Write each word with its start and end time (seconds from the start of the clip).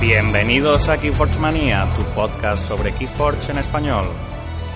Bienvenidos 0.00 0.88
a 0.88 0.98
Keyforge 0.98 1.38
Manía, 1.38 1.92
tu 1.94 2.02
podcast 2.14 2.66
sobre 2.66 2.94
Keyforge 2.94 3.52
en 3.52 3.58
español. 3.58 4.06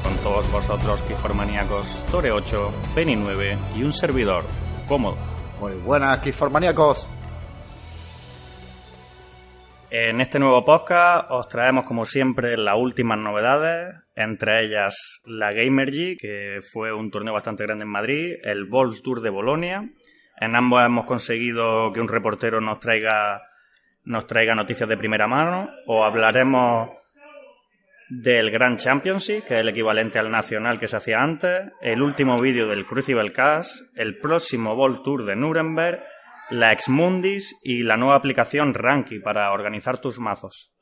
Con 0.02 0.18
todos 0.18 0.52
vosotros, 0.52 1.00
Keyformaníacos, 1.00 2.04
Tore 2.10 2.30
8, 2.30 2.70
Penny 2.94 3.16
9 3.16 3.56
y 3.74 3.84
un 3.84 3.92
servidor, 3.94 4.44
cómodo. 4.86 5.16
Muy 5.58 5.72
buenas, 5.76 6.18
Keyformaníacos. 6.18 7.08
En 9.88 10.20
este 10.20 10.38
nuevo 10.38 10.62
podcast 10.62 11.30
os 11.30 11.48
traemos, 11.48 11.86
como 11.86 12.04
siempre, 12.04 12.58
las 12.58 12.76
últimas 12.76 13.18
novedades, 13.18 13.94
entre 14.14 14.66
ellas 14.66 15.22
la 15.24 15.52
Gamergy, 15.52 16.18
que 16.18 16.58
fue 16.70 16.92
un 16.92 17.10
torneo 17.10 17.32
bastante 17.32 17.64
grande 17.64 17.84
en 17.84 17.90
Madrid, 17.90 18.34
el 18.42 18.66
Ball 18.66 19.00
Tour 19.00 19.22
de 19.22 19.30
Bolonia. 19.30 19.88
En 20.38 20.54
ambos 20.54 20.84
hemos 20.84 21.06
conseguido 21.06 21.90
que 21.94 22.00
un 22.02 22.08
reportero 22.08 22.60
nos 22.60 22.78
traiga 22.78 23.40
nos 24.04 24.26
traiga 24.26 24.54
noticias 24.54 24.88
de 24.88 24.96
primera 24.96 25.26
mano 25.26 25.70
o 25.86 26.04
hablaremos 26.04 26.90
del 28.08 28.50
Grand 28.50 28.78
Championship, 28.78 29.44
que 29.44 29.54
es 29.54 29.60
el 29.60 29.68
equivalente 29.68 30.18
al 30.18 30.30
nacional 30.30 30.78
que 30.78 30.88
se 30.88 30.96
hacía 30.96 31.22
antes, 31.22 31.72
el 31.80 32.02
último 32.02 32.36
vídeo 32.38 32.68
del 32.68 32.86
Crucible 32.86 33.32
Cast, 33.32 33.80
el 33.96 34.18
próximo 34.18 34.76
Ball 34.76 35.02
Tour 35.02 35.24
de 35.24 35.36
Nuremberg, 35.36 36.02
la 36.50 36.72
Exmundis 36.72 37.58
y 37.62 37.82
la 37.82 37.96
nueva 37.96 38.16
aplicación 38.16 38.74
Ranky 38.74 39.20
para 39.20 39.50
organizar 39.52 39.98
tus 39.98 40.18
mazos. 40.18 40.73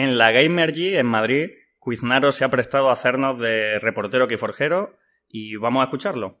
En 0.00 0.16
la 0.16 0.30
Gamergy, 0.30 0.94
en 0.94 1.06
Madrid, 1.06 1.50
Quiznaro 1.84 2.30
se 2.30 2.44
ha 2.44 2.50
prestado 2.50 2.88
a 2.88 2.92
hacernos 2.92 3.40
de 3.40 3.80
reportero 3.80 4.28
que 4.28 4.38
forjero 4.38 4.96
y 5.28 5.56
vamos 5.56 5.80
a 5.80 5.86
escucharlo. 5.86 6.38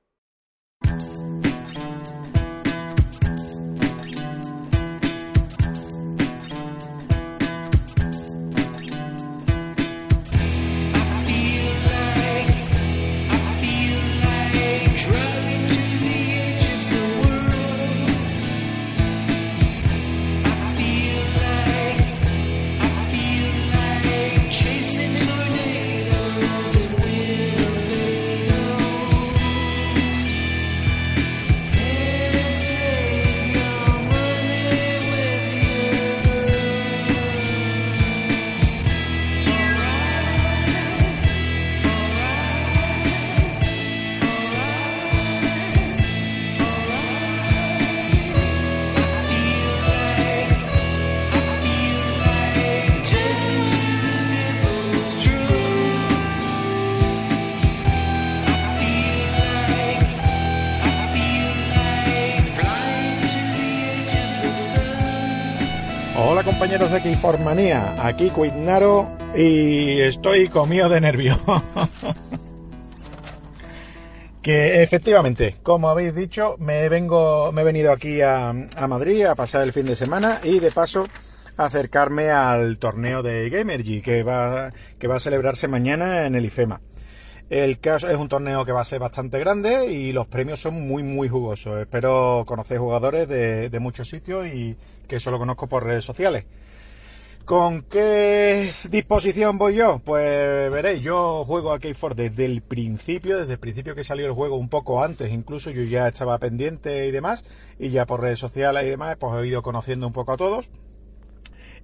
Compañeros 66.88 67.04
de 67.04 67.10
Keyformanía, 67.10 68.06
aquí 68.06 68.30
Cuidnaro 68.30 69.18
y 69.36 70.00
estoy 70.00 70.48
comido 70.48 70.88
de 70.88 71.02
nervio. 71.02 71.38
que 74.42 74.82
efectivamente, 74.82 75.56
como 75.62 75.90
habéis 75.90 76.14
dicho, 76.14 76.56
me 76.58 76.88
vengo, 76.88 77.52
me 77.52 77.60
he 77.60 77.64
venido 77.64 77.92
aquí 77.92 78.22
a, 78.22 78.54
Madrid 78.88 79.26
a 79.26 79.34
pasar 79.34 79.64
el 79.64 79.74
fin 79.74 79.84
de 79.84 79.96
semana 79.96 80.40
y 80.42 80.60
de 80.60 80.70
paso 80.70 81.06
acercarme 81.58 82.30
al 82.30 82.78
torneo 82.78 83.22
de 83.22 83.50
Gamergy 83.50 84.00
que 84.00 84.22
va, 84.22 84.72
que 84.98 85.08
va 85.08 85.16
a 85.16 85.20
celebrarse 85.20 85.68
mañana 85.68 86.24
en 86.24 86.36
el 86.36 86.46
IFEMA. 86.46 86.80
El 87.50 87.80
caso 87.80 88.08
es 88.08 88.16
un 88.16 88.28
torneo 88.28 88.64
que 88.64 88.72
va 88.72 88.80
a 88.80 88.86
ser 88.86 89.00
bastante 89.00 89.38
grande 89.38 89.92
y 89.92 90.12
los 90.12 90.26
premios 90.26 90.60
son 90.60 90.88
muy 90.88 91.02
muy 91.02 91.28
jugosos. 91.28 91.80
Espero 91.80 92.44
conocer 92.46 92.78
jugadores 92.78 93.28
de, 93.28 93.68
de 93.68 93.80
muchos 93.80 94.08
sitios 94.08 94.46
y 94.46 94.78
que 95.06 95.16
eso 95.16 95.30
lo 95.30 95.38
conozco 95.38 95.66
por 95.66 95.84
redes 95.84 96.04
sociales. 96.04 96.44
¿Con 97.48 97.80
qué 97.80 98.74
disposición 98.90 99.56
voy 99.56 99.76
yo? 99.76 100.02
Pues 100.04 100.70
veréis, 100.70 101.00
yo 101.00 101.46
juego 101.46 101.72
a 101.72 101.80
K4 101.80 102.14
desde 102.14 102.44
el 102.44 102.60
principio, 102.60 103.38
desde 103.38 103.54
el 103.54 103.58
principio 103.58 103.94
que 103.94 104.04
salió 104.04 104.26
el 104.26 104.32
juego, 104.32 104.56
un 104.56 104.68
poco 104.68 105.02
antes 105.02 105.32
incluso, 105.32 105.70
yo 105.70 105.82
ya 105.82 106.06
estaba 106.08 106.36
pendiente 106.36 107.06
y 107.06 107.10
demás, 107.10 107.46
y 107.78 107.88
ya 107.88 108.04
por 108.04 108.20
redes 108.20 108.38
sociales 108.38 108.84
y 108.84 108.90
demás, 108.90 109.16
pues 109.18 109.32
he 109.42 109.48
ido 109.48 109.62
conociendo 109.62 110.06
un 110.06 110.12
poco 110.12 110.32
a 110.32 110.36
todos. 110.36 110.68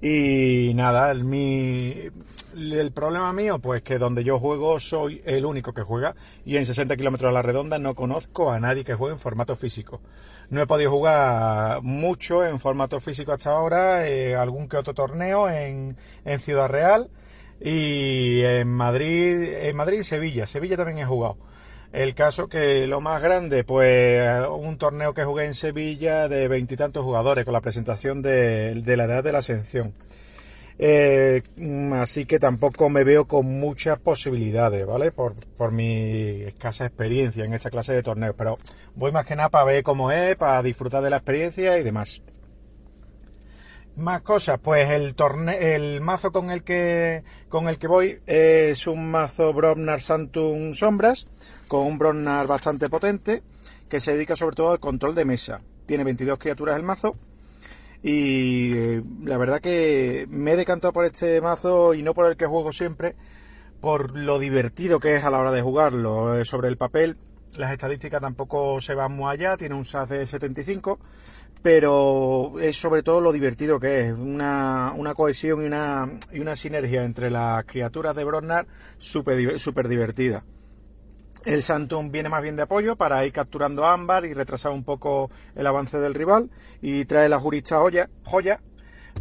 Y 0.00 0.72
nada, 0.74 1.10
el, 1.10 1.24
mi, 1.24 1.94
el 2.54 2.92
problema 2.92 3.32
mío, 3.32 3.58
pues 3.58 3.82
que 3.82 3.98
donde 3.98 4.24
yo 4.24 4.38
juego 4.38 4.78
soy 4.80 5.22
el 5.24 5.46
único 5.46 5.72
que 5.72 5.82
juega 5.82 6.14
y 6.44 6.56
en 6.56 6.66
60 6.66 6.96
kilómetros 6.96 7.30
a 7.30 7.32
la 7.32 7.42
redonda 7.42 7.78
no 7.78 7.94
conozco 7.94 8.50
a 8.50 8.60
nadie 8.60 8.84
que 8.84 8.94
juegue 8.94 9.14
en 9.14 9.20
formato 9.20 9.56
físico. 9.56 10.00
No 10.50 10.60
he 10.60 10.66
podido 10.66 10.90
jugar 10.90 11.82
mucho 11.82 12.44
en 12.44 12.60
formato 12.60 13.00
físico 13.00 13.32
hasta 13.32 13.50
ahora, 13.50 14.06
eh, 14.08 14.36
algún 14.36 14.68
que 14.68 14.76
otro 14.76 14.94
torneo 14.94 15.48
en, 15.48 15.96
en 16.24 16.40
Ciudad 16.40 16.68
Real 16.68 17.10
y 17.60 18.42
en 18.42 18.68
Madrid, 18.68 19.54
en 19.54 19.76
Madrid 19.76 20.00
y 20.00 20.04
Sevilla. 20.04 20.46
Sevilla 20.46 20.76
también 20.76 20.98
he 20.98 21.06
jugado. 21.06 21.38
El 21.94 22.16
caso 22.16 22.48
que 22.48 22.88
lo 22.88 23.00
más 23.00 23.22
grande, 23.22 23.62
pues 23.62 24.20
un 24.50 24.78
torneo 24.78 25.14
que 25.14 25.22
jugué 25.22 25.44
en 25.44 25.54
Sevilla 25.54 26.26
de 26.26 26.48
veintitantos 26.48 27.04
jugadores 27.04 27.44
con 27.44 27.52
la 27.52 27.60
presentación 27.60 28.20
de, 28.20 28.82
la 28.84 29.04
edad 29.04 29.22
de 29.22 29.30
la 29.30 29.38
ascensión. 29.38 29.94
Eh, 30.76 31.42
así 31.92 32.26
que 32.26 32.40
tampoco 32.40 32.88
me 32.88 33.04
veo 33.04 33.28
con 33.28 33.46
muchas 33.46 34.00
posibilidades, 34.00 34.84
¿vale? 34.84 35.12
Por, 35.12 35.34
por, 35.56 35.70
mi 35.70 36.42
escasa 36.42 36.84
experiencia 36.84 37.44
en 37.44 37.54
esta 37.54 37.70
clase 37.70 37.92
de 37.92 38.02
torneos. 38.02 38.34
Pero 38.36 38.58
voy 38.96 39.12
más 39.12 39.24
que 39.24 39.36
nada 39.36 39.50
para 39.50 39.66
ver 39.66 39.84
cómo 39.84 40.10
es, 40.10 40.34
para 40.34 40.64
disfrutar 40.64 41.00
de 41.00 41.10
la 41.10 41.18
experiencia 41.18 41.78
y 41.78 41.84
demás. 41.84 42.22
Más 43.94 44.22
cosas, 44.22 44.58
pues 44.60 44.90
el 44.90 45.14
torneo, 45.14 45.56
el 45.56 46.00
mazo 46.00 46.32
con 46.32 46.50
el 46.50 46.64
que 46.64 47.22
con 47.48 47.68
el 47.68 47.78
que 47.78 47.86
voy 47.86 48.18
es 48.26 48.88
un 48.88 49.08
mazo 49.12 49.52
Bromnar 49.52 50.00
Santum 50.00 50.74
Sombras 50.74 51.28
con 51.68 51.86
un 51.86 51.98
Bromnar 51.98 52.46
bastante 52.46 52.88
potente 52.88 53.42
que 53.88 54.00
se 54.00 54.12
dedica 54.12 54.36
sobre 54.36 54.56
todo 54.56 54.72
al 54.72 54.80
control 54.80 55.14
de 55.14 55.24
mesa. 55.24 55.60
Tiene 55.86 56.04
22 56.04 56.38
criaturas 56.38 56.76
el 56.76 56.82
mazo 56.82 57.14
y 58.02 59.00
la 59.22 59.38
verdad 59.38 59.60
que 59.60 60.26
me 60.28 60.52
he 60.52 60.56
decantado 60.56 60.92
por 60.92 61.04
este 61.04 61.40
mazo 61.40 61.94
y 61.94 62.02
no 62.02 62.14
por 62.14 62.26
el 62.26 62.36
que 62.36 62.46
juego 62.46 62.72
siempre 62.72 63.14
por 63.80 64.16
lo 64.16 64.38
divertido 64.38 65.00
que 65.00 65.16
es 65.16 65.24
a 65.24 65.30
la 65.30 65.38
hora 65.38 65.52
de 65.52 65.62
jugarlo. 65.62 66.44
Sobre 66.44 66.68
el 66.68 66.76
papel 66.76 67.16
las 67.56 67.72
estadísticas 67.72 68.20
tampoco 68.20 68.80
se 68.80 68.94
van 68.94 69.12
muy 69.12 69.30
allá, 69.30 69.56
tiene 69.56 69.74
un 69.74 69.84
SAS 69.84 70.08
de 70.08 70.26
75 70.26 70.98
pero 71.64 72.60
es 72.60 72.76
sobre 72.76 73.02
todo 73.02 73.22
lo 73.22 73.32
divertido 73.32 73.80
que 73.80 74.08
es, 74.08 74.12
una, 74.12 74.92
una 74.94 75.14
cohesión 75.14 75.62
y 75.62 75.66
una, 75.66 76.18
y 76.30 76.40
una, 76.40 76.56
sinergia 76.56 77.04
entre 77.04 77.30
las 77.30 77.64
criaturas 77.64 78.14
de 78.14 78.22
Brosnar 78.22 78.66
súper 78.98 79.58
super 79.58 79.88
divertida. 79.88 80.44
El 81.44 81.62
Santum 81.62 82.10
viene 82.10 82.30
más 82.30 82.42
bien 82.42 82.56
de 82.56 82.62
apoyo 82.62 82.96
para 82.96 83.24
ir 83.26 83.32
capturando 83.32 83.86
ámbar 83.86 84.24
y 84.24 84.32
retrasar 84.32 84.72
un 84.72 84.82
poco 84.82 85.30
el 85.54 85.66
avance 85.66 85.98
del 85.98 86.14
rival 86.14 86.50
y 86.80 87.04
trae 87.04 87.28
la 87.28 87.38
jurista 87.38 87.78
joya, 87.78 88.08
joya 88.24 88.60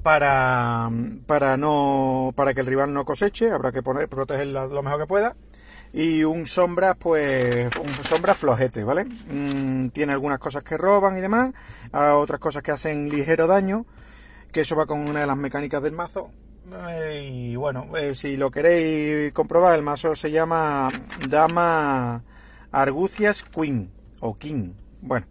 para, 0.02 0.90
para, 1.28 1.58
no, 1.58 2.32
para 2.36 2.54
que 2.54 2.62
el 2.62 2.68
rival 2.68 2.94
no 2.94 3.04
coseche, 3.04 3.52
habrá 3.52 3.72
que 3.74 3.84
poner, 3.84 4.08
protegerla 4.08 4.68
lo 4.68 4.82
mejor 4.84 5.02
que 5.02 5.08
pueda. 5.08 5.36
y 5.92 6.24
un 6.24 6.48
sombra, 6.48 6.96
pues, 6.96 7.70
un 7.76 7.90
sombra 8.04 8.34
flojete, 8.34 8.84
¿vale? 8.84 9.06
Mm, 9.06 9.90
tiene 9.90 10.14
algunas 10.14 10.40
cosas 10.40 10.64
que 10.64 10.78
roban 10.78 11.18
y 11.18 11.22
demás, 11.22 11.52
otras 11.92 12.40
cosas 12.40 12.64
que 12.64 12.72
hacen 12.72 13.10
ligero 13.10 13.48
daño, 13.48 13.86
que 14.52 14.62
eso 14.62 14.76
va 14.76 14.86
con 14.86 15.08
una 15.08 15.22
de 15.22 15.28
las 15.28 15.38
mecánicas 15.38 15.84
del 15.84 15.94
mazo. 15.94 16.32
Eh, 16.90 17.30
y 17.32 17.56
bueno, 17.56 17.96
eh, 17.98 18.16
si 18.16 18.36
lo 18.38 18.50
queréis 18.50 19.32
comprobar, 19.34 19.76
el 19.76 19.84
mazo 19.84 20.16
se 20.16 20.32
llama 20.32 20.90
Dama 21.30 22.24
Argucias 22.72 23.44
Queen 23.44 23.92
o 24.20 24.36
King. 24.36 24.74
Bueno, 25.02 25.28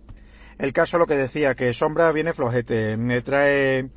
el 0.59 0.73
caso 0.73 0.99
lo 0.99 1.07
que 1.07 1.17
decía, 1.17 1.55
que 1.55 1.73
sombra 1.75 2.13
viene 2.13 2.33
flojete, 2.33 2.97
me 2.97 3.21
trae 3.23 3.89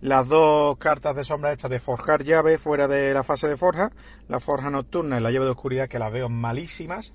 las 0.00 0.28
dos 0.28 0.76
cartas 0.78 1.16
de 1.16 1.24
sombra 1.24 1.52
estas 1.52 1.70
de 1.70 1.80
forjar 1.80 2.24
llave 2.24 2.58
fuera 2.58 2.88
de 2.88 3.14
la 3.14 3.22
fase 3.22 3.48
de 3.48 3.56
forja, 3.56 3.90
la 4.28 4.40
forja 4.40 4.70
nocturna 4.70 5.18
y 5.18 5.22
la 5.22 5.30
llave 5.30 5.46
de 5.46 5.52
oscuridad 5.52 5.88
que 5.88 5.98
las 5.98 6.12
veo 6.12 6.28
malísimas, 6.28 7.12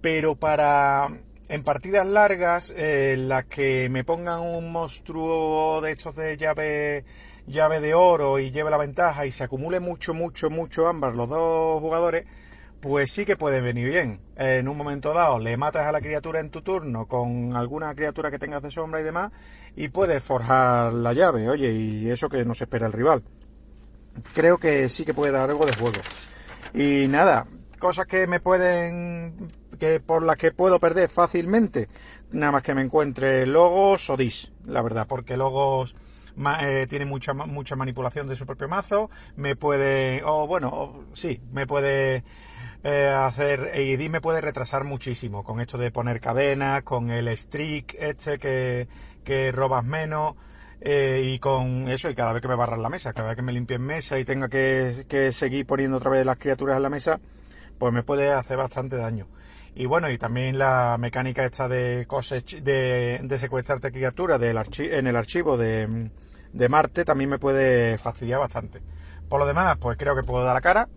pero 0.00 0.36
para 0.36 1.08
en 1.48 1.62
partidas 1.62 2.06
largas 2.06 2.72
eh, 2.76 3.16
las 3.18 3.44
que 3.44 3.88
me 3.90 4.04
pongan 4.04 4.40
un 4.40 4.72
monstruo 4.72 5.80
de 5.80 5.92
estos 5.92 6.16
de 6.16 6.36
llave 6.36 7.04
llave 7.46 7.80
de 7.80 7.94
oro 7.94 8.38
y 8.38 8.50
lleve 8.50 8.70
la 8.70 8.78
ventaja 8.78 9.26
y 9.26 9.32
se 9.32 9.44
acumule 9.44 9.80
mucho 9.80 10.14
mucho 10.14 10.48
mucho 10.50 10.86
ambas 10.86 11.16
los 11.16 11.28
dos 11.28 11.80
jugadores 11.80 12.24
pues 12.82 13.12
sí 13.12 13.24
que 13.24 13.36
puede 13.36 13.60
venir 13.60 13.88
bien. 13.88 14.20
En 14.34 14.66
un 14.66 14.76
momento 14.76 15.14
dado 15.14 15.38
le 15.38 15.56
matas 15.56 15.86
a 15.86 15.92
la 15.92 16.00
criatura 16.00 16.40
en 16.40 16.50
tu 16.50 16.62
turno 16.62 17.06
con 17.06 17.56
alguna 17.56 17.94
criatura 17.94 18.28
que 18.28 18.40
tengas 18.40 18.60
de 18.60 18.72
sombra 18.72 19.00
y 19.00 19.04
demás 19.04 19.30
y 19.76 19.88
puedes 19.88 20.22
forjar 20.24 20.92
la 20.92 21.12
llave, 21.12 21.48
oye, 21.48 21.70
y 21.70 22.10
eso 22.10 22.28
que 22.28 22.44
no 22.44 22.56
se 22.56 22.64
espera 22.64 22.88
el 22.88 22.92
rival. 22.92 23.22
Creo 24.34 24.58
que 24.58 24.88
sí 24.88 25.04
que 25.04 25.14
puede 25.14 25.30
dar 25.30 25.48
algo 25.48 25.64
de 25.64 25.72
juego. 25.74 25.98
Y 26.74 27.06
nada, 27.06 27.46
cosas 27.78 28.06
que 28.06 28.26
me 28.26 28.40
pueden 28.40 29.48
que 29.78 30.00
por 30.00 30.24
las 30.24 30.36
que 30.36 30.50
puedo 30.50 30.80
perder 30.80 31.08
fácilmente, 31.08 31.88
nada 32.32 32.50
más 32.50 32.62
que 32.64 32.74
me 32.74 32.82
encuentre 32.82 33.46
logos 33.46 34.10
o 34.10 34.16
dis, 34.16 34.52
la 34.64 34.82
verdad, 34.82 35.06
porque 35.08 35.36
logos 35.36 35.94
eh, 36.60 36.86
tiene 36.88 37.04
mucha 37.04 37.34
mucha 37.34 37.76
manipulación 37.76 38.28
de 38.28 38.36
su 38.36 38.46
propio 38.46 38.68
mazo, 38.68 39.10
me 39.36 39.56
puede 39.56 40.22
o 40.24 40.46
bueno, 40.46 41.04
sí, 41.12 41.40
me 41.52 41.66
puede 41.66 42.24
eh, 42.84 43.08
hacer 43.08 43.78
y 43.80 44.08
me 44.08 44.20
puede 44.20 44.40
retrasar 44.40 44.84
muchísimo 44.84 45.44
con 45.44 45.60
esto 45.60 45.78
de 45.78 45.90
poner 45.90 46.20
cadenas, 46.20 46.82
con 46.82 47.10
el 47.10 47.28
streak 47.36 47.96
este 47.98 48.38
que, 48.38 48.88
que 49.24 49.52
robas 49.52 49.84
menos 49.84 50.34
eh, 50.80 51.22
y 51.24 51.38
con 51.38 51.88
eso 51.88 52.10
y 52.10 52.14
cada 52.14 52.32
vez 52.32 52.42
que 52.42 52.48
me 52.48 52.56
barran 52.56 52.82
la 52.82 52.88
mesa, 52.88 53.12
cada 53.12 53.28
vez 53.28 53.36
que 53.36 53.42
me 53.42 53.52
limpien 53.52 53.80
mesa 53.80 54.18
y 54.18 54.24
tenga 54.24 54.48
que, 54.48 55.06
que, 55.08 55.30
seguir 55.30 55.64
poniendo 55.64 55.98
otra 55.98 56.10
vez 56.10 56.26
las 56.26 56.38
criaturas 56.38 56.76
en 56.76 56.82
la 56.82 56.90
mesa, 56.90 57.20
pues 57.78 57.92
me 57.92 58.02
puede 58.02 58.32
hacer 58.32 58.56
bastante 58.56 58.96
daño. 58.96 59.28
Y 59.74 59.86
bueno, 59.86 60.10
y 60.10 60.18
también 60.18 60.58
la 60.58 60.96
mecánica 60.98 61.44
esta 61.44 61.68
de 61.68 62.06
de, 62.62 63.20
de 63.22 63.38
secuestrarte 63.38 63.90
criaturas 63.90 64.40
en 64.78 65.06
el 65.06 65.16
archivo 65.16 65.56
de, 65.56 66.10
de 66.52 66.68
Marte 66.68 67.04
también 67.04 67.30
me 67.30 67.38
puede 67.38 67.96
fastidiar 67.98 68.40
bastante. 68.40 68.82
Por 69.28 69.40
lo 69.40 69.46
demás, 69.46 69.78
pues 69.78 69.96
creo 69.96 70.14
que 70.14 70.22
puedo 70.22 70.44
dar 70.44 70.54
la 70.54 70.60
cara 70.60 70.88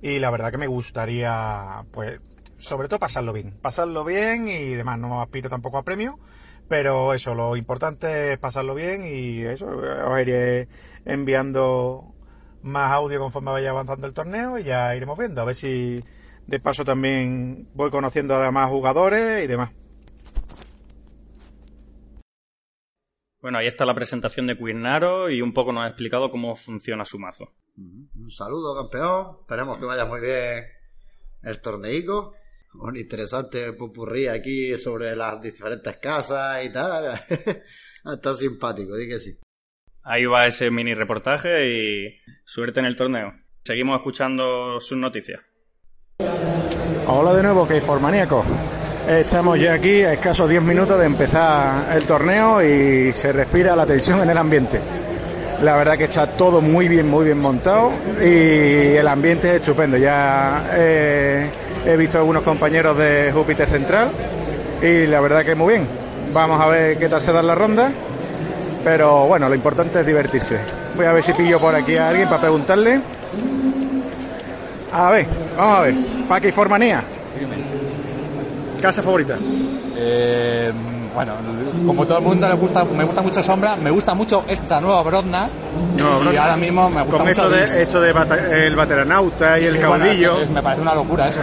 y 0.00 0.18
la 0.18 0.30
verdad 0.30 0.50
que 0.50 0.58
me 0.58 0.66
gustaría, 0.66 1.84
pues, 1.90 2.20
sobre 2.58 2.88
todo 2.88 2.98
pasarlo 2.98 3.32
bien. 3.32 3.52
Pasarlo 3.60 4.04
bien 4.04 4.48
y 4.48 4.70
demás, 4.70 4.98
no 4.98 5.20
aspiro 5.20 5.50
tampoco 5.50 5.78
a 5.78 5.82
premio, 5.82 6.18
pero 6.68 7.12
eso, 7.12 7.34
lo 7.34 7.56
importante 7.56 8.32
es 8.32 8.38
pasarlo 8.38 8.74
bien 8.74 9.04
y 9.04 9.42
eso, 9.42 9.66
os 9.66 10.20
iré 10.20 10.68
enviando 11.04 12.14
más 12.62 12.92
audio 12.92 13.20
conforme 13.20 13.50
vaya 13.50 13.70
avanzando 13.70 14.06
el 14.06 14.14
torneo 14.14 14.58
y 14.58 14.64
ya 14.64 14.96
iremos 14.96 15.18
viendo, 15.18 15.42
a 15.42 15.44
ver 15.44 15.54
si 15.54 16.00
de 16.46 16.60
paso 16.60 16.84
también 16.84 17.68
voy 17.74 17.90
conociendo 17.90 18.34
a 18.34 18.50
más 18.50 18.68
jugadores 18.68 19.44
y 19.44 19.46
demás. 19.46 19.70
Bueno, 23.40 23.58
ahí 23.58 23.66
está 23.66 23.84
la 23.84 23.94
presentación 23.94 24.46
de 24.46 24.56
Quirnaro 24.56 25.28
y 25.28 25.42
un 25.42 25.52
poco 25.52 25.72
nos 25.72 25.84
ha 25.84 25.88
explicado 25.88 26.30
cómo 26.30 26.54
funciona 26.56 27.04
su 27.04 27.18
mazo. 27.18 27.52
Un 27.76 28.30
saludo, 28.30 28.74
campeón. 28.74 29.36
Esperemos 29.42 29.78
que 29.78 29.84
vaya 29.84 30.06
muy 30.06 30.20
bien 30.20 30.64
el 31.42 31.60
torneico. 31.60 32.34
Un 32.74 32.96
interesante 32.96 33.72
pupurrí 33.74 34.28
aquí 34.28 34.76
sobre 34.78 35.14
las 35.14 35.40
diferentes 35.40 35.96
casas 35.98 36.64
y 36.64 36.72
tal. 36.72 37.20
Está 38.04 38.32
simpático, 38.32 38.96
di 38.96 39.08
que 39.08 39.18
sí. 39.18 39.38
Ahí 40.02 40.24
va 40.24 40.46
ese 40.46 40.70
mini 40.70 40.94
reportaje 40.94 41.68
y 41.68 42.20
suerte 42.44 42.80
en 42.80 42.86
el 42.86 42.96
torneo. 42.96 43.34
Seguimos 43.62 43.98
escuchando 43.98 44.80
sus 44.80 44.98
noticias. 44.98 45.40
Hola 47.08 47.34
de 47.34 47.42
nuevo, 47.42 47.66
que 47.66 47.80
formaníaco. 47.80 48.44
Estamos 49.08 49.58
ya 49.58 49.74
aquí 49.74 50.02
a 50.02 50.12
escasos 50.12 50.48
10 50.48 50.62
minutos 50.62 50.96
de 50.96 51.06
empezar 51.06 51.92
el 51.92 52.04
torneo 52.04 52.62
y 52.62 53.12
se 53.12 53.32
respira 53.32 53.74
la 53.74 53.84
tensión 53.84 54.20
en 54.20 54.30
el 54.30 54.38
ambiente. 54.38 54.80
La 55.62 55.74
verdad 55.74 55.98
que 55.98 56.04
está 56.04 56.28
todo 56.28 56.60
muy 56.60 56.86
bien, 56.86 57.08
muy 57.08 57.24
bien 57.24 57.40
montado 57.40 57.90
y 58.22 58.94
el 58.96 59.08
ambiente 59.08 59.50
es 59.50 59.56
estupendo. 59.56 59.96
Ya 59.96 60.70
eh, 60.74 61.50
he 61.84 61.96
visto 61.96 62.18
algunos 62.18 62.44
compañeros 62.44 62.96
de 62.96 63.32
Júpiter 63.32 63.66
Central 63.66 64.12
y 64.82 65.06
la 65.08 65.20
verdad 65.20 65.44
que 65.44 65.56
muy 65.56 65.74
bien. 65.74 65.88
Vamos 66.32 66.60
a 66.60 66.66
ver 66.66 66.96
qué 66.96 67.08
tal 67.08 67.20
se 67.22 67.32
da 67.32 67.42
la 67.42 67.56
ronda, 67.56 67.90
pero 68.84 69.26
bueno, 69.26 69.48
lo 69.48 69.54
importante 69.56 69.98
es 69.98 70.06
divertirse. 70.06 70.58
Voy 70.94 71.06
a 71.06 71.12
ver 71.12 71.24
si 71.24 71.32
pillo 71.32 71.58
por 71.58 71.74
aquí 71.74 71.96
a 71.96 72.10
alguien 72.10 72.28
para 72.28 72.42
preguntarle. 72.42 73.00
A 74.94 75.10
ver, 75.10 75.26
vamos 75.56 75.78
a 75.78 75.82
ver. 75.82 75.94
Paqui 76.28 76.52
Formanía. 76.52 77.02
¿Casa 78.80 79.02
favorita? 79.02 79.36
Eh, 79.96 80.72
bueno, 81.12 81.32
como 81.84 82.06
todo 82.06 82.18
el 82.18 82.24
mundo 82.24 82.48
le 82.48 82.54
gusta, 82.54 82.84
me 82.84 83.02
gusta 83.02 83.22
mucho 83.22 83.42
Sombra, 83.42 83.74
me 83.76 83.90
gusta 83.90 84.14
mucho 84.14 84.44
esta 84.46 84.80
nueva 84.80 85.02
Brodna. 85.02 85.48
y 85.96 86.36
ahora 86.36 86.56
mismo 86.56 86.88
me 86.90 87.02
gusta 87.02 87.16
Con 87.16 87.26
mucho 87.26 87.42
esto 87.42 87.50
de, 87.50 87.82
esto 87.82 88.00
de 88.00 88.66
el 88.66 88.76
bateranauta 88.76 89.58
y 89.58 89.64
el 89.64 89.80
caudillo. 89.80 90.36
me 90.52 90.62
parece 90.62 90.82
una 90.82 90.94
locura 90.94 91.28
eso. 91.28 91.42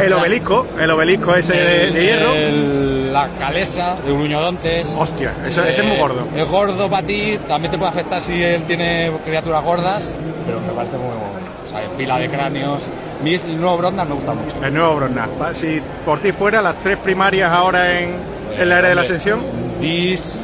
el 0.00 0.12
obelisco, 0.14 0.66
el 0.80 0.90
obelisco 0.90 1.34
ese 1.34 1.52
de, 1.52 2.02
hierro. 2.02 3.12
la 3.12 3.28
calesa 3.38 3.96
de 4.06 4.12
Uruñodontes. 4.12 4.96
Hostia, 4.98 5.32
eso, 5.46 5.64
ese 5.64 5.82
es 5.82 5.86
muy 5.86 5.98
gordo. 5.98 6.26
Es 6.34 6.48
gordo 6.48 6.88
para 6.88 7.06
ti, 7.06 7.38
también 7.46 7.72
te 7.72 7.78
puede 7.78 7.90
afectar 7.90 8.22
si 8.22 8.42
él 8.42 8.62
tiene 8.62 9.12
criaturas 9.24 9.62
gordas, 9.62 10.04
pero 10.46 10.60
me 10.60 10.72
parece 10.72 10.96
muy 10.96 11.08
bueno. 11.08 11.47
Pila 11.96 12.18
de 12.18 12.28
cráneos. 12.28 12.82
el 13.24 13.60
nuevo 13.60 13.78
Brodna 13.78 14.04
me 14.04 14.14
gusta 14.14 14.34
mucho. 14.34 14.56
El 14.62 14.74
nuevo 14.74 14.96
Brodna. 14.96 15.28
Si 15.52 15.80
por 16.04 16.20
ti 16.20 16.32
fuera, 16.32 16.62
las 16.62 16.78
tres 16.78 16.98
primarias 16.98 17.50
ahora 17.50 18.00
en 18.00 18.28
en 18.58 18.68
la 18.68 18.78
era 18.78 18.88
de 18.88 18.94
la 18.94 19.02
ascensión? 19.02 19.40
Dis, 19.80 20.42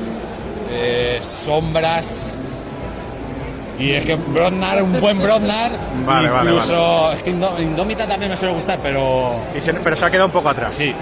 eh, 0.70 1.18
sombras. 1.22 2.33
Y 3.78 3.92
es 3.92 4.04
que 4.04 4.14
Brodnar, 4.14 4.82
un 4.82 5.00
buen 5.00 5.18
Brodnar, 5.18 5.72
vale, 6.06 6.28
incluso 6.28 7.12
es 7.12 7.22
que 7.22 7.30
Indómita 7.30 8.06
también 8.06 8.30
me 8.30 8.36
suele 8.36 8.54
gustar, 8.54 8.78
pero 8.82 9.40
pero 9.82 9.96
se 9.96 10.04
ha 10.04 10.10
quedado 10.10 10.26
un 10.26 10.32
poco 10.32 10.48
atrás. 10.48 10.74
Sí, 10.74 10.94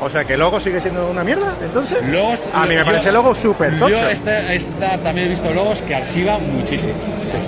O 0.00 0.08
sea 0.08 0.24
que 0.24 0.36
Logo 0.36 0.58
sigue 0.58 0.80
siendo 0.80 1.10
una 1.10 1.22
mierda, 1.22 1.54
entonces. 1.62 2.02
Logos, 2.06 2.48
a 2.52 2.66
mí 2.66 2.74
me 2.74 2.84
parece 2.84 3.12
Logo 3.12 3.34
súper 3.34 3.76
Yo 3.78 3.88
esta, 3.88 4.52
esta, 4.52 4.98
también 4.98 5.26
he 5.26 5.30
visto 5.30 5.52
Logos 5.52 5.82
que 5.82 5.94
archiva 5.94 6.38
muchísimo. 6.38 6.94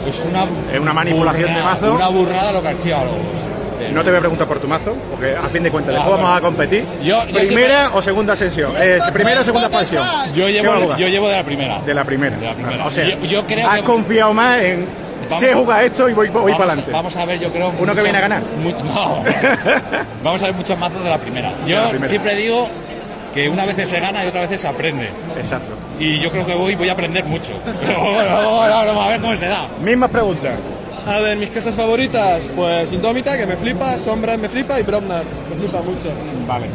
Es 0.07 0.25
una, 0.29 0.45
es 0.73 0.79
una 0.79 0.93
manipulación 0.93 1.55
de 1.55 1.63
mazo. 1.63 1.95
Una 1.95 2.09
burrada 2.09 2.53
lo 2.53 2.63
que 2.63 2.69
archiva 2.69 3.05
Logos. 3.05 3.62
No 3.91 4.03
te 4.03 4.11
voy 4.11 4.19
a 4.19 4.21
preguntar 4.21 4.47
por 4.47 4.59
tu 4.59 4.69
mazo, 4.69 4.97
porque 5.11 5.37
a 5.37 5.49
fin 5.49 5.63
de 5.63 5.71
cuentas, 5.71 5.95
después 5.95 6.17
vamos 6.17 6.37
a 6.37 6.41
competir. 6.41 6.85
¿Primera 7.33 7.91
o 7.95 8.03
segunda 8.03 8.33
ascensión? 8.35 8.73
Eh, 8.79 8.99
¿Primera 9.13 9.41
o 9.41 9.45
segunda 9.45 9.69
expansión? 9.69 10.07
Yo 10.35 10.49
llevo, 10.49 10.97
yo 10.97 11.09
llevo 11.09 11.29
de 11.29 11.37
la 11.37 11.45
primera. 11.45 11.81
De 11.81 11.95
la 11.95 12.05
primera. 12.05 12.37
De 12.37 12.47
la 12.47 12.55
primera. 12.55 12.87
O 12.87 12.91
sea, 12.91 13.05
yo, 13.05 13.47
creo 13.47 13.69
has 13.69 13.83
confiado 13.83 14.33
más 14.35 14.61
en 14.63 14.87
sé 15.29 15.55
jugar 15.55 15.85
esto 15.85 16.09
y 16.09 16.13
voy, 16.13 16.29
voy 16.29 16.53
para 16.53 16.65
adelante. 16.65 16.91
Vamos 16.91 17.17
a 17.17 17.25
ver, 17.25 17.41
yo 17.41 17.53
creo. 17.53 17.73
Uno 17.79 17.95
que 17.95 18.03
viene 18.03 18.19
a 18.19 18.21
ganar. 18.21 18.43
no. 18.63 19.25
vamos 20.23 20.43
a 20.43 20.47
ver 20.47 20.55
muchos 20.55 20.79
mazos 20.79 21.03
de 21.03 21.11
la 21.11 21.19
primera. 21.19 21.53
Yo 21.67 21.91
siempre 22.07 22.35
digo 22.37 22.69
que 23.35 23.49
una 23.49 23.65
vez 23.65 23.89
se 23.89 24.01
gana 24.01 24.25
y 24.25 24.29
otra 24.29 24.47
vez 24.47 24.61
se 24.61 24.69
aprende. 24.69 25.11
Exacto. 25.37 25.73
Y 25.99 26.19
yo 26.19 26.31
creo 26.31 26.47
que 26.47 26.55
voy, 26.55 26.75
voy 26.75 26.89
a 26.89 26.93
aprender 26.93 27.25
mucho. 27.25 27.53
Pero 27.87 28.01
bueno, 28.01 28.35
vamos 28.35 29.07
a 29.07 29.09
ver 29.09 29.21
cómo 29.21 29.37
se 29.37 29.47
da. 29.47 29.67
Mismas 29.83 30.11
preguntas. 30.11 30.55
A 31.07 31.19
ver, 31.19 31.37
mis 31.37 31.51
casas 31.51 31.75
favoritas, 31.75 32.49
pues 32.55 32.93
Indómita, 32.93 33.37
que 33.37 33.47
me 33.47 33.57
flipa, 33.57 33.99
Sombra 33.99 34.37
me 34.37 34.49
flipa 34.49 34.79
y 34.79 34.85
Bromnar, 34.85 35.25
me 35.51 35.57
flipa 35.57 35.83
mucho. 35.83 36.09
Vale. 36.47 36.67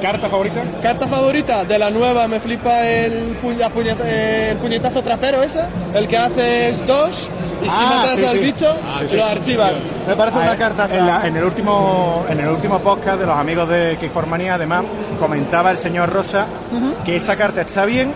¿Carta 0.00 0.28
favorita? 0.28 0.64
Carta 0.82 1.06
favorita 1.06 1.64
de 1.64 1.78
la 1.78 1.90
nueva, 1.90 2.26
me 2.26 2.40
flipa 2.40 2.84
el, 2.88 3.36
el 3.40 4.56
puñetazo 4.56 5.02
trapero 5.02 5.42
ese, 5.42 5.60
el 5.94 6.08
que 6.08 6.16
haces 6.16 6.84
dos 6.86 7.30
y 7.62 7.66
si 7.66 7.76
ah, 7.78 8.02
matas 8.02 8.30
al 8.30 8.38
bicho 8.40 8.66
ah, 8.84 9.02
lo 9.12 9.24
archivas. 9.24 9.72
Me 10.08 10.16
parece 10.16 10.38
una 10.38 10.56
carta. 10.56 10.88
En, 11.24 11.36
el 11.36 11.44
último, 11.44 12.24
en 12.28 12.40
el 12.40 12.48
último 12.48 12.80
podcast 12.80 13.20
de 13.20 13.26
los 13.26 13.36
amigos 13.36 13.68
de 13.68 13.96
Keyformania, 13.98 14.54
además, 14.54 14.84
comentaba 15.20 15.70
el 15.70 15.78
señor 15.78 16.10
Rosa 16.10 16.46
que 17.04 17.14
esa 17.14 17.36
carta 17.36 17.60
está 17.60 17.84
bien 17.84 18.12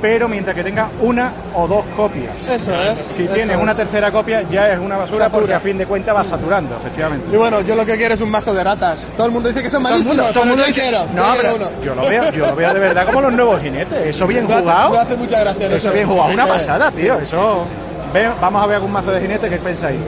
pero 0.00 0.28
mientras 0.28 0.54
que 0.54 0.62
tenga 0.62 0.90
una 1.00 1.32
o 1.54 1.66
dos 1.66 1.84
copias. 1.96 2.48
Eso 2.48 2.74
es. 2.74 2.96
Si 3.14 3.24
eso 3.24 3.32
tienes 3.34 3.56
es. 3.56 3.62
una 3.62 3.74
tercera 3.74 4.10
copia 4.12 4.42
ya 4.42 4.72
es 4.72 4.78
una 4.78 4.96
basura 4.96 5.24
Satura. 5.24 5.30
porque 5.40 5.54
a 5.54 5.60
fin 5.60 5.78
de 5.78 5.86
cuentas 5.86 6.14
va 6.14 6.22
saturando, 6.24 6.76
efectivamente. 6.76 7.28
Y 7.32 7.36
bueno, 7.36 7.60
yo 7.62 7.74
lo 7.74 7.84
que 7.86 7.96
quiero 7.96 8.14
es 8.14 8.20
un 8.20 8.30
mazo 8.30 8.52
de 8.54 8.62
ratas. 8.62 9.06
Todo 9.16 9.26
el 9.26 9.32
mundo 9.32 9.48
dice 9.48 9.62
que 9.62 9.70
son 9.70 9.82
malísimos, 9.82 10.32
todo 10.32 10.42
el 10.44 10.48
mundo 10.50 10.64
dice- 10.64 10.82
quiero. 10.82 11.06
No, 11.14 11.34
yo 11.34 11.40
pero 11.40 11.54
uno. 11.56 11.70
yo 11.82 11.94
lo 11.94 12.02
veo, 12.02 12.30
yo 12.32 12.46
lo 12.46 12.56
veo 12.56 12.72
de 12.74 12.80
verdad 12.80 13.06
como 13.06 13.20
los 13.22 13.32
nuevos 13.32 13.60
jinetes. 13.62 13.98
Eso 14.06 14.26
bien 14.26 14.44
hace- 14.46 14.60
jugado. 14.60 14.90
Me 14.90 14.98
hace 14.98 15.16
mucha 15.16 15.40
gracia. 15.40 15.68
no 15.68 15.74
Eso 15.76 15.92
bien 15.92 16.06
jugado, 16.08 16.32
una 16.32 16.46
pasada, 16.46 16.90
tío. 16.90 17.18
Eso. 17.18 17.66
Ve, 18.12 18.28
vamos 18.40 18.62
a 18.62 18.66
ver 18.66 18.76
algún 18.76 18.92
mazo 18.92 19.10
de 19.10 19.20
jinete, 19.20 19.48
¿qué 19.48 19.56
pensáis? 19.58 19.98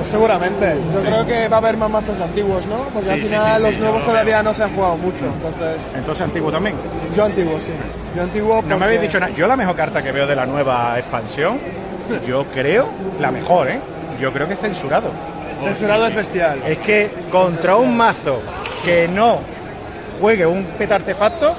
Pues 0.00 0.08
seguramente. 0.08 0.76
Yo 0.94 1.02
creo 1.02 1.26
que 1.26 1.48
va 1.48 1.56
a 1.56 1.60
haber 1.60 1.76
más 1.76 1.90
mazos 1.90 2.18
antiguos, 2.20 2.66
¿no? 2.66 2.84
Porque 2.92 3.10
al 3.10 3.20
Sí, 3.20 3.26
final 3.26 3.56
sí, 3.60 3.66
los 3.68 3.78
nuevos 3.78 4.02
todavía 4.04 4.42
no 4.42 4.54
se 4.54 4.64
han 4.64 4.74
jugado 4.74 4.96
mucho. 4.96 5.26
Entonces, 5.26 5.82
Entonces 5.94 6.24
antiguo 6.24 6.50
también. 6.50 6.74
yo 7.14 7.24
antiguo, 7.26 7.60
sí. 7.60 7.72
Yo 8.16 8.22
antiguo. 8.22 8.54
No 8.56 8.62
me 8.62 8.68
porque- 8.70 8.84
habéis 8.84 9.00
dicho 9.02 9.20
nada. 9.20 9.30
Yo 9.34 9.46
la 9.46 9.56
mejor 9.56 9.76
carta 9.76 10.02
que 10.02 10.10
veo 10.10 10.26
de 10.26 10.34
la 10.34 10.46
nueva 10.46 10.98
expansión, 10.98 11.58
yo 12.26 12.46
creo, 12.46 12.88
la 13.20 13.30
mejor, 13.30 13.68
¿eh? 13.68 13.78
Yo 14.18 14.32
creo 14.32 14.48
que 14.48 14.54
es 14.54 14.60
censurado. 14.60 15.10
Censurado 15.62 16.06
es 16.06 16.14
bestial. 16.14 16.62
Es 16.66 16.78
que 16.78 17.12
contra 17.30 17.76
un 17.76 17.94
mazo 17.94 18.40
que 18.82 19.06
no 19.06 19.40
juegue 20.20 20.46
un 20.46 20.64
peta 20.78 20.96
artefacto, 20.96 21.54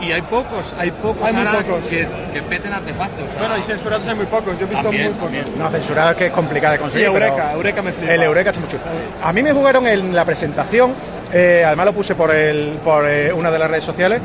Y 0.00 0.12
hay 0.12 0.22
pocos, 0.22 0.74
hay 0.78 0.90
pocos, 0.90 1.26
Hay 1.26 1.32
muy 1.34 1.44
pocos. 1.46 1.80
Que, 1.88 2.06
que 2.32 2.42
peten 2.42 2.72
artefactos. 2.74 3.24
Bueno, 3.38 3.54
y 3.58 3.62
censurados 3.62 4.06
hay 4.06 4.14
muy 4.14 4.26
pocos. 4.26 4.58
Yo 4.58 4.66
he 4.66 4.68
visto 4.68 4.82
También, 4.82 5.04
muy 5.04 5.14
pocos. 5.14 5.32
también. 5.32 5.58
no 5.58 5.70
censurado 5.70 6.10
es 6.10 6.16
que 6.16 6.26
es 6.26 6.32
complicado 6.32 6.72
de 6.72 6.78
Y 6.78 6.82
conseguir. 6.82 7.06
Eureka, 7.06 7.34
pero 7.36 7.50
Eureka 7.56 7.82
me 7.82 7.92
flipa. 7.92 8.12
El 8.12 8.22
Eureka 8.22 8.50
está 8.50 8.60
mucho. 8.60 8.78
A 9.22 9.32
mí 9.32 9.42
me 9.42 9.52
jugaron 9.52 9.86
en 9.86 10.14
la 10.14 10.24
presentación, 10.24 10.92
eh, 11.32 11.62
además 11.66 11.86
lo 11.86 11.92
puse 11.94 12.14
por, 12.14 12.34
el, 12.34 12.78
por 12.84 13.08
eh, 13.08 13.32
una 13.32 13.50
de 13.50 13.58
las 13.58 13.70
redes 13.70 13.84
sociales, 13.84 14.20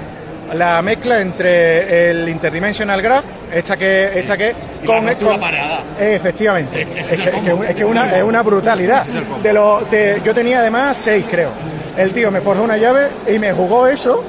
la 0.53 0.81
mezcla 0.81 1.21
entre 1.21 2.09
el 2.09 2.27
Interdimensional 2.27 3.01
Graph, 3.01 3.23
esta 3.53 3.77
que, 3.77 4.05
esta 4.19 4.35
que 4.35 4.53
Y 4.83 4.87
la 4.87 4.99
rotura 5.01 5.39
pareada. 5.39 5.83
Eh, 5.99 6.15
efectivamente. 6.15 6.81
Es, 6.81 6.87
que, 6.87 6.99
es 6.99 7.07
que- 7.19 7.65
es 7.69 7.75
que 7.75 7.85
una, 7.85 8.17
es 8.17 8.23
una 8.23 8.41
brutalidad. 8.41 9.05
De 9.05 9.53
lo, 9.53 9.79
de- 9.89 10.19
yo 10.25 10.33
tenía 10.33 10.59
además 10.59 10.97
seis, 10.97 11.23
creo. 11.29 11.51
El 11.99 12.13
tío 12.13 12.31
me 12.31 12.39
forjó 12.41 12.63
una 12.63 12.77
llave 12.77 13.09
y 13.27 13.37
me 13.39 13.51
jugó 13.53 13.85
eso. 13.87 14.23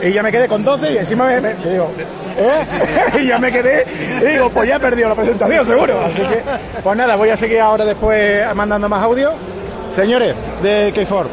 Y 0.00 0.12
ya 0.12 0.22
me 0.22 0.30
quedé 0.30 0.46
con 0.46 0.62
12 0.62 0.92
y 0.92 0.98
encima 0.98 1.24
me, 1.40 1.54
digo, 1.54 1.90
¿eh? 2.38 3.18
y 3.20 3.26
ya 3.26 3.38
me 3.40 3.50
quedé 3.50 3.84
y 4.22 4.26
digo, 4.26 4.48
pues 4.50 4.68
ya 4.68 4.76
he 4.76 4.80
perdido 4.80 5.08
la 5.08 5.16
presentación, 5.16 5.64
seguro. 5.66 6.00
Así 6.04 6.22
que, 6.22 6.40
pues 6.82 6.96
nada, 6.96 7.16
voy 7.16 7.30
a 7.30 7.36
seguir 7.36 7.58
ahora 7.60 7.84
después 7.84 8.44
mandando 8.54 8.88
más 8.88 9.02
audio. 9.02 9.32
Señores, 9.92 10.34
de 10.62 10.94
K4, 10.94 11.26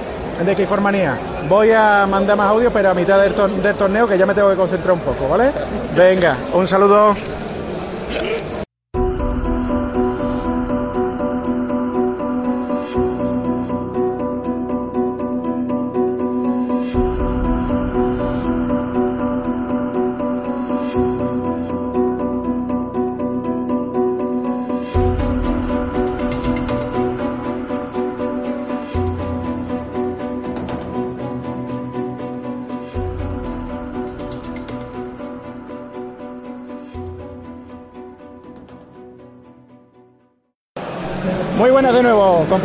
de 0.46 0.58
K4 0.58 0.80
Manía, 0.80 1.16
voy 1.48 1.72
a 1.74 2.08
mandar 2.10 2.36
más 2.38 2.50
audio, 2.50 2.72
pero 2.74 2.90
a 2.90 2.94
mitad 2.96 3.22
del, 3.22 3.36
tor- 3.36 3.52
del 3.52 3.76
torneo 3.76 4.08
que 4.08 4.18
ya 4.18 4.26
me 4.26 4.34
tengo 4.34 4.50
que 4.50 4.56
concentrar 4.56 4.94
un 4.94 5.02
poco, 5.02 5.28
¿vale? 5.30 5.52
Venga, 5.96 6.36
un 6.54 6.68
saludo. 6.68 7.16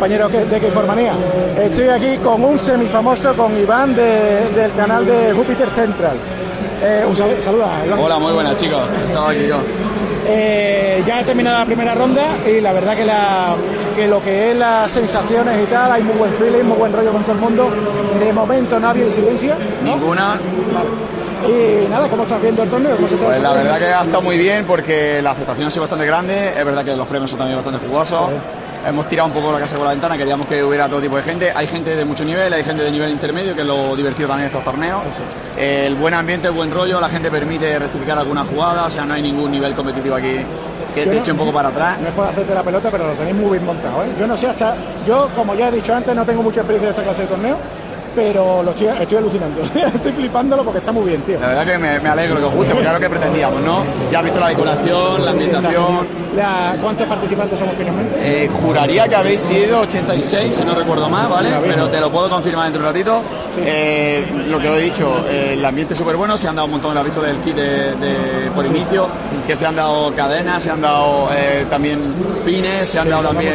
Compañeros 0.01 0.31
de 0.49 0.59
Keiformanía. 0.59 1.13
Estoy 1.59 1.87
aquí 1.89 2.17
con 2.17 2.43
un 2.43 2.57
semifamoso, 2.57 3.35
con 3.35 3.55
Iván 3.55 3.93
de- 3.95 4.49
del 4.49 4.71
canal 4.73 5.05
de 5.05 5.31
Júpiter 5.31 5.69
Central. 5.69 6.17
Eh, 6.83 7.05
un 7.07 7.15
sal- 7.15 7.39
saluda, 7.39 7.69
Iván. 7.85 7.99
Hola, 7.99 8.17
muy 8.17 8.33
buenas 8.33 8.55
chicos. 8.59 8.81
Estaba 9.07 9.29
aquí 9.29 9.45
yo. 9.47 9.57
Eh, 10.25 11.03
ya 11.05 11.19
he 11.21 11.23
terminado 11.23 11.59
la 11.59 11.65
primera 11.67 11.93
ronda 11.93 12.23
y 12.47 12.59
la 12.61 12.71
verdad 12.73 12.95
que, 12.95 13.05
la, 13.05 13.53
que 13.95 14.07
lo 14.07 14.23
que 14.23 14.49
es 14.51 14.57
las 14.57 14.89
sensaciones 14.89 15.61
y 15.61 15.65
tal, 15.67 15.91
hay 15.91 16.01
muy 16.01 16.15
buen 16.17 16.33
feeling, 16.33 16.63
muy 16.63 16.77
buen 16.79 16.93
rollo 16.93 17.11
con 17.11 17.21
todo 17.21 17.33
el 17.33 17.39
mundo. 17.39 17.69
De 18.19 18.33
momento 18.33 18.79
no 18.79 18.87
había 18.87 19.05
incidencia. 19.05 19.55
Ninguna. 19.83 20.39
Y 21.47 21.87
nada, 21.89 22.07
¿cómo 22.07 22.23
estás 22.23 22.41
viendo 22.41 22.63
el 22.63 22.69
torneo? 22.69 22.95
¿Cómo 22.95 23.07
se 23.07 23.17
te 23.17 23.23
Pues 23.25 23.39
la 23.39 23.53
verdad 23.53 23.77
que 23.77 23.85
ha 23.85 24.01
estado 24.01 24.21
muy 24.23 24.37
bien 24.39 24.65
porque 24.65 25.21
la 25.21 25.31
aceptación 25.31 25.67
ha 25.67 25.69
sido 25.71 25.81
bastante 25.83 26.07
grande. 26.07 26.53
Es 26.57 26.65
verdad 26.65 26.83
que 26.83 26.95
los 26.95 27.07
premios 27.07 27.29
son 27.29 27.37
también 27.37 27.57
bastante 27.57 27.85
jugosos. 27.87 28.29
Hemos 28.85 29.07
tirado 29.07 29.27
un 29.27 29.33
poco 29.33 29.51
la 29.51 29.59
casa 29.59 29.75
por 29.77 29.85
la 29.85 29.91
ventana, 29.91 30.17
queríamos 30.17 30.47
que 30.47 30.63
hubiera 30.63 30.89
todo 30.89 30.99
tipo 30.99 31.15
de 31.15 31.21
gente. 31.21 31.51
Hay 31.55 31.67
gente 31.67 31.95
de 31.95 32.03
mucho 32.03 32.25
nivel, 32.25 32.51
hay 32.51 32.63
gente 32.63 32.81
de 32.83 32.91
nivel 32.91 33.11
intermedio, 33.11 33.53
que 33.53 33.61
es 33.61 33.67
lo 33.67 33.95
divertido 33.95 34.27
también 34.27 34.49
de 34.49 34.57
estos 34.57 34.63
torneos. 34.63 35.03
El 35.55 35.95
buen 35.95 36.13
ambiente, 36.15 36.47
el 36.47 36.53
buen 36.53 36.71
rollo, 36.71 36.99
la 36.99 37.07
gente 37.09 37.29
permite 37.29 37.77
rectificar 37.77 38.17
alguna 38.17 38.43
jugada, 38.43 38.85
o 38.85 38.89
sea, 38.89 39.05
no 39.05 39.13
hay 39.13 39.21
ningún 39.21 39.51
nivel 39.51 39.75
competitivo 39.75 40.15
aquí 40.15 40.39
que 40.95 41.05
Yo 41.05 41.09
te 41.11 41.15
no- 41.15 41.21
eche 41.21 41.31
un 41.31 41.37
poco 41.37 41.53
para 41.53 41.69
atrás. 41.69 41.99
No 42.01 42.07
es 42.09 42.13
por 42.13 42.27
hacerte 42.27 42.53
la 42.55 42.63
pelota, 42.63 42.89
pero 42.91 43.07
lo 43.07 43.13
tenéis 43.13 43.35
muy 43.35 43.51
bien 43.51 43.65
montado. 43.65 44.03
¿eh? 44.03 44.07
Yo 44.19 44.25
no 44.27 44.35
sé 44.35 44.47
hasta. 44.47 44.75
Yo, 45.05 45.29
como 45.35 45.53
ya 45.55 45.67
he 45.69 45.71
dicho 45.71 45.93
antes, 45.93 46.13
no 46.15 46.25
tengo 46.25 46.41
mucha 46.43 46.61
experiencia 46.61 46.87
en 46.87 46.91
esta 46.91 47.03
clase 47.03 47.21
de 47.21 47.27
torneo, 47.27 47.57
pero 48.15 48.63
lo 48.63 48.71
estoy, 48.71 48.87
estoy 48.87 49.17
alucinando. 49.17 49.61
estoy 49.95 50.11
flipándolo 50.13 50.63
porque 50.63 50.79
está 50.79 50.91
muy 50.91 51.09
bien, 51.09 51.21
tío. 51.21 51.39
La 51.39 51.47
verdad 51.47 51.65
que 51.65 51.77
me, 51.77 51.99
me 51.99 52.09
alegro 52.09 52.37
que 52.39 52.43
os 52.45 52.53
guste, 52.53 52.73
porque 52.73 52.87
es 52.87 52.93
lo 52.93 52.99
que 52.99 53.09
pretendíamos, 53.09 53.61
¿no? 53.61 53.83
Ya 54.11 54.19
has 54.19 54.23
visto 54.25 54.39
la 54.39 54.47
decoración, 54.49 55.17
la 55.19 55.23
Sí, 55.23 55.29
ambientación. 55.29 56.07
La- 56.35 56.75
¿Cuántos 56.81 57.07
participantes 57.07 57.59
somos 57.59 57.75
finalmente? 57.77 58.15
Eh, 58.19 58.47
juraría 58.49 59.07
que 59.07 59.15
habéis 59.15 59.41
sido 59.41 59.81
86, 59.81 60.55
si 60.55 60.63
no 60.63 60.73
recuerdo 60.75 61.09
mal, 61.09 61.27
¿vale? 61.29 61.49
Pero 61.61 61.87
te 61.89 61.99
lo 61.99 62.09
puedo 62.11 62.29
confirmar 62.29 62.65
dentro 62.71 62.81
de 62.83 62.87
un 62.89 62.93
ratito. 62.95 63.21
Sí. 63.53 63.61
Eh, 63.65 64.25
lo 64.47 64.59
que 64.59 64.69
os 64.69 64.77
he 64.77 64.81
dicho, 64.81 65.25
eh, 65.29 65.53
el 65.53 65.65
ambiente 65.65 65.93
es 65.93 65.97
súper 65.97 66.15
bueno, 66.15 66.37
se 66.37 66.47
han 66.47 66.55
dado 66.55 66.65
un 66.65 66.71
montón, 66.71 66.93
lo 66.93 66.99
has 67.01 67.05
visto 67.05 67.21
del 67.21 67.37
kit 67.37 67.55
de, 67.55 67.95
de- 67.95 68.51
por 68.55 68.65
inicio, 68.65 69.07
que 69.45 69.55
se 69.55 69.65
han 69.65 69.75
dado 69.75 70.13
cadenas, 70.15 70.63
se 70.63 70.71
han 70.71 70.81
dado 70.81 71.29
eh, 71.35 71.65
también 71.69 72.13
pines, 72.45 72.87
se 72.89 72.97
han 72.97 73.05
Sí, 73.05 73.09
dado 73.09 73.23
también 73.29 73.53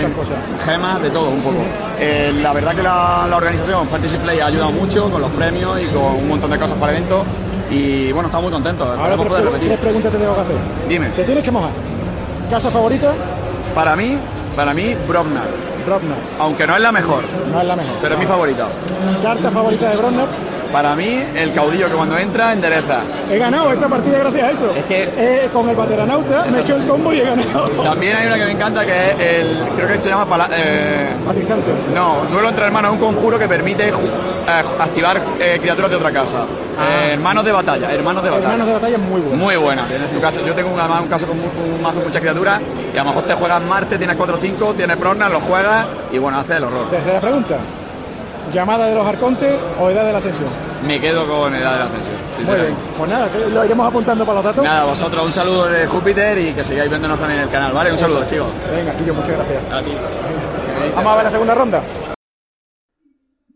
gemas, 0.65 1.03
de 1.03 1.11
todo 1.11 1.31
un 1.31 1.41
poco. 1.41 1.57
Eh, 1.99 2.33
la 2.43 2.53
verdad 2.53 2.75
que 2.75 2.83
la, 2.83 3.27
la 3.29 3.37
organización 3.37 3.89
Fantasy 3.89 4.17
Play 4.19 4.41
ha 4.47 4.49
ayudado 4.49 4.71
mucho 4.71 5.11
con 5.11 5.21
los 5.21 5.31
premios 5.33 5.83
y 5.83 5.87
con 5.87 6.05
un 6.05 6.29
montón 6.29 6.49
de 6.53 6.57
cosas 6.59 6.79
para 6.79 6.93
el 6.93 6.99
evento. 6.99 7.25
Y 7.69 8.13
bueno, 8.13 8.29
estamos 8.29 8.45
muy 8.45 8.53
contentos, 8.53 8.87
Ahora 8.97 9.17
tres, 9.17 9.27
poder 9.27 9.45
repetir. 9.45 9.69
tres 9.69 9.81
preguntas 9.81 10.13
te 10.13 10.19
tengo 10.19 10.35
que 10.37 10.41
hacer. 10.41 10.57
Dime. 10.89 11.07
¿Te 11.09 11.25
tienes 11.25 11.43
que 11.43 11.51
mojar? 11.51 11.71
¿Casa 12.49 12.71
favorita? 12.71 13.13
Para 13.75 13.97
mí, 13.97 14.17
para 14.55 14.73
mí, 14.73 14.95
Brognar. 15.09 15.49
Brognar. 15.85 16.17
Aunque 16.39 16.65
no 16.65 16.77
es 16.77 16.83
la 16.83 16.93
mejor, 16.93 17.25
No 17.53 17.61
es 17.61 17.67
la 17.67 17.75
mejor. 17.75 17.97
pero 18.01 18.15
es 18.15 18.21
mi 18.21 18.27
favorita. 18.27 18.69
¿Carta 19.21 19.51
favorita 19.51 19.91
de 19.91 19.97
Brognar? 19.97 20.27
Para 20.73 20.95
mí, 20.95 21.23
el 21.35 21.53
caudillo 21.55 21.89
que 21.89 21.95
cuando 21.95 22.19
entra 22.19 22.53
endereza. 22.53 23.01
He 23.31 23.39
ganado 23.39 23.73
esta 23.73 23.89
partida 23.89 24.19
gracias 24.19 24.43
a 24.43 24.51
eso. 24.51 24.73
Es 24.77 24.85
que- 24.85 25.11
Eh, 25.17 25.49
con 25.53 25.69
el 25.69 25.77
bateranauta 25.77 26.45
me 26.51 26.59
he 26.59 26.61
hecho 26.61 26.77
el 26.77 26.87
combo 26.87 27.13
y 27.13 27.19
he 27.21 27.25
ganado. 27.25 27.69
También 27.83 28.17
hay 28.17 28.27
una 28.27 28.37
que 28.37 28.45
me 28.45 28.51
encanta 28.53 28.85
que 28.85 28.93
es 28.93 29.17
el. 29.21 29.59
Creo 29.77 29.89
que 29.89 29.99
se 29.99 30.09
llama. 30.09 30.27
pala- 30.27 30.49
eh, 30.53 31.09
no, 31.95 32.23
duelo 32.31 32.49
entre 32.49 32.65
hermanos 32.67 32.95
es 32.95 33.01
un 33.01 33.07
conjuro 33.15 33.39
que 33.39 33.49
permite 33.49 33.89
eh, 33.89 33.93
activar 34.79 35.21
eh, 35.41 35.59
criaturas 35.61 35.91
de 35.91 35.97
otra 35.97 36.11
casa. 36.13 36.45
Eh, 36.79 37.13
hermanos 37.15 37.45
de 37.45 37.53
batalla, 37.53 37.91
hermanos 37.93 38.23
de 38.23 38.31
batalla. 38.31 38.45
Hermanos 38.53 38.67
de 38.67 38.73
batalla 38.75 38.99
muy 38.99 39.21
bueno. 39.21 39.37
Muy 39.37 39.57
buena. 39.57 39.87
Tienes 39.87 40.11
tu 40.11 40.21
casa- 40.21 40.41
yo 40.45 40.55
tengo 40.55 40.71
un, 40.73 40.81
un 40.81 41.09
caso 41.09 41.27
con 41.27 41.39
un 41.39 41.83
mazo 41.83 42.01
muchas 42.01 42.21
criaturas 42.21 42.61
y 42.95 42.99
a 42.99 43.03
lo 43.03 43.09
mejor 43.11 43.23
te 43.25 43.35
juegas 43.35 43.63
Marte, 43.63 43.97
tienes 43.99 44.17
4 44.17 44.37
o 44.37 44.39
5, 44.39 44.75
tienes 44.75 44.97
Prognar, 44.99 45.31
lo 45.31 45.41
juegas 45.41 45.87
y 46.13 46.19
bueno, 46.19 46.39
hace 46.41 46.57
el 46.57 46.65
horror. 46.65 46.89
Tercera 46.91 47.21
pregunta. 47.21 47.57
¿Llamada 48.53 48.87
de 48.87 48.95
los 48.95 49.07
arcontes 49.07 49.59
o 49.79 49.91
edad 49.91 50.07
de 50.07 50.13
la 50.13 50.19
ascensión? 50.19 50.49
Me 50.87 51.01
quedo 51.01 51.27
con 51.27 51.55
Edad 51.55 51.73
de 51.73 51.79
la 51.79 51.85
Ascensión. 51.87 52.47
Muy 52.47 52.55
bien. 52.55 52.77
Pues 52.97 53.11
nada, 53.11 53.29
sí, 53.29 53.39
lo 53.51 53.65
iremos 53.65 53.89
apuntando 53.89 54.25
para 54.25 54.37
los 54.37 54.45
datos. 54.45 54.63
Nada, 54.63 54.85
vosotros 54.85 55.25
un 55.25 55.33
saludo 55.33 55.67
de 55.67 55.87
Júpiter 55.87 56.39
y 56.39 56.53
que 56.53 56.63
sigáis 56.63 56.89
viéndonos 56.89 57.19
también 57.19 57.41
en 57.41 57.47
el 57.47 57.51
canal, 57.51 57.73
¿vale? 57.73 57.93
Un 57.93 57.99
saludo, 57.99 58.25
chicos. 58.27 58.53
Venga, 58.71 58.95
Quillo, 58.97 59.15
muchas 59.15 59.31
gracias. 59.31 59.73
A 59.73 59.83
ti. 59.83 59.91
Vamos 60.95 61.13
a 61.13 61.17
ver 61.17 61.25
la 61.25 61.31
segunda 61.31 61.55
ronda. 61.55 61.83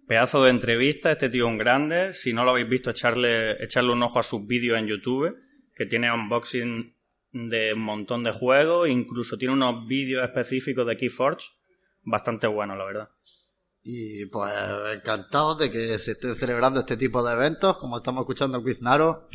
Pedazo 0.08 0.42
de 0.42 0.50
entrevista, 0.50 1.12
este 1.12 1.28
tío 1.28 1.44
es 1.46 1.50
un 1.52 1.58
grande. 1.58 2.12
Si 2.12 2.32
no 2.32 2.42
lo 2.42 2.50
habéis 2.50 2.68
visto, 2.68 2.90
echarle, 2.90 3.62
echarle 3.62 3.92
un 3.92 4.02
ojo 4.02 4.18
a 4.18 4.24
sus 4.24 4.44
vídeos 4.44 4.76
en 4.76 4.86
YouTube, 4.86 5.36
que 5.76 5.86
tiene 5.86 6.12
unboxing 6.12 6.96
de 7.32 7.74
un 7.74 7.80
montón 7.80 8.24
de 8.24 8.32
juegos, 8.32 8.88
incluso 8.88 9.36
tiene 9.36 9.54
unos 9.54 9.86
vídeos 9.86 10.24
específicos 10.24 10.84
de 10.84 10.96
Keyforge, 10.96 11.46
bastante 12.02 12.48
buenos, 12.48 12.76
la 12.76 12.84
verdad. 12.84 13.08
Y 13.82 14.26
pues 14.26 14.52
encantados 14.94 15.58
de 15.58 15.70
que 15.70 15.98
se 15.98 16.12
estén 16.12 16.34
celebrando 16.34 16.80
este 16.80 16.96
tipo 16.96 17.22
de 17.24 17.32
eventos, 17.32 17.78
como 17.78 17.98
estamos 17.98 18.22
escuchando 18.22 18.58
en 18.58 18.64
Quiznaro. 18.64 19.28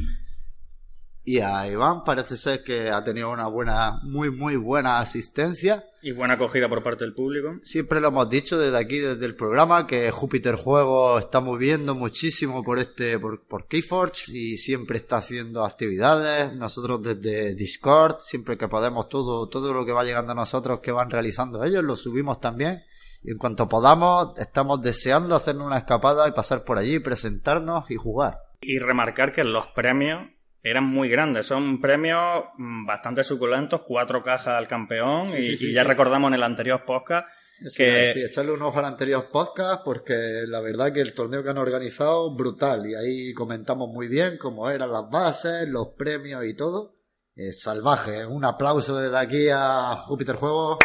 Y 1.28 1.40
a 1.40 1.68
Iván 1.68 2.04
parece 2.04 2.38
ser 2.38 2.64
que 2.64 2.92
ha 2.92 3.04
tenido 3.04 3.32
una 3.32 3.48
buena, 3.48 4.00
muy, 4.04 4.30
muy 4.30 4.58
buena 4.58 5.00
asistencia. 5.00 5.84
Y 6.04 6.12
buena 6.12 6.36
acogida 6.36 6.70
por 6.70 6.84
parte 6.84 7.04
del 7.04 7.16
público. 7.16 7.56
Siempre 7.64 8.00
lo 8.00 8.10
hemos 8.10 8.30
dicho 8.30 8.60
desde 8.60 8.78
aquí, 8.78 9.00
desde 9.00 9.26
el 9.26 9.34
programa, 9.34 9.88
que 9.88 10.12
Júpiter 10.12 10.54
Juego 10.54 11.18
está 11.18 11.42
moviendo 11.42 11.96
muchísimo 11.96 12.64
por 12.64 12.78
este, 12.78 13.18
por, 13.18 13.42
por 13.48 13.68
Keyforge 13.68 14.32
y 14.32 14.58
siempre 14.58 14.98
está 14.98 15.18
haciendo 15.18 15.66
actividades. 15.66 16.54
Nosotros 16.54 17.02
desde 17.02 17.56
Discord, 17.56 18.20
siempre 18.20 18.56
que 18.56 18.68
podemos, 18.68 19.10
todo, 19.10 19.50
todo 19.50 19.74
lo 19.74 19.84
que 19.84 19.94
va 19.94 20.04
llegando 20.04 20.34
a 20.34 20.36
nosotros 20.36 20.80
que 20.80 20.92
van 20.92 21.10
realizando 21.10 21.64
ellos, 21.64 21.84
lo 21.84 21.96
subimos 21.96 22.40
también. 22.40 22.84
Y 23.26 23.32
en 23.32 23.38
cuanto 23.38 23.68
podamos, 23.68 24.38
estamos 24.38 24.82
deseando 24.82 25.36
hacernos 25.36 25.66
una 25.66 25.80
escapada 25.80 26.28
y 26.28 26.32
pasar 26.32 26.64
por 26.64 26.78
allí, 26.78 27.00
presentarnos 27.00 27.90
y 27.90 27.96
jugar. 27.96 28.38
Y 28.62 28.78
remarcar 28.78 29.32
que 29.32 29.44
los 29.44 29.68
premios 29.68 30.30
eran 30.62 30.84
muy 30.84 31.10
grandes. 31.10 31.48
Son 31.48 31.82
premios 31.82 32.44
mm, 32.58 32.86
bastante 32.86 33.24
suculentos, 33.24 33.82
cuatro 33.88 34.22
cajas 34.22 34.50
al 34.50 34.68
campeón. 34.68 35.28
Sí, 35.30 35.38
y, 35.38 35.44
sí, 35.44 35.58
sí, 35.58 35.70
y 35.70 35.74
ya 35.74 35.82
sí. 35.82 35.88
recordamos 35.88 36.28
en 36.30 36.36
el 36.36 36.44
anterior 36.44 36.84
podcast 36.86 37.28
Sí, 37.62 37.78
que 37.78 38.12
sí, 38.14 38.22
echarle 38.22 38.52
un 38.52 38.62
ojo 38.62 38.80
al 38.80 38.86
anterior 38.86 39.30
podcast 39.32 39.82
porque 39.84 40.44
la 40.46 40.60
verdad 40.60 40.92
que 40.92 41.00
el 41.00 41.14
torneo 41.14 41.42
que 41.42 41.50
han 41.50 41.58
organizado 41.58 42.36
brutal 42.36 42.86
y 42.86 42.96
ahí 42.96 43.34
comentamos 43.34 43.90
muy 43.90 44.08
bien 44.08 44.38
cómo 44.38 44.70
eran 44.70 44.92
las 44.92 45.10
bases, 45.10 45.68
los 45.70 45.90
premios 45.98 46.46
y 46.46 46.54
todo. 46.54 46.96
Eh, 47.36 47.54
salvaje, 47.54 48.26
un 48.26 48.46
aplauso 48.46 48.98
desde 48.98 49.18
aquí 49.18 49.48
a 49.50 49.96
Júpiter 50.06 50.36
Juegos. 50.36 50.80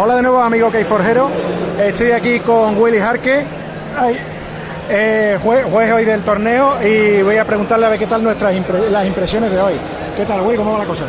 Hola 0.00 0.16
de 0.16 0.22
nuevo, 0.22 0.40
amigo 0.40 0.70
Keyforjero. 0.70 1.30
Estoy 1.80 2.10
aquí 2.12 2.40
con 2.40 2.76
Willy 2.80 2.98
Jarque, 2.98 3.44
eh, 4.90 5.38
jue- 5.42 5.64
juez 5.64 5.92
hoy 5.92 6.04
del 6.04 6.22
torneo, 6.22 6.74
y 6.82 7.22
voy 7.22 7.36
a 7.38 7.44
preguntarle 7.44 7.86
a 7.86 7.88
ver 7.90 7.98
qué 7.98 8.06
tal 8.06 8.22
nuestras 8.22 8.54
las 8.90 9.06
impresiones 9.06 9.50
de 9.50 9.60
hoy. 9.60 9.74
¿Qué 10.16 10.24
tal, 10.24 10.40
Willy? 10.42 10.56
¿Cómo 10.58 10.72
va 10.72 10.78
la 10.80 10.86
cosa? 10.86 11.04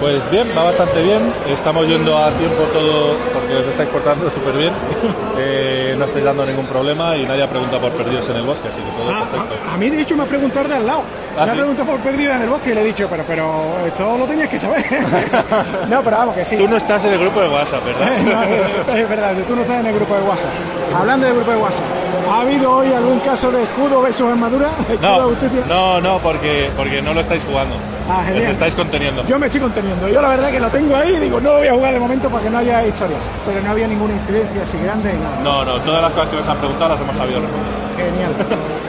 Pues 0.00 0.28
bien, 0.30 0.46
va 0.56 0.64
bastante 0.64 1.00
bien. 1.02 1.32
Estamos 1.48 1.86
yendo 1.86 2.16
a 2.18 2.30
tiempo 2.32 2.62
todo 2.72 3.16
porque 3.32 3.54
os 3.56 3.66
estáis 3.66 3.88
portando 3.88 4.30
súper 4.30 4.54
bien. 4.54 4.72
Eh, 5.36 5.96
no 5.98 6.04
estáis 6.04 6.24
dando 6.24 6.46
ningún 6.46 6.64
problema 6.66 7.16
y 7.16 7.24
nadie 7.24 7.42
ha 7.42 7.48
preguntado 7.48 7.80
por 7.82 7.90
perdidos 7.92 8.28
en 8.30 8.36
el 8.36 8.44
bosque, 8.44 8.68
así 8.68 8.80
que 8.80 8.90
todo 8.92 9.10
Ah, 9.10 9.26
perfecto. 9.28 9.56
a, 9.68 9.74
a 9.74 9.76
mí, 9.76 9.90
de 9.90 10.00
hecho, 10.02 10.14
me 10.16 10.22
ha 10.22 10.26
preguntado 10.26 10.68
de 10.68 10.74
al 10.76 10.86
lado. 10.86 11.02
¿Ah, 11.36 11.44
me 11.44 11.50
ha 11.50 11.54
sí? 11.54 11.58
preguntado 11.58 11.90
por 11.90 12.00
perdida 12.00 12.36
en 12.36 12.42
el 12.42 12.48
bosque 12.50 12.70
y 12.70 12.74
le 12.74 12.80
he 12.82 12.84
dicho, 12.84 13.08
pero, 13.10 13.24
pero 13.26 13.74
esto 13.84 14.16
lo 14.16 14.26
tenías 14.26 14.48
que 14.48 14.58
saber. 14.58 14.86
no, 15.90 16.02
pero 16.04 16.16
vamos, 16.18 16.34
que 16.36 16.44
sí. 16.44 16.56
Tú 16.56 16.68
no 16.68 16.76
estás 16.76 17.04
en 17.04 17.14
el 17.14 17.18
grupo 17.18 17.40
de 17.40 17.48
WhatsApp, 17.48 17.84
¿verdad? 17.84 18.12
No, 18.86 18.94
es, 18.94 19.08
verdad, 19.08 19.34
tú 19.46 19.56
no 19.56 19.62
estás 19.62 19.80
en 19.80 19.86
el 19.86 19.94
grupo 19.96 20.14
de 20.14 20.22
WhatsApp. 20.22 20.50
Hablando 20.96 21.26
del 21.26 21.34
grupo 21.34 21.50
de 21.50 21.56
WhatsApp, 21.56 21.84
¿ha 22.30 22.40
habido 22.40 22.70
hoy 22.76 22.92
algún 22.92 23.18
caso 23.20 23.50
de 23.50 23.64
escudo 23.64 24.02
versus 24.02 24.28
armadura? 24.30 24.68
Escudo 24.88 25.00
No, 25.18 25.28
justicia. 25.30 25.60
no, 25.68 26.00
no, 26.00 26.18
porque, 26.20 26.70
porque 26.76 27.02
no 27.02 27.12
lo 27.12 27.20
estáis 27.20 27.44
jugando. 27.44 27.74
Ah, 28.08 28.22
genial. 28.24 28.44
Os 28.44 28.50
estáis 28.50 28.74
conteniendo. 28.74 29.24
Yo 29.26 29.38
me 29.38 29.46
estoy 29.46 29.60
conteniendo. 29.62 30.08
Yo 30.08 30.20
la 30.20 30.28
verdad 30.28 30.50
que 30.50 30.60
lo 30.60 30.70
tengo 30.70 30.94
ahí 30.96 31.14
y 31.16 31.20
digo, 31.20 31.40
no 31.40 31.52
lo 31.52 31.58
voy 31.58 31.68
a 31.68 31.72
jugar 31.74 31.94
de 31.94 32.00
momento 32.00 32.28
para 32.30 32.42
que 32.44 32.50
no 32.50 32.58
haya 32.58 32.84
historia. 32.86 33.16
Pero 33.46 33.60
no 33.62 33.70
había 33.70 33.86
ninguna 33.88 34.14
incidencia 34.14 34.62
así 34.62 34.76
grande 34.78 35.12
ni 35.12 35.18
nada. 35.20 35.38
No, 35.42 35.64
no, 35.64 35.80
todas 35.80 36.02
las 36.02 36.12
cosas 36.12 36.28
que 36.28 36.36
nos 36.36 36.48
han 36.48 36.58
preguntado 36.58 36.90
las 36.90 37.00
hemos 37.00 37.16
sabido 37.16 37.40
responder. 37.40 37.72
Genial. 37.96 38.32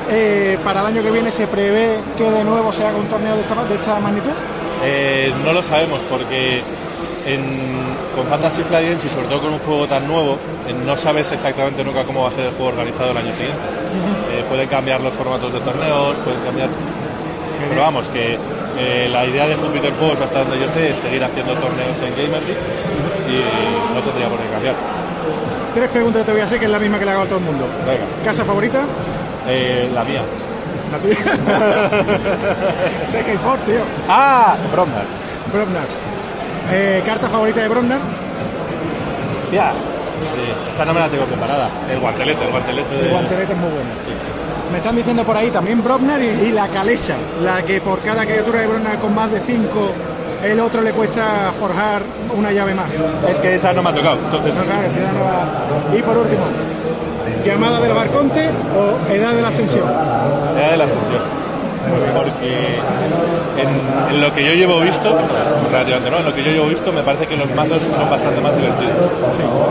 Eh, 0.10 0.58
para 0.64 0.82
el 0.82 0.86
año 0.88 1.02
que 1.02 1.12
viene 1.12 1.32
se 1.32 1.48
prevé 1.48 2.00
que 2.18 2.30
de 2.30 2.44
nuevo 2.44 2.72
se 2.72 2.86
haga 2.86 2.98
un 2.98 3.08
torneo 3.08 3.36
de 3.36 3.42
esta, 3.42 3.56
de 3.64 3.76
esta 3.76 4.00
magnitud. 4.00 4.32
Eh, 4.84 5.34
no 5.44 5.52
lo 5.54 5.64
sabemos 5.64 6.00
porque 6.10 6.62
en- 7.26 7.96
con 8.16 8.28
Fantasy 8.28 8.62
Flight 8.64 8.88
Games 8.88 9.06
y 9.06 9.10
sobre 9.10 9.28
todo 9.28 9.42
con 9.42 9.54
un 9.54 9.60
juego 9.60 9.88
tan 9.88 10.06
nuevo, 10.08 10.38
eh, 10.68 10.76
no 10.86 10.96
sabes 10.98 11.32
exactamente 11.32 11.84
nunca 11.84 12.04
cómo 12.04 12.22
va 12.24 12.30
a 12.30 12.32
ser 12.32 12.46
el 12.46 12.52
juego 12.52 12.68
organizado 12.72 13.12
el 13.12 13.18
año 13.18 13.32
siguiente. 13.34 13.62
Eh, 14.32 14.44
pueden 14.50 14.68
cambiar 14.68 15.02
los 15.02 15.14
formatos 15.14 15.52
de 15.54 15.60
torneos, 15.62 16.18
pueden 16.18 16.42
cambiar... 16.42 16.70
Pero 17.70 17.82
vamos, 17.82 18.06
que 18.10 18.38
eh, 18.78 19.10
la 19.12 19.26
idea 19.26 19.48
de 19.48 19.56
Jupiter 19.56 19.94
Juegos, 19.98 20.22
hasta 20.22 20.40
donde 20.40 20.60
yo 20.60 20.68
sé, 20.70 20.92
es 20.92 20.98
seguir 21.00 21.24
haciendo 21.24 21.54
torneos 21.54 21.96
en 22.04 22.12
Gamergy 22.16 22.52
y 22.52 23.94
no 23.96 24.02
tendría 24.02 24.28
por 24.28 24.40
qué 24.40 24.48
cambiar. 24.52 24.76
Tres 25.74 25.90
preguntas 25.90 26.22
que 26.22 26.26
te 26.28 26.32
voy 26.32 26.42
a 26.42 26.46
hacer, 26.46 26.60
que 26.60 26.66
es 26.66 26.72
la 26.72 26.80
misma 26.80 27.00
que 27.00 27.06
le 27.06 27.12
hago 27.12 27.22
a 27.24 27.26
todo 27.26 27.38
el 27.40 27.44
mundo. 27.46 27.68
Venga, 27.86 28.04
¿Casa 28.24 28.46
favorita? 28.46 28.86
eh, 29.48 29.90
la 29.94 30.04
mía. 30.04 30.22
La 30.92 31.00
tuya. 31.00 31.18
de 33.14 33.24
Keyford, 33.26 33.60
tío. 33.62 33.82
¡Ah! 34.08 34.56
Bromnar. 34.72 35.04
Brognar. 35.52 35.86
Eh, 36.72 37.02
¿Carta 37.06 37.28
favorita 37.30 37.62
de 37.62 37.68
Brognar? 37.68 38.00
Hostia. 39.40 39.72
Esa 40.72 40.86
no 40.86 40.94
me 40.94 41.00
la 41.00 41.10
tengo 41.10 41.26
preparada. 41.26 41.70
El 41.90 42.00
guantelete, 42.00 42.44
el 42.46 42.52
guantelete 42.52 42.96
de... 42.96 43.06
El 43.08 43.12
guantelete 43.12 43.54
es 43.54 43.58
muy 43.60 43.70
bueno. 43.70 43.90
Sí. 44.06 44.12
Me 44.72 44.78
están 44.80 44.96
diciendo 44.96 45.24
por 45.24 45.38
ahí 45.38 45.50
también 45.52 45.84
Brognar 45.84 46.22
y, 46.22 46.28
y 46.28 46.52
la 46.52 46.68
Calesa, 46.68 47.16
la 47.44 47.64
que 47.64 47.80
por 47.82 48.00
cada 48.02 48.26
criatura 48.26 48.62
de 48.62 48.68
Brognar 48.68 48.98
con 49.00 49.14
más 49.14 49.32
de 49.32 49.40
5, 49.40 49.92
el 50.44 50.60
otro 50.60 50.82
le 50.82 50.92
cuesta 50.92 51.52
forjar 51.60 52.02
una 52.36 52.52
llave 52.52 52.74
más. 52.74 52.94
Es 53.30 53.40
que 53.40 53.56
esa 53.56 53.74
no 53.74 53.82
me 53.84 53.90
ha 53.90 53.94
tocado, 53.94 54.18
entonces... 54.26 54.56
No, 54.56 54.64
claro, 54.64 54.90
si 54.90 55.00
da 55.00 55.12
no 55.12 55.24
va- 55.24 55.98
Y 55.98 56.02
por 56.02 56.18
último, 56.18 56.44
llamada 57.46 57.80
de 57.80 57.90
los 57.90 57.98
arcontes 57.98 58.50
o 58.76 59.12
edad 59.14 59.34
de 59.34 59.42
la 59.42 59.48
ascensión. 59.50 59.86
Era 60.58 60.72
de 60.72 60.78
la 60.78 60.84
excepción. 60.86 61.22
Porque 62.16 62.80
en, 63.62 64.16
en 64.16 64.22
lo 64.22 64.34
que 64.34 64.44
yo 64.46 64.54
llevo 64.54 64.80
visto, 64.80 65.18
relativamente 65.72 66.12
no, 66.12 66.18
en 66.20 66.26
lo 66.26 66.34
que 66.34 66.44
yo 66.44 66.52
llevo 66.52 66.68
visto 66.68 66.92
me 66.92 67.04
parece 67.04 67.28
que 67.28 67.38
los 67.38 67.52
mazos 67.54 67.82
son 67.84 68.10
bastante 68.10 68.42
más 68.42 68.56
divertidos. 68.56 69.10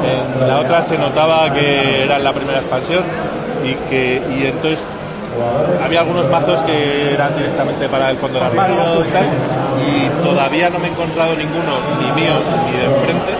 En 0.04 0.48
la 0.48 0.60
otra 0.60 0.82
se 0.82 0.98
notaba 0.98 1.52
que 1.52 2.02
era 2.02 2.18
la 2.18 2.32
primera 2.32 2.58
expansión 2.58 3.02
y 3.64 3.74
que 3.90 4.22
y 4.30 4.46
entonces 4.46 4.84
había 5.82 6.00
algunos 6.00 6.28
mazos 6.30 6.60
que 6.60 7.12
eran 7.12 7.34
directamente 7.36 7.88
para 7.88 8.10
el 8.10 8.16
fondo 8.18 8.38
de 8.38 8.46
armario 8.46 8.76
y 8.76 9.10
tal, 9.10 9.26
y 9.84 10.22
todavía 10.22 10.70
no 10.70 10.78
me 10.78 10.88
he 10.88 10.90
encontrado 10.90 11.34
ninguno, 11.34 11.72
ni 12.00 12.22
mío 12.22 12.34
ni 12.66 12.78
de 12.78 12.84
enfrente, 12.84 13.32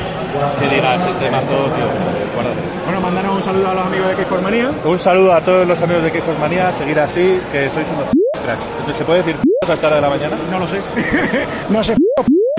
que 0.61 0.75
digas 0.75 1.05
este 1.09 1.31
mazo, 1.31 1.47
tío, 1.47 1.87
guárdate. 2.35 2.61
Bueno, 2.85 3.01
mandanos 3.01 3.37
un 3.37 3.43
saludo 3.43 3.71
a 3.71 3.75
los 3.75 3.87
amigos 3.87 4.09
de 4.09 4.15
Keyformanía. 4.17 4.71
Un 4.85 4.99
saludo 4.99 5.35
a 5.35 5.41
todos 5.41 5.67
los 5.67 5.81
amigos 5.83 6.03
de 6.03 6.13
Quejos 6.13 6.39
Manía, 6.39 6.73
seguir 6.73 6.99
así, 6.99 7.41
que 7.53 7.71
sois 7.71 7.89
unos 7.91 8.14
cracks. 8.45 8.69
¿se 8.93 9.05
puede 9.05 9.23
decir 9.23 9.37
a 9.67 9.73
esta 9.73 9.87
hora 9.87 9.97
de 9.97 10.03
la 10.03 10.11
mañana? 10.11 10.37
No 10.51 10.59
lo 10.59 10.69
sé. 10.69 10.81
no 11.71 11.83
sé. 11.83 11.97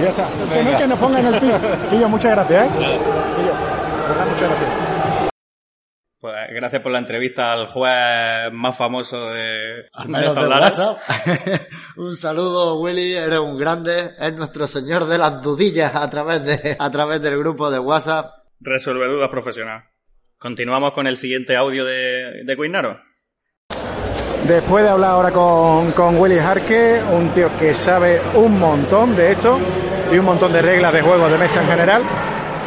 Ya 0.02 0.10
está. 0.10 0.28
Que 0.54 0.64
no 0.64 0.78
que 0.78 0.88
nos 0.88 1.00
pongan 1.00 1.26
el 1.26 1.40
piso. 1.40 1.60
Quillo, 1.90 2.10
muchas 2.10 2.32
gracias, 2.32 2.66
¿eh? 2.66 3.00
Verdad, 4.08 4.28
muchas 4.28 4.50
gracias. 4.50 4.86
Pues 6.20 6.36
gracias 6.50 6.82
por 6.82 6.92
la 6.92 6.98
entrevista 6.98 7.54
al 7.54 7.68
juez 7.68 8.52
más 8.52 8.76
famoso 8.76 9.30
de, 9.30 9.86
Al 9.94 10.10
menos 10.10 10.36
de. 10.36 10.48
WhatsApp. 10.48 10.98
un 11.98 12.16
saludo, 12.16 12.80
Willy, 12.80 13.14
eres 13.14 13.40
un 13.40 13.58
grande. 13.58 14.12
Es 14.20 14.34
nuestro 14.34 14.66
señor 14.66 15.06
de 15.06 15.20
las 15.20 15.42
dudillas 15.42 15.96
a 15.96 16.10
través, 16.10 16.44
de, 16.44 16.76
a 16.80 16.90
través 16.90 17.22
del 17.22 17.38
grupo 17.38 17.70
de 17.70 17.78
WhatsApp. 17.78 18.34
Resuelve 18.60 19.06
dudas 19.08 19.30
profesional. 19.30 19.84
Continuamos 20.38 20.94
con 20.94 21.06
el 21.06 21.18
siguiente 21.18 21.56
audio 21.56 21.86
de, 21.86 22.44
de 22.44 22.58
Quinnaro. 22.58 23.00
Después 24.48 24.84
de 24.84 24.92
hablar 24.92 25.12
ahora 25.12 25.32
con, 25.32 25.92
con 25.94 26.20
Willy 26.20 26.38
Jarque, 26.38 27.02
un 27.12 27.30
tío 27.30 27.50
que 27.58 27.74
sabe 27.74 28.22
un 28.36 28.60
montón 28.60 29.16
de 29.16 29.32
esto 29.32 29.58
y 30.14 30.20
un 30.20 30.26
montón 30.26 30.54
de 30.54 30.62
reglas 30.62 30.94
de 30.94 31.02
juegos 31.02 31.32
de 31.32 31.38
mesa 31.40 31.64
en 31.64 31.68
general, 31.68 32.04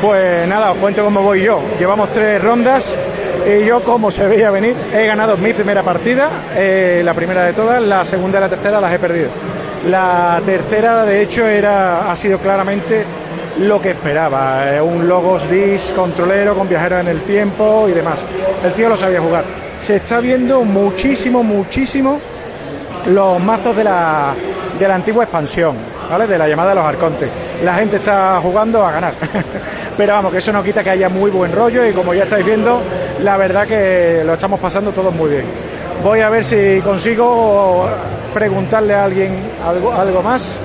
pues 0.02 0.48
nada, 0.48 0.72
os 0.72 0.78
cuento 0.78 1.04
cómo 1.04 1.22
voy 1.22 1.44
yo. 1.44 1.60
Llevamos 1.78 2.10
tres 2.10 2.42
rondas 2.42 2.92
y 3.46 3.64
yo, 3.64 3.80
como 3.82 4.10
se 4.10 4.26
veía 4.26 4.50
venir, 4.50 4.74
he 4.92 5.06
ganado 5.06 5.36
mi 5.36 5.52
primera 5.52 5.84
partida, 5.84 6.28
eh, 6.56 7.00
la 7.04 7.14
primera 7.14 7.44
de 7.44 7.52
todas, 7.52 7.80
la 7.80 8.04
segunda 8.04 8.38
y 8.38 8.40
la 8.40 8.48
tercera 8.48 8.80
las 8.80 8.92
he 8.92 8.98
perdido. 8.98 9.28
La 9.88 10.40
tercera, 10.44 11.04
de 11.04 11.22
hecho, 11.22 11.46
era, 11.46 12.10
ha 12.10 12.16
sido 12.16 12.38
claramente 12.38 13.04
lo 13.60 13.80
que 13.80 13.90
esperaba, 13.90 14.74
eh, 14.74 14.80
un 14.80 15.06
Logos 15.06 15.48
Dis 15.48 15.92
controlero 15.94 16.56
con 16.56 16.68
viajeros 16.68 17.00
en 17.02 17.06
el 17.08 17.20
tiempo 17.20 17.86
y 17.88 17.92
demás. 17.92 18.18
El 18.64 18.72
tío 18.72 18.88
lo 18.88 18.96
sabía 18.96 19.20
jugar. 19.20 19.67
Se 19.80 19.96
está 19.96 20.20
viendo 20.20 20.64
muchísimo, 20.64 21.42
muchísimo 21.42 22.20
los 23.06 23.40
mazos 23.42 23.76
de 23.76 23.84
la, 23.84 24.34
de 24.78 24.88
la 24.88 24.94
antigua 24.94 25.24
expansión, 25.24 25.76
¿vale? 26.10 26.26
De 26.26 26.38
la 26.38 26.48
llamada 26.48 26.70
de 26.70 26.74
los 26.76 26.84
arcontes. 26.84 27.30
La 27.64 27.74
gente 27.74 27.96
está 27.96 28.40
jugando 28.40 28.84
a 28.84 28.92
ganar. 28.92 29.14
Pero 29.96 30.12
vamos, 30.12 30.32
que 30.32 30.38
eso 30.38 30.52
no 30.52 30.62
quita 30.62 30.84
que 30.84 30.90
haya 30.90 31.08
muy 31.08 31.30
buen 31.30 31.52
rollo 31.52 31.86
y 31.86 31.92
como 31.92 32.14
ya 32.14 32.24
estáis 32.24 32.44
viendo, 32.44 32.80
la 33.22 33.36
verdad 33.36 33.66
que 33.66 34.22
lo 34.24 34.34
estamos 34.34 34.60
pasando 34.60 34.92
todos 34.92 35.14
muy 35.14 35.30
bien. 35.30 35.44
Voy 36.02 36.20
a 36.20 36.28
ver 36.28 36.44
si 36.44 36.80
consigo 36.82 37.88
preguntarle 38.32 38.94
a 38.94 39.04
alguien 39.04 39.40
algo, 39.66 39.92
algo 39.92 40.22
más. 40.22 40.60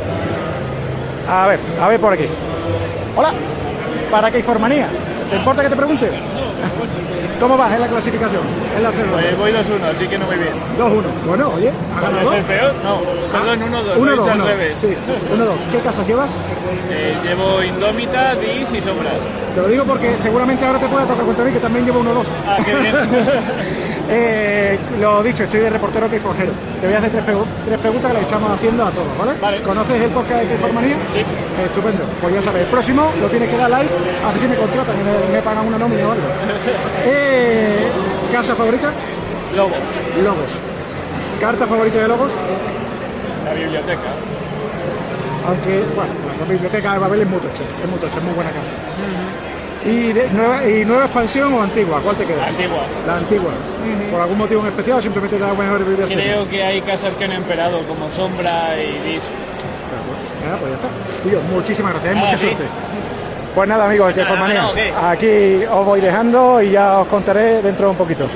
A 1.27 1.47
ver, 1.47 1.59
a 1.81 1.87
ver 1.87 1.99
por 1.99 2.13
aquí. 2.13 2.27
Hola, 3.15 3.31
¿para 4.11 4.29
qué 4.29 4.39
informanía? 4.39 4.87
¿Te 5.33 5.39
importa 5.39 5.63
que 5.63 5.69
te 5.69 5.75
pregunte? 5.75 6.11
¿Cómo 7.39 7.57
vas 7.57 7.73
en 7.73 7.81
la 7.81 7.87
clasificación? 7.87 8.43
En 8.77 8.83
las 8.83 8.93
tres. 8.93 9.07
Pues 9.11 9.35
voy 9.35 9.51
2-1, 9.51 9.83
así 9.83 10.07
que 10.07 10.19
no 10.19 10.27
muy 10.27 10.37
bien. 10.37 10.53
2-1. 10.77 11.03
Bueno, 11.25 11.49
oye, 11.55 11.73
ha 11.97 12.01
ganado 12.01 12.19
¿Es 12.19 12.25
dos. 12.25 12.35
el 12.35 12.43
peor? 12.43 12.75
No, 12.83 12.99
perdón, 13.31 13.59
1-2. 13.61 13.83
lo 13.83 13.93
he 13.93 13.97
1-2. 13.97 14.11
dicho 14.19 14.31
al 14.31 14.45
revés. 14.45 14.79
Sí, 14.79 14.95
1-2. 15.35 15.53
¿Qué 15.71 15.79
casas 15.79 16.07
llevas? 16.07 16.35
Eh, 16.91 17.17
llevo 17.23 17.63
Indómita, 17.63 18.35
Dis 18.35 18.71
y 18.73 18.79
Sombras. 18.81 19.13
Te 19.55 19.61
lo 19.61 19.67
digo 19.69 19.85
porque 19.85 20.15
seguramente 20.17 20.65
ahora 20.65 20.77
te 20.77 20.87
puede 20.87 21.07
tocar 21.07 21.25
contra 21.25 21.45
mí 21.45 21.51
que 21.51 21.59
también 21.59 21.85
llevo 21.85 22.03
1-2. 22.03 22.25
Ah, 22.47 22.57
qué 22.63 22.75
bien. 22.75 22.95
Eh, 24.09 24.77
lo 24.99 25.23
dicho, 25.23 25.43
estoy 25.43 25.61
de 25.61 25.69
reportero 25.69 26.09
que 26.09 26.19
forjero. 26.19 26.51
Te 26.81 26.87
voy 26.87 26.95
a 26.95 26.97
hacer 26.99 27.11
tres, 27.11 27.23
pregu- 27.25 27.45
tres 27.63 27.79
preguntas 27.79 28.11
que 28.11 28.17
le 28.17 28.23
estamos 28.23 28.51
haciendo 28.51 28.85
a 28.85 28.91
todos, 28.91 29.17
¿vale? 29.17 29.33
Vale. 29.39 29.61
¿Conoces 29.61 30.01
el 30.01 30.09
podcast 30.11 30.41
de 30.41 30.47
Keyformanía? 30.49 30.95
Sí. 31.13 31.19
Eh, 31.19 31.25
estupendo. 31.65 32.03
Pues 32.21 32.33
ya 32.35 32.41
sabes, 32.41 32.61
el 32.63 32.67
próximo 32.67 33.09
lo 33.21 33.27
tienes 33.29 33.49
que 33.49 33.57
dar 33.57 33.69
like, 33.69 33.89
a 34.25 34.31
ver 34.31 34.39
si 34.39 34.47
me 34.47 34.55
contratan 34.55 34.95
y 34.99 35.03
me, 35.03 35.35
me 35.37 35.41
pagan 35.41 35.65
una 35.67 35.77
nómina 35.77 36.07
o 36.07 36.11
algo. 36.11 36.23
Eh, 37.05 37.87
¿Casa 38.31 38.55
favorita? 38.55 38.91
Lobos. 39.55 39.77
Logos. 40.23 40.51
¿Carta 41.39 41.67
favorita 41.67 41.99
de 41.99 42.07
Logos? 42.07 42.33
La 43.45 43.53
biblioteca. 43.53 44.09
Aunque, 45.47 45.83
bueno, 45.95 46.11
la 46.39 46.45
biblioteca 46.45 46.93
de 46.93 46.99
Babel 46.99 47.21
es 47.21 47.27
muy 47.27 47.39
tocha, 47.39 47.63
es 47.63 47.89
muy 47.89 47.99
tocha, 47.99 48.17
es 48.17 48.23
muy 48.23 48.33
buena 48.33 48.49
carta. 48.51 48.69
¿Y, 49.85 50.13
de- 50.13 50.29
nueva, 50.29 50.65
¿Y 50.67 50.85
nueva 50.85 51.03
expansión 51.05 51.53
o 51.53 51.61
antigua? 51.61 51.99
¿Cuál 52.01 52.15
te 52.15 52.25
quedas? 52.25 52.49
Antigua. 52.49 52.83
La 53.05 53.17
antigua. 53.17 53.51
¿Por 54.11 54.21
algún 54.21 54.37
motivo 54.37 54.61
en 54.61 54.67
especial 54.67 54.97
o 54.97 55.01
simplemente 55.01 55.35
te 55.37 55.41
da 55.43 55.53
mejores 55.53 55.85
vibraciones? 55.87 56.25
Creo 56.25 56.47
que 56.49 56.63
hay 56.63 56.81
casas 56.81 57.13
que 57.15 57.25
han 57.25 57.33
emperado 57.33 57.79
como 57.87 58.09
Sombra 58.09 58.75
y 58.81 58.91
Dis. 59.09 59.23
Nada, 60.45 60.57
pues 60.57 60.71
ya 60.71 60.75
está. 60.77 60.89
Tío, 61.29 61.41
muchísimas 61.53 61.91
gracias, 61.93 62.11
¿eh? 62.11 62.15
Nada, 62.15 62.25
mucha 62.27 62.37
sí. 62.37 62.45
suerte. 62.47 62.63
Pues 63.55 63.69
nada, 63.69 63.85
amigos, 63.85 64.15
de 64.15 64.25
Formanía. 64.25 64.61
no. 64.63 65.07
Aquí 65.07 65.63
os 65.69 65.85
voy 65.85 66.01
dejando 66.01 66.61
y 66.61 66.71
ya 66.71 66.99
os 66.99 67.07
contaré 67.07 67.61
dentro 67.61 67.85
de 67.85 67.91
un 67.91 67.97
poquito. 67.97 68.27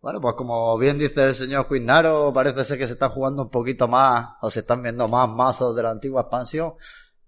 Bueno, 0.00 0.20
pues 0.20 0.34
como 0.34 0.76
bien 0.78 0.98
dice 0.98 1.24
el 1.24 1.34
señor 1.34 1.68
Quinnaro, 1.68 2.32
parece 2.32 2.64
ser 2.64 2.76
que 2.76 2.86
se 2.88 2.94
está 2.94 3.08
jugando 3.08 3.42
un 3.42 3.50
poquito 3.50 3.86
más, 3.86 4.30
o 4.40 4.50
se 4.50 4.60
están 4.60 4.82
viendo 4.82 5.06
más 5.06 5.28
mazos 5.28 5.76
de 5.76 5.82
la 5.84 5.90
antigua 5.90 6.22
expansión. 6.22 6.72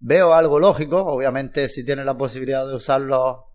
Veo 0.07 0.35
algo 0.35 0.59
lógico, 0.61 0.99
obviamente 1.03 1.69
si 1.69 1.85
tienes 1.85 2.05
la 2.05 2.15
posibilidad 2.17 2.67
de 2.67 2.75
usarlo, 2.75 3.47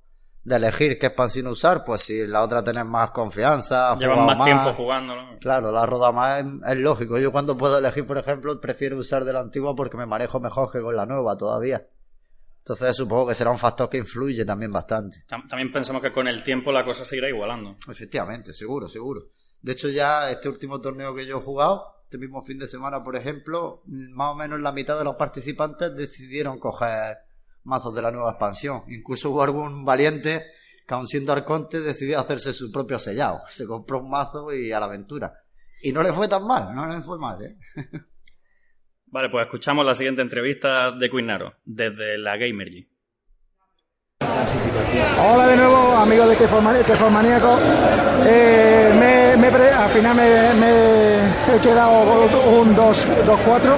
de 0.44 0.56
elegir 0.56 0.98
qué 0.98 1.08
expansión 1.08 1.46
usar, 1.48 1.84
pues 1.86 2.02
si 2.02 2.26
la 2.26 2.42
otra 2.42 2.64
tenés 2.64 2.86
más 2.86 3.12
confianza, 3.12 3.96
jugado 3.96 4.26
más 4.26 4.38
tiempo 4.46 4.74
jugándolo. 4.74 5.22
Claro, 5.40 5.72
la 5.72 5.86
roda 5.86 6.12
más 6.12 6.40
es, 6.44 6.46
es 6.72 6.78
lógico. 6.78 7.20
Yo 7.20 7.32
cuando 7.32 7.56
puedo 7.56 7.78
elegir, 7.78 8.08
por 8.08 8.18
ejemplo, 8.18 8.60
prefiero 8.60 8.98
usar 8.98 9.26
de 9.26 9.34
la 9.34 9.42
antigua 9.42 9.76
porque 9.76 9.96
me 9.98 10.08
manejo 10.08 10.40
mejor 10.40 10.72
que 10.72 10.82
con 10.82 10.96
la 10.96 11.06
nueva 11.06 11.38
todavía. 11.38 11.86
Entonces 12.60 12.96
supongo 12.96 13.28
que 13.28 13.36
será 13.36 13.52
un 13.52 13.58
factor 13.60 13.88
que 13.90 13.98
influye 13.98 14.44
también 14.44 14.72
bastante. 14.72 15.24
Tam- 15.28 15.48
También 15.48 15.72
pensamos 15.72 16.02
que 16.02 16.12
con 16.12 16.28
el 16.28 16.44
tiempo 16.44 16.72
la 16.72 16.84
cosa 16.84 17.06
se 17.06 17.18
irá 17.18 17.30
igualando. 17.30 17.78
Efectivamente, 17.90 18.54
seguro, 18.54 18.88
seguro. 18.88 19.22
De 19.62 19.74
hecho, 19.74 19.90
ya 19.90 20.32
este 20.32 20.50
último 20.50 20.80
torneo 20.82 21.14
que 21.14 21.26
yo 21.28 21.38
he 21.38 21.42
jugado, 21.42 21.84
este 22.10 22.18
mismo 22.18 22.42
fin 22.42 22.58
de 22.58 22.66
semana, 22.66 23.04
por 23.04 23.16
ejemplo, 23.16 23.84
más 23.86 24.32
o 24.32 24.36
menos 24.36 24.60
la 24.60 24.72
mitad 24.72 24.98
de 24.98 25.04
los 25.04 25.16
participantes 25.16 25.96
decidieron 25.96 26.58
coger 26.58 27.18
mazos 27.66 27.94
de 27.94 28.02
la 28.02 28.10
nueva 28.10 28.32
expansión. 28.32 28.82
Incluso 28.88 29.30
hubo 29.30 29.44
algún 29.44 29.86
valiente 29.86 30.44
que, 30.88 30.94
aun 30.96 31.06
siendo 31.06 31.34
arconte, 31.34 31.82
decidió 31.82 32.20
hacerse 32.20 32.52
su 32.52 32.72
propio 32.72 32.98
sellado. 32.98 33.42
Se 33.50 33.68
compró 33.68 34.00
un 34.00 34.10
mazo 34.10 34.52
y 34.52 34.72
a 34.72 34.80
la 34.80 34.88
aventura. 34.88 35.36
Y 35.84 35.92
no 35.92 36.02
le 36.02 36.12
fue 36.12 36.28
tan 36.28 36.48
mal, 36.48 36.74
no 36.74 36.88
le 36.88 37.00
fue 37.02 37.20
mal, 37.20 37.44
¿eh? 37.46 37.56
Vale, 39.06 39.30
pues 39.30 39.46
escuchamos 39.46 39.86
la 39.86 39.94
siguiente 39.94 40.24
entrevista 40.24 40.90
de 40.92 41.12
Quinnaro, 41.12 41.58
desde 41.64 42.18
la 42.18 42.38
Gamergy. 42.38 42.89
Hola 45.32 45.48
de 45.48 45.56
nuevo, 45.56 45.96
amigos 45.96 46.28
de 46.30 46.36
Keformaníaco. 46.36 47.58
Eh, 48.26 48.92
me, 49.00 49.38
me 49.42 49.48
al 49.72 49.90
final 49.90 50.16
me, 50.16 50.56
he 51.56 51.60
quedado 51.62 51.92
un 52.50 52.76
2-4. 52.76 53.76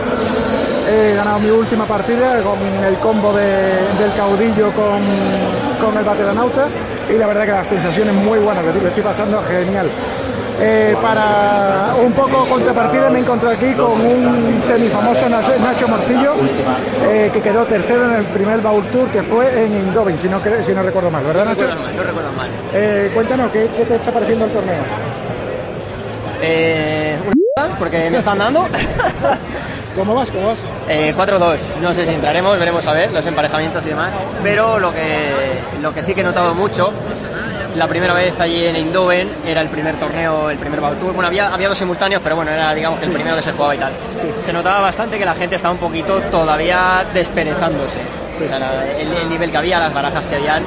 He 0.89 1.13
ganado 1.15 1.39
mi 1.39 1.49
última 1.51 1.85
partida 1.85 2.41
con 2.41 2.57
el 2.83 2.95
combo 2.97 3.33
de- 3.33 3.87
del 3.99 4.13
caudillo 4.17 4.71
con, 4.71 4.99
con 5.79 5.97
el 5.97 6.03
bateranauta. 6.03 6.67
Y 7.13 7.17
la 7.17 7.27
verdad 7.27 7.45
que 7.45 7.51
las 7.51 7.67
sensaciones 7.67 8.13
muy 8.13 8.39
buenas, 8.39 8.63
que 8.81 8.87
estoy 8.87 9.03
pasando 9.03 9.41
genial. 9.43 9.89
Eh, 10.63 10.95
para 11.01 11.91
un 12.03 12.11
poco 12.13 12.45
contrapartida 12.47 13.09
me 13.09 13.19
encontré 13.19 13.49
aquí 13.53 13.73
con 13.73 13.91
un 13.99 14.61
semifamoso 14.61 15.27
Nacho, 15.27 15.87
Morcillo 15.87 16.33
eh, 17.03 17.31
que 17.33 17.41
quedó 17.41 17.65
tercero 17.65 18.05
en 18.05 18.17
el 18.17 18.25
primer 18.25 18.61
Baul 18.61 18.85
Tour 18.87 19.09
que 19.09 19.23
fue 19.23 19.65
en 19.65 19.73
Indovin, 19.73 20.17
si 20.19 20.29
no, 20.29 20.39
si 20.61 20.71
no 20.73 20.83
recuerdo 20.83 21.09
mal, 21.09 21.23
¿verdad 21.23 21.45
No 21.45 21.51
Nacho? 21.51 21.61
recuerdo 21.65 21.83
mal, 21.83 21.95
no 21.97 22.03
recuerdo 22.03 22.31
mal. 22.33 22.49
Eh, 22.73 23.11
cuéntanos, 23.13 23.51
¿qué, 23.51 23.69
qué 23.75 23.85
te 23.85 23.95
está 23.95 24.11
pareciendo 24.11 24.45
el 24.45 24.51
torneo? 24.51 24.83
Eh, 26.43 27.17
una 27.25 27.75
porque 27.77 28.09
me 28.09 28.17
están 28.17 28.37
dando. 28.37 28.65
¿Cómo 29.95 30.15
vas? 30.15 30.31
¿Cómo 30.31 30.47
vas? 30.47 30.63
Eh, 30.87 31.13
4-2. 31.17 31.57
No 31.81 31.93
sé 31.93 32.05
si 32.05 32.13
entraremos, 32.13 32.57
veremos 32.57 32.85
a 32.87 32.93
ver 32.93 33.11
los 33.11 33.25
emparejamientos 33.25 33.85
y 33.85 33.89
demás. 33.89 34.25
Pero 34.41 34.79
lo 34.79 34.93
que, 34.93 35.31
lo 35.81 35.93
que 35.93 36.01
sí 36.01 36.13
que 36.15 36.21
he 36.21 36.23
notado 36.23 36.53
mucho, 36.53 36.93
la 37.75 37.87
primera 37.87 38.13
vez 38.13 38.39
allí 38.39 38.65
en 38.65 38.75
Eindhoven 38.75 39.29
era 39.45 39.61
el 39.61 39.69
primer 39.69 39.95
torneo, 39.97 40.49
el 40.49 40.57
primer 40.57 40.79
Tour. 40.81 41.13
Bueno, 41.13 41.27
había, 41.27 41.53
había 41.53 41.69
dos 41.69 41.77
simultáneos, 41.77 42.21
pero 42.23 42.35
bueno, 42.35 42.51
era 42.51 42.73
digamos 42.73 43.01
el 43.03 43.11
primero 43.11 43.35
que 43.35 43.41
se 43.41 43.51
jugaba 43.51 43.75
y 43.75 43.77
tal. 43.77 43.93
Se 44.39 44.51
notaba 44.53 44.81
bastante 44.81 45.17
que 45.17 45.25
la 45.25 45.35
gente 45.35 45.55
estaba 45.55 45.71
un 45.73 45.79
poquito 45.79 46.21
todavía 46.23 47.05
desperezándose. 47.13 47.99
O 48.33 48.47
sea, 48.47 48.57
el, 48.97 49.11
el 49.13 49.29
nivel 49.29 49.51
que 49.51 49.57
había, 49.57 49.79
las 49.79 49.93
barajas 49.93 50.25
que 50.27 50.35
habían. 50.35 50.63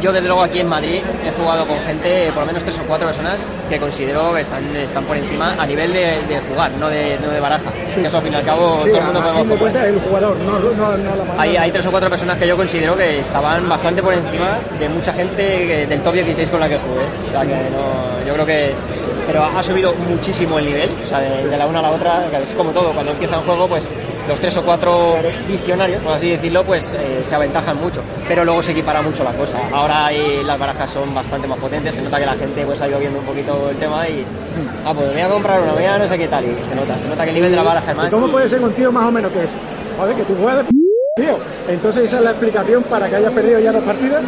Yo, 0.00 0.12
desde 0.12 0.26
luego, 0.28 0.42
aquí 0.42 0.60
en 0.60 0.68
Madrid 0.68 1.02
he 1.24 1.30
jugado 1.42 1.66
con 1.66 1.78
gente, 1.80 2.28
por 2.32 2.40
lo 2.42 2.46
menos 2.46 2.62
tres 2.64 2.78
o 2.78 2.82
cuatro 2.82 3.06
personas, 3.08 3.46
que 3.68 3.78
considero 3.80 4.34
que 4.34 4.42
están, 4.42 4.76
están 4.76 5.04
por 5.04 5.16
encima 5.16 5.56
a 5.58 5.66
nivel 5.66 5.92
de, 5.92 6.22
de 6.28 6.38
jugar, 6.48 6.70
no 6.72 6.88
de, 6.88 7.18
no 7.22 7.30
de 7.30 7.40
barajas. 7.40 7.72
Que 7.94 8.06
eso, 8.06 8.18
al 8.18 8.22
fin 8.22 8.32
y 8.32 8.36
al 8.36 8.44
cabo, 8.44 8.78
Sí, 8.82 8.90
todo 8.90 8.98
el 8.98 9.04
mundo 9.06 9.20
podemos 9.22 9.58
cuentas 9.58 9.84
el 9.86 9.98
jugador, 10.00 10.36
no, 10.38 10.58
no, 10.58 10.96
no 10.98 11.16
la. 11.16 11.42
Hay, 11.42 11.56
hay 11.56 11.70
tres 11.72 11.86
o 11.86 11.90
cuatro 11.90 12.10
personas 12.10 12.36
que 12.36 12.46
yo 12.46 12.56
considero 12.56 12.96
que 12.96 13.20
estaban 13.20 13.66
bastante 13.68 14.02
por 14.02 14.12
encima 14.12 14.58
de 14.78 14.88
mucha 14.90 15.12
gente 15.14 15.42
que- 15.66 15.86
del 15.86 16.02
top 16.02 16.12
16 16.14 16.50
con 16.50 16.60
la 16.60 16.68
que 16.68 16.76
jugué. 16.78 17.04
O 17.28 17.30
sea 17.30 17.40
que 17.42 17.70
no, 17.70 18.26
yo 18.26 18.34
creo 18.34 18.46
que. 18.46 18.74
Pero 19.26 19.44
ha 19.44 19.62
subido 19.62 19.92
muchísimo 20.08 20.58
el 20.58 20.66
nivel, 20.66 20.88
o 21.04 21.08
sea, 21.08 21.18
de, 21.20 21.48
de 21.48 21.56
la 21.56 21.66
una 21.66 21.80
a 21.80 21.82
la 21.82 21.90
otra, 21.90 22.26
es 22.40 22.54
como 22.54 22.70
todo, 22.70 22.92
cuando 22.92 23.10
empieza 23.12 23.38
un 23.38 23.44
juego, 23.44 23.66
pues 23.68 23.90
los 24.28 24.38
tres 24.40 24.56
o 24.56 24.62
cuatro 24.62 25.16
visionarios, 25.48 26.02
por 26.02 26.14
así 26.14 26.30
decirlo, 26.30 26.64
pues 26.64 26.94
eh, 26.94 27.24
se 27.24 27.34
aventajan 27.34 27.76
mucho, 27.76 28.02
pero 28.28 28.44
luego 28.44 28.62
se 28.62 28.70
equipara 28.72 29.02
mucho 29.02 29.24
la 29.24 29.32
cosa. 29.32 29.58
Ahora 29.72 30.12
eh, 30.12 30.42
las 30.44 30.58
barajas 30.58 30.90
son 30.90 31.12
bastante 31.12 31.48
más 31.48 31.58
potentes, 31.58 31.94
se 31.94 32.02
nota 32.02 32.18
que 32.20 32.26
la 32.26 32.34
gente 32.36 32.64
pues 32.64 32.80
ha 32.82 32.88
ido 32.88 32.98
viendo 33.00 33.18
un 33.18 33.24
poquito 33.24 33.68
el 33.70 33.76
tema 33.76 34.08
y, 34.08 34.24
ah, 34.84 34.94
pues 34.94 35.08
voy 35.12 35.20
a 35.20 35.28
comprar 35.28 35.60
una, 35.60 35.72
voy 35.72 35.84
a 35.84 35.98
no 35.98 36.06
sé 36.06 36.16
qué 36.18 36.28
tal, 36.28 36.44
y 36.44 36.54
se 36.54 36.74
nota, 36.76 36.96
se 36.96 37.08
nota 37.08 37.24
que 37.24 37.30
el 37.30 37.34
nivel 37.36 37.50
de 37.50 37.56
la 37.56 37.62
baraja 37.64 37.90
es 37.90 37.96
¿Y 37.96 38.00
más. 38.00 38.12
¿Cómo 38.12 38.28
puede 38.28 38.48
ser 38.48 38.60
un 38.60 38.72
tío 38.72 38.92
más 38.92 39.06
o 39.06 39.10
menos 39.10 39.32
que 39.32 39.42
es? 39.42 39.50
Joder, 39.96 40.14
que 40.16 40.24
tú 40.24 40.36
juegas 40.36 40.58
de 40.58 40.64
p- 40.64 40.70
tío. 40.70 40.75
Entonces 41.68 42.04
esa 42.04 42.18
es 42.18 42.22
la 42.24 42.32
explicación 42.32 42.82
para 42.82 43.08
que 43.08 43.16
hayas 43.16 43.32
perdido 43.32 43.58
ya 43.58 43.72
dos 43.72 43.82
partidas. 43.84 44.22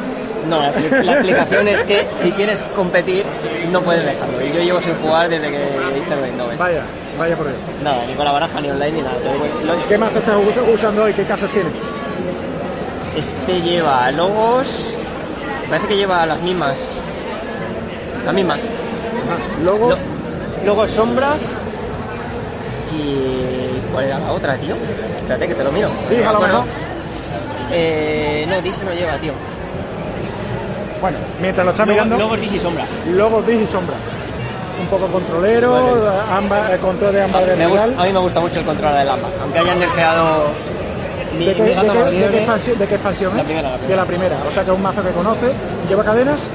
No, 0.48 0.58
la, 0.62 0.72
expli- 0.74 1.02
la 1.04 1.12
explicación 1.12 1.68
es 1.68 1.82
que 1.84 2.06
si 2.14 2.32
quieres 2.32 2.62
competir, 2.74 3.26
no 3.70 3.82
puedes 3.82 4.06
dejarlo. 4.06 4.42
Y 4.42 4.52
yo 4.54 4.62
llevo 4.62 4.80
sin 4.80 4.94
jugar 4.94 5.28
desde 5.28 5.50
que 5.50 5.58
hice 5.98 6.14
el 6.14 6.20
Windows. 6.30 6.56
Vaya, 6.56 6.80
vaya 7.18 7.36
por 7.36 7.46
ello. 7.48 7.56
Nada, 7.84 8.06
ni 8.06 8.14
con 8.14 8.24
la 8.24 8.32
baraja, 8.32 8.58
ni 8.62 8.70
online, 8.70 8.92
ni 8.92 9.02
nada. 9.02 9.16
Lo- 9.66 9.86
¿Qué 9.86 9.98
mazo 9.98 10.18
estás 10.18 10.36
us- 10.38 10.60
usando 10.72 11.02
hoy? 11.02 11.12
¿Qué 11.12 11.24
casas 11.24 11.50
tienes? 11.50 11.72
Este 13.14 13.60
lleva 13.60 14.10
logos. 14.12 14.96
Parece 15.68 15.88
que 15.88 15.96
lleva 15.98 16.24
las 16.24 16.40
mismas. 16.40 16.78
Las 18.24 18.32
mismas. 18.34 18.60
Logos. 19.62 20.06
Lo- 20.62 20.64
logos 20.64 20.90
sombras. 20.90 21.38
Y. 22.96 23.47
¿Cuál 23.98 24.06
era 24.10 24.20
la 24.20 24.30
otra, 24.30 24.56
tío? 24.56 24.76
Espérate 24.76 25.48
que 25.48 25.54
te 25.56 25.64
lo 25.64 25.72
miro. 25.72 25.90
Dije 26.08 26.24
a 26.24 26.30
lo 26.30 26.38
Bueno, 26.38 26.54
mejor. 26.62 26.68
Eh, 27.72 28.46
no, 28.48 28.62
DC 28.62 28.84
no 28.84 28.92
lleva, 28.92 29.18
tío. 29.18 29.32
Bueno, 31.00 31.18
mientras 31.40 31.64
lo 31.64 31.72
estás 31.72 31.84
Logos, 31.88 32.04
mirando, 32.04 32.16
logos 32.24 32.40
DC 32.40 32.60
sombras. 32.60 32.88
logos 33.08 33.44
dis 33.44 33.60
y 33.62 33.66
sombra. 33.66 33.96
Un 34.80 34.86
poco 34.86 35.08
controlero, 35.08 35.74
amba- 36.30 36.72
eh, 36.72 36.78
control 36.78 37.12
de 37.12 37.22
ámbar 37.24 37.42
Me 37.56 37.66
gusta- 37.66 37.84
a 38.00 38.04
mí 38.04 38.12
me 38.12 38.18
gusta 38.20 38.38
mucho 38.38 38.60
el 38.60 38.64
control 38.64 38.94
del 38.94 39.08
AMBA. 39.08 39.28
Aunque 39.42 39.58
hayan 39.58 39.80
nerfeado. 39.80 40.44
Mi, 41.36 41.44
¿De 41.46 41.54
qué, 41.56 41.62
mi 41.62 41.68
de 41.70 41.74
qué- 41.74 41.80
de 41.80 42.04
qué 42.04 42.10
liebre- 42.18 42.36
expansión, 42.38 42.78
de 42.78 42.86
qué 42.86 42.94
expansión 42.94 43.34
La 43.34 43.40
es? 43.42 43.46
primera, 43.46 43.68
la 43.70 43.76
primera. 43.78 43.88
De 43.90 43.96
la 43.96 44.06
primera. 44.06 44.36
O 44.46 44.50
sea 44.52 44.62
que 44.64 44.70
es 44.70 44.76
un 44.76 44.82
mazo 44.82 45.02
que 45.02 45.10
conoce. 45.10 45.52
¿Lleva 45.88 46.04
cadenas? 46.04 46.48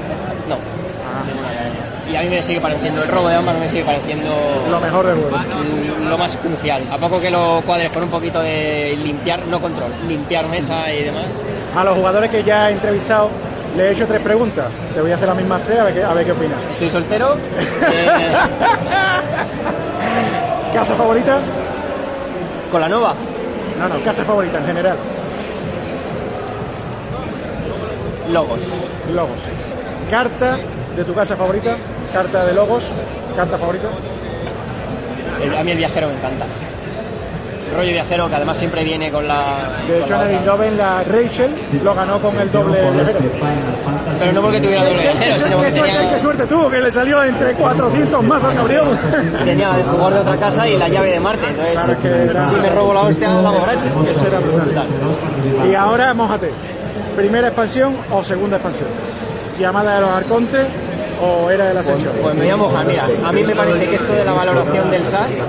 Y 2.14 2.16
a 2.16 2.20
mí 2.22 2.28
me 2.28 2.40
sigue 2.44 2.60
pareciendo, 2.60 3.02
el 3.02 3.08
robo 3.08 3.26
de 3.28 3.34
ámbar 3.34 3.56
me 3.58 3.68
sigue 3.68 3.82
pareciendo 3.82 4.30
Lo 4.70 4.80
mejor 4.80 5.04
del 5.04 5.16
juego. 5.16 5.36
l- 5.36 6.08
lo 6.08 6.16
más 6.16 6.36
crucial. 6.36 6.80
A 6.92 6.96
poco 6.96 7.20
que 7.20 7.28
lo 7.28 7.60
cuadres 7.66 7.90
con 7.90 8.04
un 8.04 8.08
poquito 8.08 8.40
de 8.40 8.96
limpiar, 9.02 9.44
no 9.48 9.60
control, 9.60 9.90
limpiar 10.06 10.46
mesa 10.46 10.92
y 10.92 11.02
demás. 11.02 11.24
A 11.76 11.82
los 11.82 11.96
jugadores 11.96 12.30
que 12.30 12.44
ya 12.44 12.70
he 12.70 12.72
entrevistado 12.74 13.30
le 13.76 13.88
he 13.88 13.90
hecho 13.90 14.06
tres 14.06 14.20
preguntas. 14.22 14.66
Te 14.94 15.00
voy 15.00 15.10
a 15.10 15.16
hacer 15.16 15.26
las 15.26 15.36
mismas 15.36 15.64
tres 15.64 15.80
a 15.80 15.82
ver 15.84 15.94
qué, 15.94 16.04
a 16.04 16.12
ver 16.12 16.24
qué 16.24 16.30
opinas. 16.30 16.58
Estoy 16.70 16.88
soltero. 16.90 17.34
eh, 17.92 18.28
¿Casa 20.72 20.94
favorita? 20.94 21.40
con 22.70 22.80
la 22.80 22.88
nueva. 22.88 23.14
No, 23.80 23.88
no, 23.88 23.98
casa 24.04 24.24
favorita 24.24 24.58
en 24.58 24.66
general. 24.66 24.96
Logos. 28.30 28.68
Logos. 29.12 29.38
Carta 30.10 30.56
de 30.96 31.04
tu 31.04 31.12
casa 31.14 31.36
favorita. 31.36 31.76
Carta 32.14 32.44
de 32.46 32.54
logos. 32.54 32.84
Carta 33.36 33.58
favorita. 33.58 33.88
El- 35.42 35.56
a 35.58 35.64
mí 35.64 35.70
el 35.72 35.76
viajero 35.78 36.06
me 36.08 36.14
encanta. 36.14 36.46
rollo 37.76 37.90
viajero 37.90 38.28
que 38.28 38.36
además 38.36 38.56
siempre 38.56 38.84
viene 38.84 39.10
con 39.10 39.26
la. 39.26 39.56
De 39.88 40.00
hecho, 40.00 40.14
en 40.22 40.28
el. 40.28 40.34
Indoven 40.36 40.78
la 40.78 41.02
Rachel 41.02 41.50
lo 41.82 41.92
ganó 41.94 42.20
con 42.20 42.38
el 42.38 42.52
doble 42.52 42.88
viajero. 42.92 43.18
Pero 44.20 44.32
no 44.32 44.42
porque 44.42 44.60
tuviera 44.60 44.84
doble 44.84 45.02
¿Qué, 45.02 45.08
viajero, 45.08 45.24
qué 45.24 45.32
sino 45.34 45.48
suerte, 45.48 45.56
porque 45.56 45.64
qué 45.66 45.72
suerte, 45.74 45.92
tenía, 45.96 46.10
qué 46.10 46.18
suerte 46.20 46.46
tuvo, 46.46 46.70
que 46.70 46.80
le 46.80 46.90
salió 46.92 47.24
entre 47.24 47.54
400 47.54 48.22
mazos, 48.22 48.54
cabrón. 48.54 48.98
tenía 49.44 49.76
el 49.76 49.82
jugador 49.82 50.14
de 50.14 50.20
otra 50.20 50.36
casa 50.36 50.68
y 50.68 50.76
la 50.78 50.88
llave 50.88 51.10
de 51.10 51.20
Marte. 51.20 51.46
Entonces, 51.48 51.72
Claro 51.74 52.00
que 52.00 52.08
era- 52.30 52.48
si 52.48 52.54
me 52.54 52.68
robo 52.70 52.94
la 52.94 53.00
hostia, 53.00 53.28
la 53.30 53.50
gratis. 53.50 54.08
Eso 54.08 54.26
era 54.28 54.38
brutal. 54.38 54.86
Y 55.68 55.74
ahora, 55.74 56.14
mójate. 56.14 56.52
¿Primera 57.16 57.48
expansión 57.48 57.96
o 58.12 58.22
segunda 58.22 58.56
expansión? 58.56 58.88
¿Llamada 59.58 59.96
de 59.96 60.00
los 60.02 60.10
Arcontes 60.10 60.66
o 61.20 61.50
Era 61.50 61.68
de 61.68 61.74
la 61.74 61.80
Ascensión? 61.80 62.12
Pues 62.22 62.34
me 62.34 62.42
voy 62.42 62.50
a 62.50 62.56
mojar, 62.56 62.86
mira, 62.86 63.06
a 63.24 63.32
mí 63.32 63.42
me 63.42 63.54
parece 63.54 63.86
que 63.86 63.96
esto 63.96 64.12
de 64.12 64.24
la 64.24 64.32
valoración 64.32 64.90
del 64.90 65.04
SAS 65.06 65.48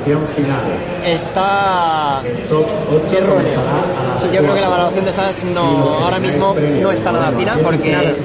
está 1.05 2.21
erróneo. 3.15 3.59
Yo 4.33 4.41
creo 4.41 4.53
que 4.53 4.61
la 4.61 4.69
valoración 4.69 5.05
del 5.05 5.13
SAS 5.13 5.43
no, 5.45 5.61
ahora 5.99 6.19
mismo 6.19 6.55
no 6.81 6.91
está 6.91 7.11
nada 7.11 7.31
fina 7.31 7.57
porque 7.63 8.15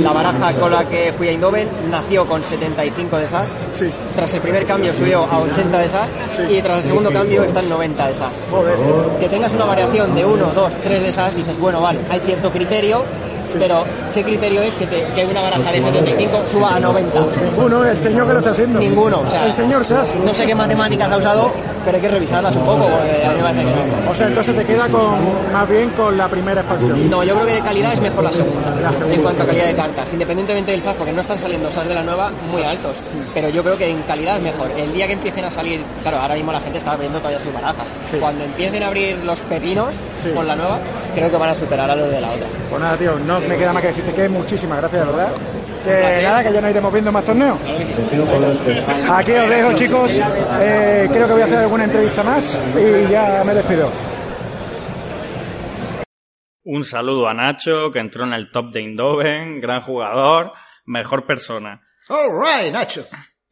la 0.00 0.12
baraja 0.12 0.52
con 0.54 0.70
la 0.72 0.84
que 0.88 1.12
fui 1.16 1.28
a 1.28 1.32
Indoven 1.32 1.68
nació 1.90 2.26
con 2.26 2.42
75 2.42 3.18
de 3.18 3.28
SAS, 3.28 3.56
Sí. 3.72 3.90
tras 4.16 4.32
el 4.34 4.40
primer 4.40 4.64
cambio 4.66 4.92
subió 4.92 5.24
a 5.30 5.38
80 5.40 5.78
de 5.78 5.88
SAS 5.88 6.20
y 6.48 6.60
tras 6.62 6.78
el 6.78 6.84
segundo 6.84 7.12
cambio 7.12 7.44
está 7.44 7.60
en 7.60 7.68
90 7.68 8.08
de 8.08 8.14
SAS. 8.14 8.32
Joder. 8.50 8.74
Que 9.20 9.28
tengas 9.28 9.52
una 9.54 9.64
variación 9.64 10.14
de 10.14 10.24
1, 10.24 10.52
2, 10.54 10.76
3 10.82 11.02
de 11.02 11.12
SAS, 11.12 11.36
dices, 11.36 11.58
bueno, 11.58 11.80
vale, 11.80 12.00
hay 12.10 12.20
cierto 12.20 12.50
criterio, 12.50 13.04
pero 13.58 13.84
¿qué 14.14 14.22
criterio 14.22 14.62
es 14.62 14.74
que, 14.74 14.86
te- 14.86 15.04
que 15.14 15.24
una 15.26 15.40
baraja 15.42 15.70
de 15.72 15.80
75 15.82 16.42
suba 16.46 16.76
a 16.76 16.80
90? 16.80 17.20
Ninguno, 17.44 17.84
el 17.84 17.98
señor 17.98 18.26
que 18.26 18.32
lo 18.34 18.38
está 18.38 18.50
haciendo. 18.52 18.78
Ninguno, 18.80 19.20
o 19.20 19.26
sea, 19.26 19.46
El 19.46 19.52
señor 19.52 19.84
Sass. 19.84 20.14
no 20.24 20.32
sé 20.34 20.46
qué 20.46 20.54
matemáticas 20.54 21.10
ha 21.10 21.16
usado, 21.16 21.52
pero 21.84 21.96
hay 21.96 22.02
que 22.02 22.08
revisarlas 22.08 22.54
un 22.56 22.62
poco, 22.64 22.86
porque 22.88 23.24
a 23.26 23.30
mí 23.30 23.36
me 23.36 23.42
parece 23.42 23.64
que 23.64 23.70
no. 24.04 24.10
O 24.10 24.14
sea, 24.14 24.26
entonces 24.28 24.56
te 24.56 24.64
queda 24.64 24.86
con 24.88 25.52
más 25.52 25.68
bien 25.68 25.90
con 25.90 26.16
la 26.16 26.28
primera 26.28 26.60
expansión. 26.60 27.10
No, 27.10 27.22
yo 27.24 27.34
creo 27.34 27.46
que 27.46 27.54
de 27.54 27.60
calidad 27.60 27.92
es 27.92 28.00
mejor 28.00 28.24
la 28.24 28.32
segunda, 28.32 28.70
La 28.80 28.92
segunda. 28.92 29.14
en 29.16 29.22
cuanto 29.22 29.42
a 29.42 29.46
calidad 29.46 29.66
de 29.66 29.74
cartas, 29.74 30.12
independientemente 30.12 30.70
del 30.72 30.82
SAS, 30.82 30.94
porque 30.96 31.12
no 31.12 31.20
están 31.20 31.38
saliendo 31.38 31.70
SAS 31.70 31.88
de 31.88 31.94
la 31.94 32.02
nueva 32.02 32.30
muy 32.52 32.62
altos, 32.62 32.96
pero 33.34 33.48
yo 33.48 33.62
creo 33.62 33.76
que 33.76 33.88
en 33.90 34.00
calidad 34.02 34.36
es 34.36 34.42
mejor. 34.42 34.70
El 34.76 34.92
día 34.92 35.06
que 35.06 35.14
empiecen 35.14 35.44
a 35.44 35.50
salir, 35.50 35.82
claro, 36.02 36.18
ahora 36.20 36.34
mismo 36.34 36.52
la 36.52 36.60
gente 36.60 36.78
está 36.78 36.92
abriendo 36.92 37.18
todavía 37.18 37.40
sus 37.40 37.52
barajas, 37.52 37.84
Sí. 38.10 38.16
cuando 38.20 38.44
empiecen 38.44 38.82
a 38.82 38.86
abrir 38.88 39.18
los 39.24 39.40
pepinos 39.40 39.88
Sí. 40.16 40.30
con 40.34 40.46
la 40.46 40.54
nueva, 40.56 40.78
creo 41.14 41.30
que 41.30 41.36
van 41.36 41.48
a 41.50 41.54
superar 41.54 41.90
a 41.90 41.96
los 41.96 42.08
de 42.10 42.20
la 42.20 42.30
otra. 42.30 42.46
Pues 42.70 42.80
nada, 42.82 42.96
tío, 42.96 43.12
no 43.26 43.31
me 43.40 43.56
queda 43.56 43.72
más 43.72 43.82
que 43.82 43.88
decirte 43.88 44.12
que 44.12 44.28
muchísimas 44.28 44.78
gracias, 44.78 45.06
de 45.06 45.12
verdad. 45.12 45.32
Que 45.84 46.22
nada, 46.22 46.44
que 46.44 46.52
ya 46.52 46.60
no 46.60 46.70
iremos 46.70 46.92
viendo 46.92 47.10
más 47.10 47.24
torneos. 47.24 47.58
Aquí 49.10 49.32
os 49.32 49.48
dejo, 49.48 49.72
chicos. 49.74 50.20
Eh, 50.60 51.08
creo 51.10 51.26
que 51.26 51.32
voy 51.32 51.42
a 51.42 51.44
hacer 51.44 51.58
alguna 51.58 51.84
entrevista 51.84 52.22
más 52.22 52.58
y 52.76 53.10
ya 53.10 53.42
me 53.44 53.54
despido. 53.54 53.90
Un 56.64 56.84
saludo 56.84 57.28
a 57.28 57.34
Nacho, 57.34 57.90
que 57.90 57.98
entró 57.98 58.24
en 58.24 58.34
el 58.34 58.50
top 58.52 58.72
de 58.72 58.82
Indoven, 58.82 59.60
gran 59.60 59.80
jugador, 59.80 60.52
mejor 60.84 61.26
persona. 61.26 61.82
All 62.08 62.30
right, 62.40 62.72
Nacho. 62.72 63.04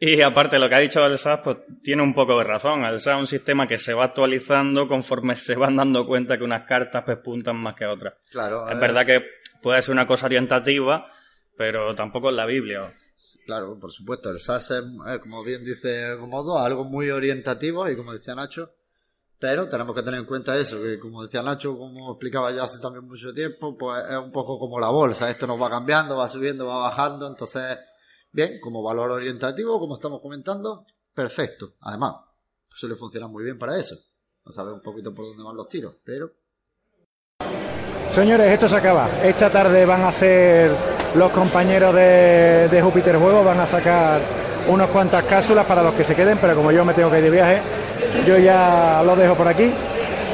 Y 0.03 0.23
aparte 0.23 0.59
lo 0.59 0.67
que 0.69 0.75
ha 0.77 0.79
dicho 0.79 1.05
el 1.05 1.19
SAS, 1.19 1.41
pues 1.45 1.59
tiene 1.83 2.03
un 2.03 2.15
poco 2.15 2.39
de 2.39 2.45
razón. 2.45 2.85
El 2.85 2.99
SAS 2.99 3.17
es 3.17 3.21
un 3.21 3.27
sistema 3.27 3.67
que 3.67 3.77
se 3.77 3.93
va 3.93 4.05
actualizando 4.05 4.89
conforme 4.89 5.35
se 5.37 5.55
van 5.57 5.77
dando 5.77 6.07
cuenta 6.07 6.39
que 6.39 6.45
unas 6.45 6.63
cartas 6.67 7.03
pues 7.05 7.19
puntan 7.19 7.57
más 7.57 7.75
que 7.75 7.85
otras. 7.85 8.15
Claro. 8.31 8.67
Es 8.67 8.75
eh, 8.75 8.79
verdad 8.79 9.05
que 9.05 9.23
puede 9.63 9.83
ser 9.83 9.93
una 9.93 10.07
cosa 10.07 10.27
orientativa, 10.27 11.11
pero 11.57 11.95
tampoco 11.95 12.31
es 12.31 12.37
la 12.37 12.47
Biblia. 12.47 12.95
Claro, 13.45 13.79
por 13.79 13.93
supuesto. 13.93 14.31
El 14.31 14.41
SAS 14.41 14.71
es, 14.71 14.85
eh, 15.07 15.21
como 15.21 15.43
bien 15.45 15.65
dice 15.65 16.15
Gomodo, 16.15 16.59
algo 16.59 16.85
muy 16.85 17.11
orientativo 17.11 17.89
y 17.89 17.97
como 17.97 18.13
decía 18.13 18.35
Nacho. 18.35 18.73
Pero 19.39 19.69
tenemos 19.69 19.95
que 19.95 20.03
tener 20.03 20.21
en 20.21 20.27
cuenta 20.27 20.57
eso, 20.59 20.83
que 20.83 20.99
como 20.99 21.23
decía 21.23 21.43
Nacho, 21.43 21.77
como 21.77 22.13
explicaba 22.13 22.53
yo 22.53 22.63
hace 22.63 22.79
también 22.79 23.07
mucho 23.07 23.33
tiempo, 23.33 23.77
pues 23.77 24.05
es 24.09 24.17
un 24.17 24.31
poco 24.31 24.59
como 24.59 24.79
la 24.79 24.91
bolsa. 24.91 25.31
Esto 25.31 25.47
nos 25.47 25.61
va 25.61 25.71
cambiando, 25.71 26.17
va 26.17 26.29
subiendo, 26.29 26.67
va 26.67 26.79
bajando. 26.79 27.27
Entonces, 27.27 27.79
bien, 28.33 28.61
como 28.61 28.83
valor 28.83 29.11
orientativo, 29.11 29.79
como 29.79 29.95
estamos 29.95 30.21
comentando, 30.21 30.85
perfecto. 31.15 31.75
Además, 31.81 32.17
suele 32.67 32.97
funcionar 32.97 33.31
muy 33.31 33.45
bien 33.45 33.59
para 33.59 33.79
eso. 33.79 33.97
No 34.45 34.53
saber 34.53 34.75
un 34.75 34.83
poquito 34.83 35.15
por 35.15 35.27
dónde 35.27 35.43
van 35.43 35.57
los 35.57 35.69
tiros, 35.69 35.97
pero 36.05 36.33
Señores, 38.11 38.53
esto 38.53 38.69
se 38.69 38.75
acaba. 38.75 39.09
Esta 39.23 39.51
tarde 39.51 39.87
van 39.87 40.03
a 40.03 40.09
hacer 40.09 40.73
los 41.15 41.31
compañeros 41.31 41.95
de, 41.95 42.81
Júpiter 42.83 43.17
Juego, 43.17 43.45
van 43.45 43.61
a 43.61 43.67
sacar 43.67 44.21
unas 44.67 44.89
cuantas 44.89 45.23
cápsulas 45.25 45.65
para 45.65 45.81
los 45.83 45.95
que 45.95 46.03
se 46.03 46.17
queden, 46.17 46.37
pero 46.39 46.57
como 46.57 46.73
yo 46.73 46.85
me 46.85 46.93
tengo 46.93 47.09
que 47.09 47.19
ir 47.19 47.25
de 47.25 47.31
viaje, 47.31 47.63
yo 48.27 48.37
ya 48.37 49.01
lo 49.05 49.15
dejo 49.15 49.35
por 49.37 49.47
aquí. 49.47 49.73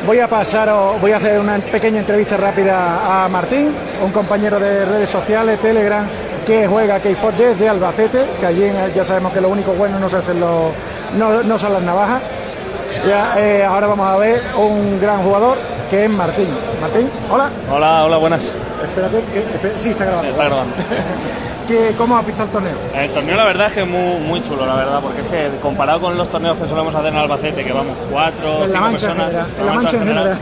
Voy 0.06 0.20
a 0.20 0.26
pasar, 0.26 0.72
voy 1.02 1.12
a 1.12 1.18
hacer 1.18 1.38
una 1.38 1.58
pequeña 1.58 2.00
entrevista 2.00 2.38
rápida 2.38 3.24
a 3.24 3.28
Martín, 3.28 3.74
un 4.02 4.10
compañero 4.10 4.58
de 4.58 4.86
redes 4.86 5.10
sociales, 5.10 5.60
Telegram, 5.60 6.06
que 6.46 6.66
juega 6.66 6.98
K-Sport 6.98 7.36
desde 7.36 7.68
Albacete, 7.68 8.24
que 8.40 8.46
allí 8.46 8.72
ya 8.94 9.04
sabemos 9.04 9.34
que 9.34 9.40
lo 9.42 9.50
único 9.50 9.72
bueno 9.72 9.98
no 9.98 10.08
se 10.08 10.16
hacen 10.16 10.40
no, 10.40 10.72
no 11.14 11.58
son 11.58 11.74
las 11.74 11.82
navajas. 11.82 12.22
Ya, 13.06 13.34
eh, 13.38 13.64
ahora 13.64 13.86
vamos 13.86 14.06
a 14.08 14.16
ver 14.16 14.42
un 14.56 14.98
gran 14.98 15.22
jugador 15.22 15.75
que 15.90 16.05
es 16.05 16.11
Martín. 16.11 16.49
Martín, 16.81 17.09
hola. 17.31 17.51
Hola, 17.70 18.05
hola, 18.05 18.16
buenas. 18.18 18.51
Espérate, 18.83 19.22
que, 19.33 19.79
sí, 19.79 19.90
está 19.90 20.05
grabando. 20.05 20.31
Está 20.31 20.44
grabando. 20.44 20.75
¿Qué- 21.68 21.94
¿Cómo 21.99 22.16
has 22.16 22.25
visto 22.25 22.44
el 22.44 22.49
torneo? 22.51 22.75
El 22.94 23.11
torneo 23.11 23.37
la 23.37 23.44
verdad 23.44 23.66
es 23.66 23.72
que 23.72 23.81
es 23.81 23.87
muy, 23.88 24.20
muy 24.20 24.40
chulo, 24.42 24.64
la 24.66 24.75
verdad, 24.75 25.01
porque 25.03 25.20
es 25.22 25.27
que 25.27 25.51
comparado 25.61 26.01
con 26.01 26.16
los 26.16 26.29
torneos 26.31 26.57
que 26.59 26.68
solemos 26.68 26.94
hacer 26.94 27.09
en 27.09 27.16
Albacete, 27.16 27.64
que 27.64 27.72
vamos 27.72 27.96
cuatro, 28.11 28.62
En 28.64 28.68
cinco 28.68 28.81
Mancha 28.81 28.92
personas, 29.09 29.27
general, 29.27 29.46
en 29.59 29.66
La 29.66 29.72
Mancha 29.72 29.96
en 29.96 30.03
general. 30.03 30.38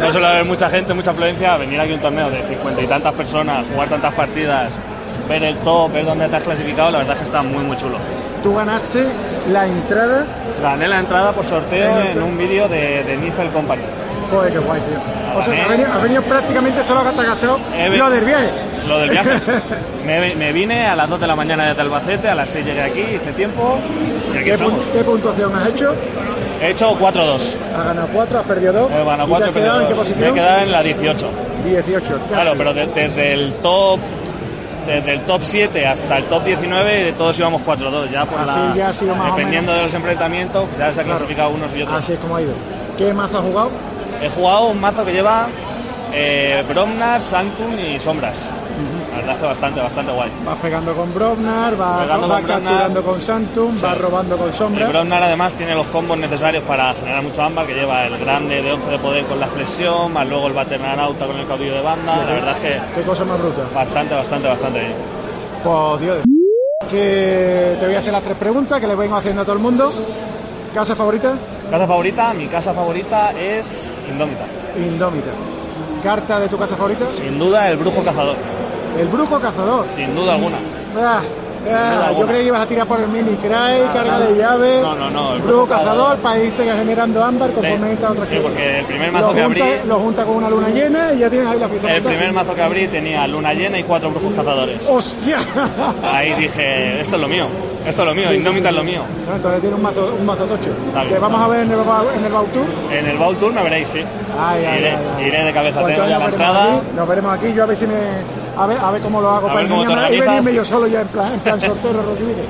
no 0.00 0.10
suele 0.12 0.26
haber 0.26 0.44
mucha 0.46 0.70
gente, 0.70 0.94
mucha 0.94 1.10
afluencia, 1.10 1.56
venir 1.58 1.78
aquí 1.78 1.92
a 1.92 1.94
un 1.96 2.00
torneo 2.00 2.30
de 2.30 2.42
cincuenta 2.48 2.80
y 2.80 2.86
tantas 2.86 3.12
personas, 3.12 3.66
jugar 3.70 3.88
tantas 3.90 4.14
partidas, 4.14 4.72
ver 5.28 5.42
el 5.42 5.56
top, 5.58 5.92
ver 5.92 6.06
dónde 6.06 6.26
te 6.28 6.36
has 6.36 6.42
clasificado, 6.42 6.90
la 6.90 6.98
verdad 6.98 7.14
es 7.16 7.18
que 7.18 7.24
está 7.26 7.42
muy, 7.42 7.62
muy 7.64 7.76
chulo. 7.76 7.98
Tú 8.42 8.54
ganaste 8.54 9.04
la 9.52 9.66
entrada. 9.66 10.26
Gané 10.62 10.88
la 10.88 10.98
entrada 11.00 11.32
por 11.32 11.44
sorteo 11.44 11.98
En 12.00 12.22
un 12.22 12.36
vídeo 12.38 12.66
de, 12.68 13.04
de 13.04 13.16
Niffel 13.18 13.48
Company. 13.50 13.82
Joder, 14.32 14.52
qué 14.52 14.58
guay, 14.58 14.80
tío. 14.80 15.38
O 15.38 15.42
sea, 15.42 15.64
ha 15.64 15.68
venido, 15.68 15.92
ha 15.92 15.98
venido 15.98 16.22
prácticamente 16.22 16.82
solo 16.82 17.00
hasta 17.00 17.22
gastado 17.22 17.58
He 17.76 17.88
ve- 17.88 17.96
lo 17.98 18.10
del 18.10 18.24
viaje. 18.24 18.50
Lo 18.88 18.98
del 18.98 19.10
viaje. 19.10 19.30
me, 20.06 20.34
me 20.34 20.52
vine 20.52 20.86
a 20.86 20.96
las 20.96 21.08
2 21.08 21.20
de 21.20 21.26
la 21.26 21.36
mañana 21.36 21.66
desde 21.68 21.82
Albacete, 21.82 22.28
a 22.28 22.34
las 22.34 22.50
6 22.50 22.64
llegué 22.66 22.82
aquí, 22.82 23.00
hice 23.00 23.32
tiempo 23.34 23.78
y 24.32 24.36
aquí 24.36 24.44
¿Qué, 24.44 24.50
estamos. 24.52 24.72
pun- 24.74 24.92
qué 24.92 25.04
puntuación 25.04 25.54
has 25.54 25.68
hecho? 25.68 25.94
He 26.60 26.70
hecho 26.70 26.96
4-2. 26.98 27.40
Has 27.76 27.86
ganado 27.86 28.08
4, 28.12 28.38
has 28.38 28.46
perdido 28.46 28.72
2. 28.72 28.90
He 28.90 29.04
ganado 29.04 29.22
¿Y 29.22 29.24
te 29.24 29.28
4, 29.30 29.46
has 29.46 29.52
quedado 29.54 29.80
en 29.80 29.86
qué 29.86 29.88
Me 29.88 29.94
he 29.94 29.98
posición? 29.98 30.34
quedado 30.34 30.58
en 30.60 30.72
la 30.72 30.82
18. 30.82 31.30
18. 31.64 32.02
casi. 32.02 32.32
Claro, 32.32 32.52
pero 32.56 32.74
de- 32.74 32.86
desde 32.86 33.32
el 33.34 33.52
top 33.54 34.00
desde 34.86 35.12
el 35.12 35.20
top 35.20 35.40
7 35.44 35.86
hasta 35.86 36.18
el 36.18 36.24
top 36.24 36.42
19 36.44 37.04
de 37.04 37.12
todos 37.12 37.38
íbamos 37.38 37.62
4-2 37.62 38.10
ya 38.10 38.24
por 38.24 38.40
Así 38.40 38.58
la, 38.58 38.74
ya 38.74 38.88
ha 38.88 38.92
sido 38.92 39.14
más 39.14 39.30
o 39.32 39.36
dependiendo 39.36 39.72
de 39.72 39.82
los 39.84 39.94
enfrentamientos 39.94 40.64
ya 40.76 40.92
se 40.92 41.00
ha 41.02 41.04
clasificado 41.04 41.50
unos 41.50 41.72
y 41.76 41.82
otros 41.82 41.98
Así 41.98 42.14
es 42.14 42.18
como 42.18 42.34
ha 42.34 42.42
ido. 42.42 42.52
¿Qué 42.98 43.14
mazo 43.14 43.38
has 43.38 43.44
jugado? 43.44 43.70
He 44.22 44.28
jugado 44.30 44.68
un 44.68 44.80
mazo 44.80 45.04
que 45.04 45.12
lleva 45.12 45.48
eh, 46.12 46.64
Bromnar, 46.68 47.20
Sanctum 47.20 47.72
y 47.78 47.98
Sombras 47.98 48.50
la 49.12 49.18
verdad 49.18 49.34
es 49.34 49.40
que 49.42 49.46
bastante, 49.46 49.80
bastante 49.80 50.12
guay 50.12 50.30
Vas 50.44 50.58
pegando 50.58 50.94
con 50.94 51.12
Brobnar, 51.12 51.76
vas, 51.76 52.00
Pegando 52.02 52.28
vas 52.28 52.40
con 52.40 52.46
Brobnar. 52.46 52.72
capturando 52.72 53.02
con 53.02 53.20
Santum, 53.20 53.80
vas 53.80 53.98
robando 53.98 54.38
con 54.38 54.46
El 54.48 54.54
Sombra. 54.54 54.88
Bromnar 54.88 55.22
además 55.22 55.52
tiene 55.52 55.74
los 55.74 55.86
combos 55.88 56.16
necesarios 56.16 56.64
para 56.64 56.94
generar 56.94 57.22
mucho 57.22 57.42
ámbar, 57.42 57.66
que 57.66 57.74
lleva 57.74 58.06
el 58.06 58.18
grande 58.18 58.62
de 58.62 58.72
11 58.72 58.90
de 58.90 58.98
poder 58.98 59.24
con 59.26 59.38
la 59.38 59.48
flexión, 59.48 60.12
más 60.14 60.26
luego 60.26 60.46
el 60.46 60.54
Baternanauta 60.54 61.26
con 61.26 61.36
el 61.36 61.46
caudillo 61.46 61.74
de 61.74 61.82
banda. 61.82 62.10
Sí, 62.12 62.18
la 62.26 62.32
verdad 62.32 62.56
es 62.56 62.62
que 62.62 62.80
Qué 62.94 63.02
cosa 63.02 63.24
más 63.26 63.38
bruta. 63.38 63.62
bastante, 63.74 64.14
bastante, 64.14 64.48
bastante 64.48 64.78
bien. 64.80 64.94
Pues 65.62 66.00
Dios 66.00 66.16
de... 66.16 66.22
Que 66.90 67.76
te 67.78 67.86
voy 67.86 67.94
a 67.94 67.98
hacer 67.98 68.12
las 68.12 68.22
tres 68.22 68.36
preguntas 68.38 68.80
que 68.80 68.86
le 68.86 68.94
vengo 68.94 69.16
haciendo 69.16 69.42
a 69.42 69.44
todo 69.44 69.54
el 69.56 69.62
mundo. 69.62 69.92
¿Casa 70.74 70.96
favorita? 70.96 71.34
Casa 71.70 71.86
favorita, 71.86 72.34
mi 72.34 72.46
casa 72.46 72.74
favorita 72.74 73.32
es 73.38 73.88
Indómita. 74.08 74.44
Indómita. 74.76 75.30
¿Carta 76.02 76.40
de 76.40 76.48
tu 76.48 76.58
casa 76.58 76.76
favorita? 76.76 77.06
Sin 77.14 77.38
duda 77.38 77.70
el 77.70 77.76
brujo 77.78 78.02
cazador, 78.02 78.36
El 78.98 79.08
brujo 79.08 79.38
cazador. 79.40 79.86
sin 79.94 80.14
duda 80.14 80.34
alguna. 80.34 80.56
Ah, 80.98 81.20
ah, 81.72 82.10
yo 82.18 82.26
creí 82.26 82.42
que 82.42 82.48
ibas 82.48 82.60
a 82.62 82.66
tirar 82.66 82.86
por 82.86 83.00
el 83.00 83.08
mini 83.08 83.36
cry, 83.36 83.86
carga 83.94 84.18
de 84.20 84.36
llaves. 84.36 84.82
No, 84.82 84.94
no, 84.96 85.10
no, 85.10 85.34
el 85.34 85.40
Brujo 85.42 85.64
brujo 85.64 85.68
cazador 85.68 86.18
para 86.18 86.38
irte 86.42 86.64
generando 86.64 87.22
ámbar 87.24 87.52
conforme 87.52 87.86
Sí, 87.86 87.92
esta 87.94 88.10
otra 88.10 88.26
sí, 88.26 88.34
porque 88.42 88.80
el 88.80 88.84
primer 88.84 89.12
mazo 89.12 89.28
lo 89.28 89.34
que 89.34 89.44
junta, 89.44 89.64
abrí- 89.64 89.84
Lo 89.86 89.98
junta 90.00 90.24
con 90.24 90.34
una 90.36 90.50
luna 90.50 90.68
llena 90.68 91.12
y 91.14 91.18
ya 91.20 91.30
tienes 91.30 91.48
ahí 91.48 91.58
la 91.60 91.68
fiesta. 91.68 91.88
El 91.88 91.94
montada. 92.02 92.14
primer 92.16 92.32
mazo 92.34 92.54
que 92.54 92.62
abrí 92.62 92.88
tenía 92.88 93.26
luna 93.28 93.54
llena 93.54 93.78
y 93.78 93.84
cuatro 93.84 94.10
brujos 94.10 94.34
cazadores. 94.34 94.86
¡Hostia! 94.90 95.38
Ahí 96.12 96.34
dije, 96.34 97.00
esto 97.00 97.14
es 97.14 97.22
lo 97.22 97.28
mío, 97.28 97.46
esto 97.86 98.02
es 98.02 98.08
lo 98.08 98.14
mío, 98.14 98.28
Sí, 98.28 98.36
Indómita 98.36 98.68
sí, 98.68 98.74
es 98.74 98.78
lo 98.78 98.84
mío. 98.84 99.02
No, 99.28 99.34
entonces 99.36 99.60
tiene 99.60 99.76
un 99.76 99.82
mazo, 99.82 100.16
un 100.18 100.26
mazo 100.26 100.44
tocho. 100.44 100.70
Bien, 100.94 101.08
que 101.08 101.18
vamos 101.18 101.40
a 101.40 101.48
ver 101.48 101.60
en 101.60 101.72
el, 101.72 101.78
en 101.78 102.24
el. 102.24 102.98
En 102.98 103.06
el 103.06 103.16
Bowl 103.18 103.36
Tour 103.36 103.52
me 103.52 103.62
veréis, 103.62 103.88
sí. 103.88 104.00
Ay, 104.38 104.64
ay, 104.64 104.78
iré, 104.80 104.90
ay, 104.90 104.96
ay. 105.18 105.24
iré 105.26 105.44
de 105.44 105.52
cabeza, 105.52 105.80
Pues 105.80 105.94
tengo 105.94 106.08
ya 106.08 106.18
la 106.18 106.24
nos 106.24 106.32
entrada. 106.32 106.60
veremos 106.64 106.80
aquí, 106.86 106.96
Nos 106.96 107.08
veremos 107.08 107.32
aquí, 107.34 107.52
yo 107.54 107.62
a 107.62 107.66
ver 107.66 107.76
si 107.76 107.86
me. 107.86 107.94
A 108.56 108.66
ver, 108.66 108.78
a 108.78 108.90
ver 108.90 109.00
cómo 109.00 109.20
lo 109.20 109.30
hago 109.30 109.48
A 109.48 109.52
para 109.54 109.66
engañarme 109.66 110.16
y 110.16 110.20
venirme 110.20 110.54
yo 110.54 110.64
solo 110.64 110.86
ya 110.86 111.00
en 111.00 111.08
plan, 111.08 111.32
en 111.32 111.40
plan 111.40 111.58
sortero 111.60 112.02
Rodríguez. 112.02 112.46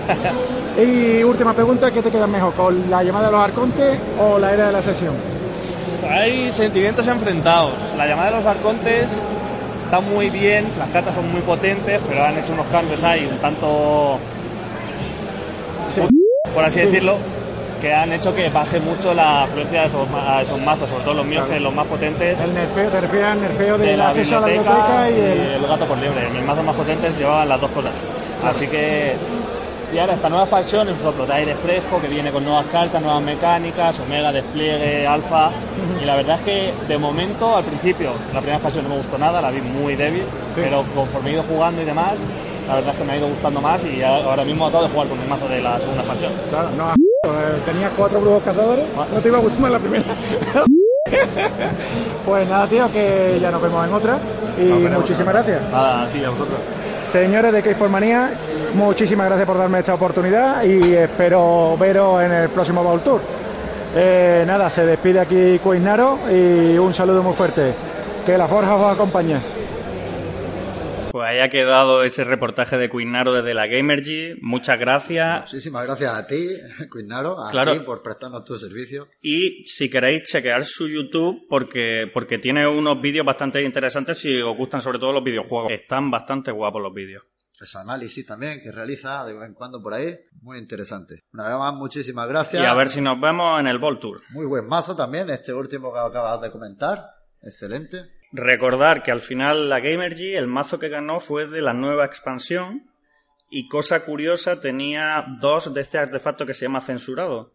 y 0.79 1.23
última 1.23 1.53
pregunta, 1.55 1.91
¿qué 1.91 2.03
te 2.03 2.11
queda 2.11 2.27
mejor? 2.27 2.53
¿Con 2.55 2.91
la 2.91 3.03
llamada 3.03 3.27
de 3.27 3.33
los 3.33 3.41
arcontes 3.41 3.99
o 4.21 4.39
la 4.39 4.53
era 4.53 4.67
de 4.67 4.73
la 4.73 4.83
sesión? 4.83 5.15
hay 6.11 6.51
sentimientos 6.51 7.07
enfrentados. 7.07 7.73
La 7.97 8.07
llamada 8.07 8.31
de 8.31 8.37
los 8.39 8.47
arcontes 8.47 9.23
está 9.79 10.01
muy 10.01 10.29
bien, 10.31 10.71
las 10.79 10.89
cartas 10.91 11.15
son 11.15 11.31
muy 11.31 11.41
potentes, 11.43 12.01
pero 12.09 12.25
han 12.25 12.37
hecho 12.37 12.53
unos 12.53 12.67
cambios 12.67 13.03
ahí 13.05 13.29
un 13.31 13.39
tanto, 13.39 14.19
por 16.55 16.65
así 16.65 16.81
decirlo, 16.81 17.17
que 17.81 17.93
han 17.93 18.13
hecho 18.13 18.33
que 18.33 18.49
baje 18.49 18.79
mucho 18.79 19.13
la 19.13 19.43
afluencia 19.43 19.81
de 19.81 19.87
esos, 19.89 20.09
a 20.15 20.43
esos 20.43 20.61
mazos, 20.61 20.89
sobre 20.89 21.05
todo 21.05 21.15
los 21.15 21.27
míos, 21.27 21.47
que 21.49 21.59
los 21.59 21.75
más 21.75 21.87
potentes. 21.87 22.39
El 22.41 22.55
nerfeo, 22.55 22.89
te 22.89 23.01
refieres 23.01 23.29
al 23.29 23.41
nerfeo 23.41 23.77
de 23.77 23.87
del 23.89 23.99
la 23.99 24.09
acceso 24.09 24.37
a 24.37 24.41
la 24.41 24.47
biblioteca 24.47 25.11
y 25.11 25.15
y 25.15 25.21
el... 25.21 25.41
el 25.55 25.67
gato 25.67 25.87
por 25.87 25.99
liebre. 25.99 26.31
Mis 26.31 26.45
mazos 26.45 26.65
más 26.65 26.77
potentes 26.77 27.19
llevaban 27.19 27.49
las 27.49 27.61
dos 27.61 27.71
cosas. 27.73 27.93
Así 28.45 28.69
que. 28.69 29.17
Y 29.93 29.99
ahora 29.99 30.15
esta 30.15 30.31
nueva 30.31 30.45
expansión 30.45 30.89
es 30.89 30.97
un 30.97 31.03
soplo 31.03 31.27
de 31.27 31.35
aire 31.35 31.55
fresco 31.55 32.01
que 32.01 32.09
viene 32.09 32.31
con 32.31 32.43
nuevas 32.45 32.65
cartas, 32.67 33.03
nuevas 33.03 33.21
mecánicas, 33.21 34.01
omega, 34.01 34.33
despliegue, 34.33 35.07
alfa. 35.07 35.51
Y 36.01 36.07
la 36.07 36.17
verdad 36.17 36.37
es 36.37 36.43
que 36.43 36.73
de 36.89 36.97
momento, 36.97 37.55
al 37.55 37.65
principio, 37.65 38.13
la 38.33 38.39
primera 38.39 38.55
expansión 38.55 38.85
no 38.85 38.91
me 38.91 38.97
gustó 38.97 39.19
nada, 39.19 39.43
la 39.43 39.51
vi 39.51 39.61
muy 39.61 39.95
débil, 39.97 40.23
pero 40.55 40.83
conforme 40.95 41.31
he 41.31 41.33
ido 41.35 41.43
jugando 41.43 41.83
y 41.83 41.85
demás, 41.85 42.15
la 42.67 42.75
verdad 42.77 42.93
es 42.93 43.01
que 43.01 43.05
me 43.05 43.13
ha 43.13 43.17
ido 43.17 43.29
gustando 43.29 43.61
más 43.61 43.85
y 43.85 44.03
ahora 44.03 44.45
mismo 44.45 44.67
acabo 44.67 44.85
de 44.85 44.91
jugar 44.91 45.09
con 45.09 45.19
un 45.19 45.29
mazo 45.29 45.49
de 45.49 45.61
la 45.61 45.81
segunda 45.81 46.03
expansión. 46.03 46.33
Claro, 46.51 46.69
no, 46.77 46.93
eh, 46.93 47.61
tenías 47.65 47.93
cuatro 47.97 48.21
brujos 48.21 48.43
cazadores, 48.43 48.87
no 48.97 49.21
te 49.21 49.29
iba 49.29 49.39
a 49.39 49.41
gustar 49.41 49.61
más 49.61 49.73
la 49.73 49.79
primera. 49.79 50.05
pues 52.27 52.49
nada, 52.49 52.67
tío, 52.69 52.91
que 52.91 53.39
ya 53.41 53.51
nos 53.51 53.63
vemos 53.63 53.87
en 53.87 53.93
otra 53.93 54.19
y 54.59 54.89
muchísimas 54.89 55.35
gracias. 55.35 55.63
Nada, 55.71 56.03
a 56.03 56.07
ti, 56.09 56.25
a 56.25 56.31
vosotros. 56.31 56.59
Señores 57.07 57.53
de 57.53 57.65
K4Manía, 57.65 58.31
muchísimas 58.75 59.27
gracias 59.27 59.47
por 59.47 59.59
darme 59.59 59.81
esta 59.81 59.95
oportunidad 59.95 60.63
y 60.65 60.95
espero 60.95 61.77
veros 61.79 62.23
en 62.23 62.33
el 62.33 62.49
próximo 62.49 62.83
Bowl 62.83 63.01
Tour. 63.01 63.21
Eh, 63.95 64.45
nada, 64.47 64.71
se 64.71 64.87
despide 64.87 65.21
aquí 65.21 65.59
Cuisnaro 65.59 66.19
y 66.31 66.79
un 66.79 66.95
saludo 66.95 67.23
muy 67.23 67.35
fuerte. 67.35 67.75
Que 68.25 68.39
la 68.39 68.47
forja 68.47 68.77
os 68.77 68.95
acompañe. 68.95 69.62
Pues 71.13 71.29
ahí 71.29 71.41
ha 71.41 71.51
quedado 71.51 72.03
ese 72.05 72.25
reportaje 72.25 72.79
de 72.79 72.89
Quinnaro 72.89 73.35
desde 73.35 73.53
la 73.53 73.67
Gamergy. 73.67 74.37
Muchas 74.41 74.79
gracias. 74.79 75.41
Muchísimas 75.43 75.85
gracias 75.85 76.15
a 76.15 76.27
ti, 76.27 76.49
Quinaro, 76.91 77.39
a 77.39 77.51
Claro. 77.51 77.75
ti 77.75 77.81
por 77.81 78.03
prestarnos 78.03 78.45
tu 78.45 78.57
servicio. 78.57 79.09
Y 79.21 79.63
si 79.67 79.91
queréis 79.91 80.23
chequear 80.23 80.65
su 80.65 80.89
YouTube, 80.89 81.47
porque, 81.51 82.11
porque 82.15 82.39
tiene 82.39 82.67
unos 82.67 82.99
vídeos 83.03 83.27
bastante 83.27 83.63
interesantes 83.63 84.17
si 84.17 84.41
os 84.41 84.57
gustan 84.57 84.81
sobre 84.81 84.99
todo 84.99 85.13
los 85.13 85.23
videojuegos. 85.23 85.71
Están 85.71 86.11
bastante 86.11 86.51
guapos 86.51 86.81
los 86.83 86.95
vídeos. 86.95 87.23
Ese 87.61 87.77
análisis 87.77 88.25
también 88.27 88.63
que 88.63 88.73
realiza 88.73 89.23
de 89.27 89.35
vez 89.35 89.47
en 89.47 89.53
cuando 89.55 89.83
por 89.83 89.93
ahí, 89.93 90.19
muy 90.41 90.57
interesante. 90.57 91.25
Una 91.35 91.45
vez 91.49 91.59
más, 91.59 91.75
muchísimas 91.75 92.27
gracias. 92.27 92.63
Y 92.63 92.67
a 92.67 92.73
ver 92.73 92.89
si 92.89 93.03
nos 93.03 93.21
vemos 93.21 93.61
en 93.61 93.67
el 93.67 93.79
Ball 93.79 94.01
Tour. 94.01 94.23
Muy 94.31 94.47
buen 94.47 94.67
mazo 94.67 94.97
también, 94.97 95.29
este 95.29 95.53
último 95.53 95.93
que 95.93 95.99
acabas 95.99 96.41
de 96.41 96.51
comentar. 96.51 97.05
Excelente. 97.43 97.99
Recordar 98.33 99.03
que 99.03 99.11
al 99.13 99.21
final 99.21 99.69
la 99.69 99.81
Gamergy, 99.81 100.35
el 100.35 100.47
mazo 100.47 100.79
que 100.79 100.89
ganó 100.89 101.21
fue 101.21 101.47
de 101.47 101.61
la 101.61 101.73
nueva 101.75 102.05
expansión. 102.07 102.89
Y 103.51 103.69
cosa 103.69 104.05
curiosa, 104.05 104.61
tenía 104.61 105.27
dos 105.41 105.75
de 105.75 105.83
este 105.83 105.99
artefacto 105.99 106.47
que 106.47 106.55
se 106.55 106.65
llama 106.65 106.81
censurado. 106.81 107.55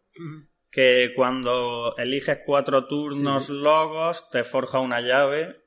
Que 0.70 1.14
cuando 1.16 1.96
eliges 1.98 2.40
cuatro 2.46 2.86
turnos 2.88 3.50
logos, 3.50 4.30
te 4.30 4.44
forja 4.44 4.80
una 4.80 5.02
llave. 5.02 5.64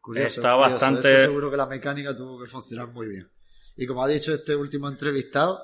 Curioso, 0.00 0.40
Está 0.40 0.52
curioso. 0.54 0.72
bastante- 0.72 1.14
Eso 1.14 1.26
seguro 1.28 1.50
que 1.50 1.56
la 1.56 1.66
mecánica 1.66 2.16
tuvo 2.16 2.40
que 2.42 2.48
funcionar 2.50 2.88
muy 2.88 3.06
bien. 3.06 3.30
Y 3.76 3.86
como 3.86 4.02
ha 4.02 4.08
dicho 4.08 4.34
este 4.34 4.56
último 4.56 4.88
entrevistado, 4.88 5.60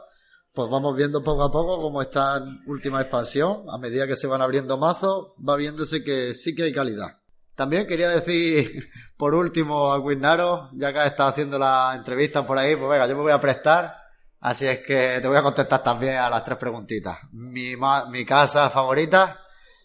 pues 0.52 0.70
vamos 0.70 0.96
viendo 0.96 1.24
poco 1.24 1.42
a 1.42 1.50
poco 1.50 1.80
cómo 1.82 2.00
está 2.00 2.36
en 2.36 2.60
última 2.66 3.00
expansión. 3.00 3.64
A 3.68 3.78
medida 3.78 4.06
que 4.06 4.14
se 4.14 4.28
van 4.28 4.40
abriendo 4.42 4.78
mazos, 4.78 5.32
va 5.46 5.56
viéndose 5.56 6.04
que 6.04 6.32
sí 6.34 6.54
que 6.54 6.62
hay 6.64 6.72
calidad. 6.72 7.18
También 7.54 7.86
quería 7.86 8.08
decir, 8.10 8.90
por 9.16 9.34
último, 9.34 9.92
a 9.92 10.02
Quinnaro, 10.06 10.70
ya 10.74 10.92
que 10.92 11.04
estado 11.06 11.30
haciendo 11.30 11.58
la 11.58 11.92
entrevista 11.96 12.46
por 12.46 12.58
ahí, 12.58 12.76
pues 12.76 12.90
venga, 12.90 13.06
yo 13.06 13.14
me 13.16 13.22
voy 13.22 13.32
a 13.32 13.40
prestar. 13.40 13.94
Así 14.40 14.66
es 14.66 14.80
que 14.80 15.20
te 15.22 15.28
voy 15.28 15.36
a 15.38 15.42
contestar 15.42 15.82
también 15.82 16.16
a 16.16 16.28
las 16.28 16.44
tres 16.44 16.58
preguntitas. 16.58 17.16
Mi, 17.32 17.76
ma- 17.76 18.04
mi 18.06 18.26
casa 18.26 18.68
favorita, 18.68 19.40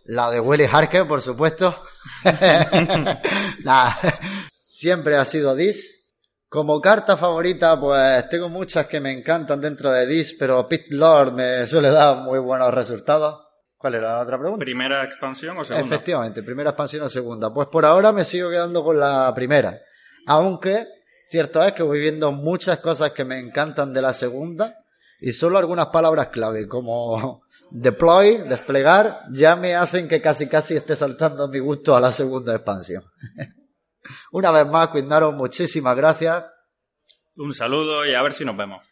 la 0.05 0.29
de 0.29 0.39
Willy 0.39 0.65
Harker, 0.71 1.07
por 1.07 1.21
supuesto. 1.21 1.83
Nah, 3.63 3.91
siempre 4.49 5.15
ha 5.17 5.25
sido 5.25 5.55
Dis. 5.55 5.97
Como 6.49 6.81
carta 6.81 7.15
favorita, 7.15 7.79
pues 7.79 8.27
tengo 8.29 8.49
muchas 8.49 8.87
que 8.87 8.99
me 8.99 9.11
encantan 9.11 9.61
dentro 9.61 9.91
de 9.91 10.07
Dis, 10.07 10.33
pero 10.37 10.67
Pit 10.67 10.87
Lord 10.91 11.33
me 11.33 11.65
suele 11.67 11.91
dar 11.91 12.17
muy 12.17 12.39
buenos 12.39 12.73
resultados. 12.73 13.45
¿Cuál 13.79 13.95
era 13.95 14.15
la 14.15 14.21
otra 14.23 14.37
pregunta? 14.37 14.65
¿Primera 14.65 15.05
expansión 15.05 15.57
o 15.57 15.63
segunda? 15.63 15.87
Efectivamente, 15.87 16.43
primera 16.43 16.71
expansión 16.71 17.03
o 17.03 17.09
segunda. 17.09 17.53
Pues 17.53 17.69
por 17.69 17.85
ahora 17.85 18.11
me 18.11 18.25
sigo 18.25 18.49
quedando 18.49 18.83
con 18.83 18.99
la 18.99 19.33
primera. 19.33 19.79
Aunque, 20.27 20.85
cierto 21.29 21.63
es 21.63 21.71
que 21.71 21.83
voy 21.83 22.01
viendo 22.01 22.33
muchas 22.33 22.81
cosas 22.81 23.13
que 23.13 23.23
me 23.23 23.39
encantan 23.39 23.93
de 23.93 24.01
la 24.01 24.11
segunda 24.11 24.75
y 25.21 25.31
solo 25.31 25.57
algunas 25.57 25.87
palabras 25.87 26.27
clave 26.27 26.67
como 26.67 27.43
deploy, 27.71 28.39
desplegar, 28.49 29.21
ya 29.31 29.55
me 29.55 29.75
hacen 29.75 30.09
que 30.09 30.21
casi 30.21 30.49
casi 30.49 30.75
esté 30.75 30.97
saltando 30.97 31.47
mi 31.47 31.59
gusto 31.59 31.95
a 31.95 32.01
la 32.01 32.11
segunda 32.11 32.53
expansión. 32.53 33.05
Una 34.33 34.51
vez 34.51 34.67
más, 34.67 34.89
Quindaro, 34.89 35.31
muchísimas 35.31 35.95
gracias. 35.95 36.43
Un 37.37 37.53
saludo 37.53 38.05
y 38.05 38.13
a 38.13 38.21
ver 38.21 38.33
si 38.33 38.43
nos 38.43 38.57
vemos. 38.57 38.85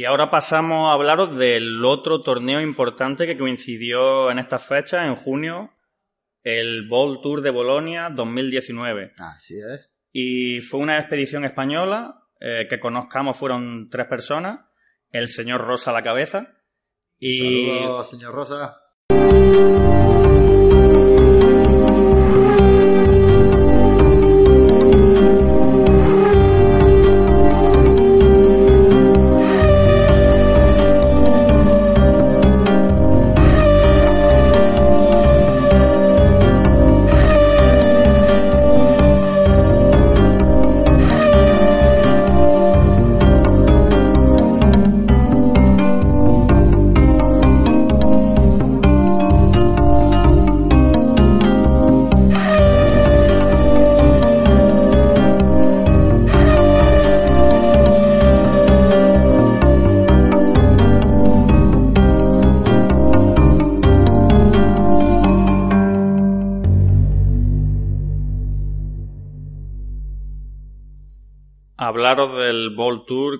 Y 0.00 0.06
ahora 0.06 0.30
pasamos 0.30 0.88
a 0.88 0.94
hablaros 0.94 1.36
del 1.36 1.84
otro 1.84 2.22
torneo 2.22 2.58
importante 2.62 3.26
que 3.26 3.36
coincidió 3.36 4.30
en 4.30 4.38
estas 4.38 4.64
fechas, 4.64 5.04
en 5.04 5.14
junio, 5.14 5.74
el 6.42 6.88
Bowl 6.88 7.20
Tour 7.20 7.42
de 7.42 7.50
Bolonia 7.50 8.08
2019. 8.08 9.12
Así 9.18 9.56
es. 9.60 9.94
Y 10.10 10.62
fue 10.62 10.80
una 10.80 10.98
expedición 10.98 11.44
española 11.44 12.26
eh, 12.40 12.66
que 12.66 12.80
conozcamos, 12.80 13.36
fueron 13.36 13.90
tres 13.90 14.06
personas, 14.06 14.60
el 15.10 15.28
señor 15.28 15.60
Rosa 15.60 15.90
a 15.90 15.92
la 15.92 16.02
cabeza. 16.02 16.46
Y 17.18 17.66
Saludos, 17.66 18.08
señor 18.08 18.32
Rosa. 18.32 18.78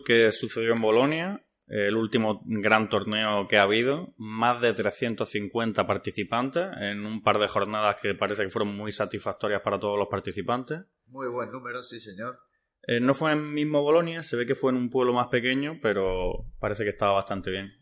Tour 0.01 0.05
que 0.05 0.31
sucedió 0.31 0.73
en 0.75 0.83
Bolonia, 0.83 1.45
el 1.67 1.97
último 1.97 2.43
gran 2.45 2.89
torneo 2.89 3.47
que 3.49 3.57
ha 3.57 3.63
habido. 3.63 4.13
Más 4.17 4.61
de 4.61 4.73
350 4.73 5.87
participantes 5.87 6.67
en 6.81 7.07
un 7.07 7.23
par 7.23 7.39
de 7.39 7.47
jornadas 7.47 7.97
que 8.03 8.15
parece 8.15 8.43
que 8.43 8.51
fueron 8.51 8.77
muy 8.77 8.91
satisfactorias 8.91 9.63
para 9.63 9.79
todos 9.79 9.99
los 9.99 10.09
participantes. 10.09 10.81
Muy 11.07 11.29
buen 11.29 11.51
número, 11.51 11.83
sí, 11.83 12.01
señor. 12.01 12.41
Eh, 12.83 12.99
no 12.99 13.15
fue 13.15 13.33
en 13.33 13.53
mismo 13.53 13.83
Bolonia, 13.83 14.23
se 14.23 14.37
ve 14.37 14.47
que 14.47 14.55
fue 14.55 14.73
en 14.73 14.79
un 14.79 14.91
pueblo 14.91 15.13
más 15.13 15.29
pequeño, 15.29 15.79
pero 15.83 16.47
parece 16.59 16.83
que 16.83 16.91
estaba 16.91 17.13
bastante 17.13 17.51
bien. 17.51 17.73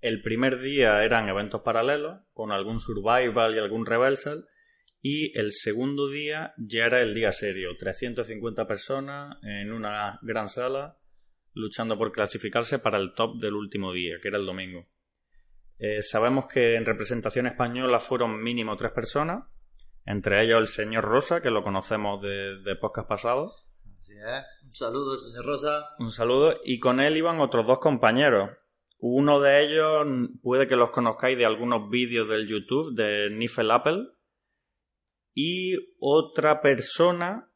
El 0.00 0.22
primer 0.22 0.60
día 0.60 1.02
eran 1.02 1.28
eventos 1.28 1.62
paralelos, 1.62 2.20
con 2.32 2.52
algún 2.52 2.78
survival 2.78 3.54
y 3.54 3.58
algún 3.58 3.84
reversal, 3.84 4.46
y 5.02 5.36
el 5.38 5.52
segundo 5.52 6.08
día 6.08 6.54
ya 6.56 6.84
era 6.84 7.02
el 7.02 7.14
día 7.14 7.32
serio, 7.32 7.70
350 7.78 8.66
personas 8.66 9.36
en 9.42 9.72
una 9.72 10.18
gran 10.22 10.48
sala 10.48 10.98
luchando 11.54 11.96
por 11.96 12.12
clasificarse 12.12 12.78
para 12.78 12.98
el 12.98 13.14
top 13.14 13.38
del 13.40 13.54
último 13.54 13.92
día, 13.92 14.16
que 14.20 14.28
era 14.28 14.38
el 14.38 14.46
domingo. 14.46 14.86
Eh, 15.78 16.02
sabemos 16.02 16.46
que 16.46 16.76
en 16.76 16.84
representación 16.84 17.46
española 17.46 17.98
fueron 17.98 18.42
mínimo 18.42 18.76
tres 18.76 18.92
personas, 18.92 19.44
entre 20.04 20.44
ellos 20.44 20.58
el 20.58 20.66
señor 20.66 21.04
Rosa, 21.04 21.40
que 21.40 21.50
lo 21.50 21.62
conocemos 21.62 22.20
de, 22.22 22.60
de 22.62 22.76
podcast 22.76 23.08
pasados. 23.08 23.66
Así 23.98 24.12
es. 24.12 24.44
Un 24.64 24.74
saludo, 24.74 25.16
señor 25.16 25.46
Rosa. 25.46 25.88
Un 25.98 26.10
saludo. 26.10 26.60
Y 26.64 26.78
con 26.78 27.00
él 27.00 27.16
iban 27.16 27.40
otros 27.40 27.66
dos 27.66 27.78
compañeros. 27.78 28.50
Uno 28.98 29.40
de 29.40 29.62
ellos 29.64 30.06
puede 30.42 30.66
que 30.66 30.76
los 30.76 30.90
conozcáis 30.90 31.38
de 31.38 31.46
algunos 31.46 31.88
vídeos 31.90 32.28
del 32.28 32.46
YouTube 32.46 32.94
de 32.94 33.30
Nifel 33.30 33.70
Apple. 33.70 34.08
Y 35.34 35.74
otra 36.00 36.60
persona 36.60 37.50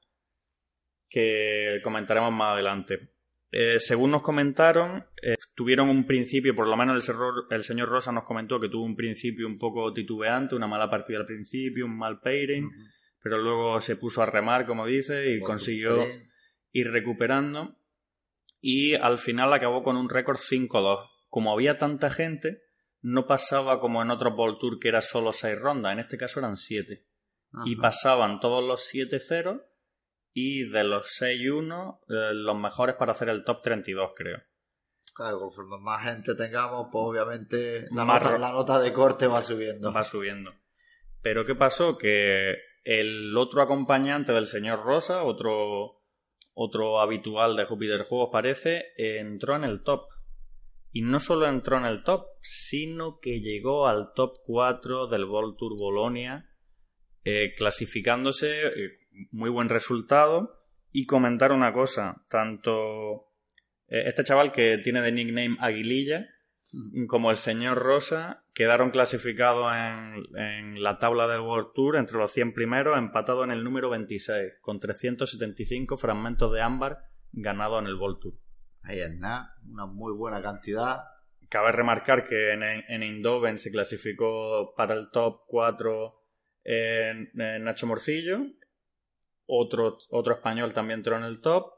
que 1.09 1.81
comentaremos 1.85 2.33
más 2.33 2.55
adelante. 2.55 3.11
Eh, 3.51 3.79
según 3.79 4.11
nos 4.11 4.23
comentaron, 4.23 5.07
eh, 5.23 5.35
tuvieron 5.55 5.89
un 5.89 6.07
principio, 6.07 6.55
por 6.55 6.67
lo 6.67 6.77
menos 6.77 7.09
el, 7.09 7.17
el 7.51 7.65
señor 7.65 7.89
Rosa 7.89 8.13
nos 8.13 8.25
comentó 8.25 8.61
que 8.61 8.69
tuvo 8.69 8.85
un 8.85 8.95
principio 8.95 9.47
un 9.47 9.59
poco 9.59 9.93
titubeante, 9.93 10.55
una 10.55 10.67
mala 10.67 10.91
partida 10.91 11.19
al 11.19 11.27
principio, 11.27 11.87
un 11.87 11.97
mal 11.97 12.21
pairing, 12.21 12.69
pero 13.23 13.39
luego 13.39 13.81
se 13.81 13.97
puso 13.97 14.23
a 14.23 14.27
remar, 14.27 14.67
como 14.67 14.87
dice, 14.87 15.33
y 15.33 15.41
consiguió 15.41 15.95
tutorial. 15.95 16.31
ir 16.73 16.91
recuperando. 16.91 17.77
Y 18.61 18.95
al 18.95 19.19
final 19.19 19.53
acabó 19.53 19.83
con 19.83 19.97
un 19.97 20.11
récord 20.11 20.39
5-2. 20.39 21.09
Como 21.29 21.53
había 21.53 21.79
tanta 21.79 22.11
gente, 22.11 22.63
no 23.01 23.27
pasaba 23.27 23.81
como 23.81 24.03
en 24.03 24.11
otros 24.11 24.35
World 24.37 24.59
Tour 24.59 24.79
que 24.79 24.89
era 24.89 25.01
solo 25.01 25.33
6 25.33 25.59
rondas, 25.59 25.93
en 25.93 26.01
este 26.01 26.19
caso 26.19 26.41
eran 26.41 26.57
7. 26.57 27.05
Y 27.65 27.77
pasaban 27.77 28.41
todos 28.41 28.63
los 28.63 28.93
7-0 28.93 29.63
y 30.41 30.69
de 30.69 30.85
los 30.85 31.21
6-1 31.21 31.99
eh, 32.09 32.33
los 32.33 32.57
mejores 32.57 32.95
para 32.95 33.11
hacer 33.11 33.29
el 33.29 33.43
top 33.43 33.61
32, 33.61 34.13
creo. 34.15 34.39
Claro, 35.13 35.41
conforme 35.41 35.79
más 35.79 36.05
gente 36.05 36.37
tengamos, 36.37 36.89
pues 36.93 37.03
obviamente 37.03 37.87
la, 37.91 38.05
Más 38.05 38.23
nota, 38.23 38.39
la 38.39 38.53
nota 38.53 38.81
de 38.81 38.93
corte 38.93 39.27
va 39.27 39.43
subiendo. 39.43 39.93
Va 39.93 40.05
subiendo. 40.05 40.55
Pero 41.23 41.45
¿qué 41.45 41.57
pasó? 41.57 41.99
Que 41.99 42.55
el 42.85 43.37
otro 43.37 43.63
acompañante 43.63 44.33
del 44.33 44.47
señor 44.47 44.85
Rosa, 44.85 45.25
otro, 45.25 46.03
otro 46.55 47.01
habitual 47.01 47.57
de 47.57 47.65
Júpiter 47.65 48.05
Juegos 48.05 48.29
parece, 48.31 48.93
entró 48.97 49.57
en 49.57 49.65
el 49.65 49.83
top. 49.83 50.03
Y 50.93 51.03
no 51.03 51.19
solo 51.19 51.49
entró 51.49 51.79
en 51.79 51.85
el 51.85 52.05
top, 52.05 52.27
sino 52.41 53.19
que 53.19 53.41
llegó 53.41 53.89
al 53.89 54.13
top 54.15 54.37
4 54.47 55.09
del 55.09 55.25
World 55.25 55.57
Tour 55.57 55.77
Bolonia, 55.77 56.49
eh, 57.25 57.55
clasificándose, 57.57 58.69
eh, 58.69 59.08
muy 59.31 59.51
buen 59.51 59.69
resultado. 59.69 60.55
Y 60.91 61.07
comentar 61.07 61.53
una 61.53 61.73
cosa, 61.73 62.25
tanto 62.31 63.29
eh, 63.89 64.05
este 64.07 64.25
chaval 64.25 64.53
que 64.53 64.79
tiene 64.83 65.03
de 65.03 65.13
nickname 65.13 65.57
Aguililla, 65.61 66.27
como 67.09 67.31
el 67.31 67.37
señor 67.37 67.79
Rosa, 67.79 68.45
quedaron 68.55 68.91
clasificados 68.91 69.73
en, 69.75 70.37
en 70.37 70.83
la 70.83 70.99
tabla 70.99 71.27
del 71.27 71.41
World 71.41 71.73
Tour 71.75 71.97
entre 71.97 72.19
los 72.19 72.33
100 72.33 72.53
primeros, 72.55 72.97
empatados 72.97 73.45
en 73.45 73.51
el 73.51 73.65
número 73.65 73.91
26, 73.91 74.55
con 74.61 74.81
375 74.81 75.97
fragmentos 75.97 76.53
de 76.53 76.63
ámbar 76.63 77.05
ganados 77.33 77.83
en 77.83 77.89
el 77.89 77.95
World 77.95 78.19
Tour. 78.21 78.35
Ahí 78.83 79.01
es 79.01 79.15
nada, 79.19 79.55
una 79.67 79.87
muy 79.87 80.13
buena 80.13 80.41
cantidad. 80.41 81.05
Cabe 81.49 81.73
remarcar 81.73 82.27
que 82.27 82.53
en, 82.53 82.63
en 82.63 83.03
Eindhoven 83.03 83.59
se 83.59 83.71
clasificó 83.71 84.75
para 84.77 84.95
el 84.95 85.11
top 85.11 85.43
4 85.47 86.15
en, 86.65 87.31
en 87.41 87.65
Nacho 87.65 87.87
Morcillo, 87.87 88.41
otro, 89.49 89.99
otro 90.11 90.35
español 90.35 90.73
también 90.73 91.01
entró 91.01 91.17
en 91.17 91.25
el 91.25 91.41
top, 91.41 91.73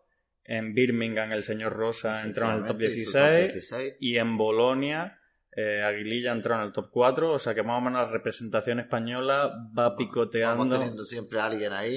en 0.45 0.75
Birmingham 0.75 1.33
el 1.33 1.43
señor 1.43 1.73
Rosa 1.73 2.23
entró 2.23 2.47
en 2.51 2.59
el 2.59 2.67
top 2.67 2.83
Efectivamente, 2.83 3.01
hizo 3.01 3.13
top 3.13 3.31
16, 3.31 3.55
16. 3.55 3.97
y 4.01 4.19
en 4.19 4.37
Bolonia 4.37 5.21
eh, 5.53 5.83
Aguililla 5.83 6.33
entró 6.33 6.55
en 6.55 6.63
el 6.63 6.73
top 6.73 6.91
4, 6.91 7.33
o 7.33 7.39
sea 7.39 7.55
que 7.55 7.63
más 7.63 7.79
o 7.79 7.81
menos 7.81 8.07
la 8.07 8.13
representación 8.13 8.79
española 8.79 9.51
va 9.77 9.97
picoteando. 9.97 10.59
Vamos 10.59 10.79
teniendo 10.79 11.05
siempre 11.05 11.41
a 11.41 11.47
alguien 11.47 11.73
ahí. 11.73 11.97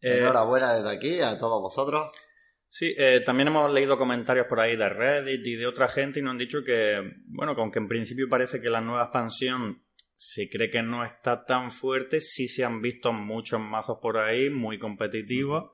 Eh, 0.00 0.18
Enhorabuena 0.18 0.74
desde 0.74 0.90
aquí 0.90 1.20
a 1.20 1.38
todos 1.38 1.60
vosotros. 1.60 2.10
Sí, 2.68 2.94
eh, 2.96 3.22
también 3.24 3.48
hemos 3.48 3.72
leído 3.72 3.98
comentarios 3.98 4.46
por 4.46 4.60
ahí 4.60 4.76
de 4.76 4.88
Reddit 4.88 5.46
y 5.46 5.56
de 5.56 5.66
otra 5.66 5.88
gente 5.88 6.20
y 6.20 6.22
nos 6.22 6.32
han 6.32 6.38
dicho 6.38 6.62
que, 6.64 7.00
bueno, 7.26 7.54
que 7.54 7.60
aunque 7.60 7.78
en 7.78 7.88
principio 7.88 8.28
parece 8.28 8.60
que 8.60 8.70
la 8.70 8.80
nueva 8.80 9.04
expansión 9.04 9.82
se 10.20 10.50
cree 10.50 10.68
que 10.68 10.82
no 10.82 11.02
está 11.02 11.46
tan 11.46 11.70
fuerte, 11.70 12.20
sí 12.20 12.46
se 12.46 12.62
han 12.62 12.82
visto 12.82 13.10
muchos 13.10 13.58
mazos 13.58 14.00
por 14.02 14.18
ahí 14.18 14.50
muy 14.50 14.78
competitivos, 14.78 15.70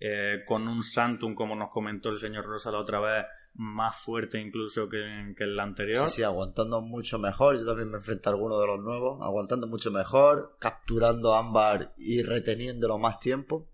eh, 0.00 0.42
con 0.44 0.66
un 0.66 0.82
Santum, 0.82 1.36
como 1.36 1.54
nos 1.54 1.70
comentó 1.70 2.08
el 2.08 2.18
señor 2.18 2.46
Rosa 2.46 2.72
la 2.72 2.80
otra 2.80 2.98
vez, 2.98 3.26
más 3.54 3.96
fuerte 3.96 4.40
incluso 4.40 4.88
que, 4.88 5.34
que 5.38 5.44
el 5.44 5.60
anterior. 5.60 6.08
Sí, 6.08 6.16
sí, 6.16 6.22
aguantando 6.24 6.80
mucho 6.80 7.20
mejor. 7.20 7.56
Yo 7.56 7.64
también 7.64 7.88
me 7.88 7.98
enfrento 7.98 8.28
a 8.28 8.32
alguno 8.32 8.58
de 8.58 8.66
los 8.66 8.80
nuevos. 8.80 9.20
Aguantando 9.22 9.68
mucho 9.68 9.92
mejor, 9.92 10.56
capturando 10.58 11.36
ámbar 11.36 11.94
y 11.96 12.24
reteniéndolo 12.24 12.98
más 12.98 13.20
tiempo. 13.20 13.70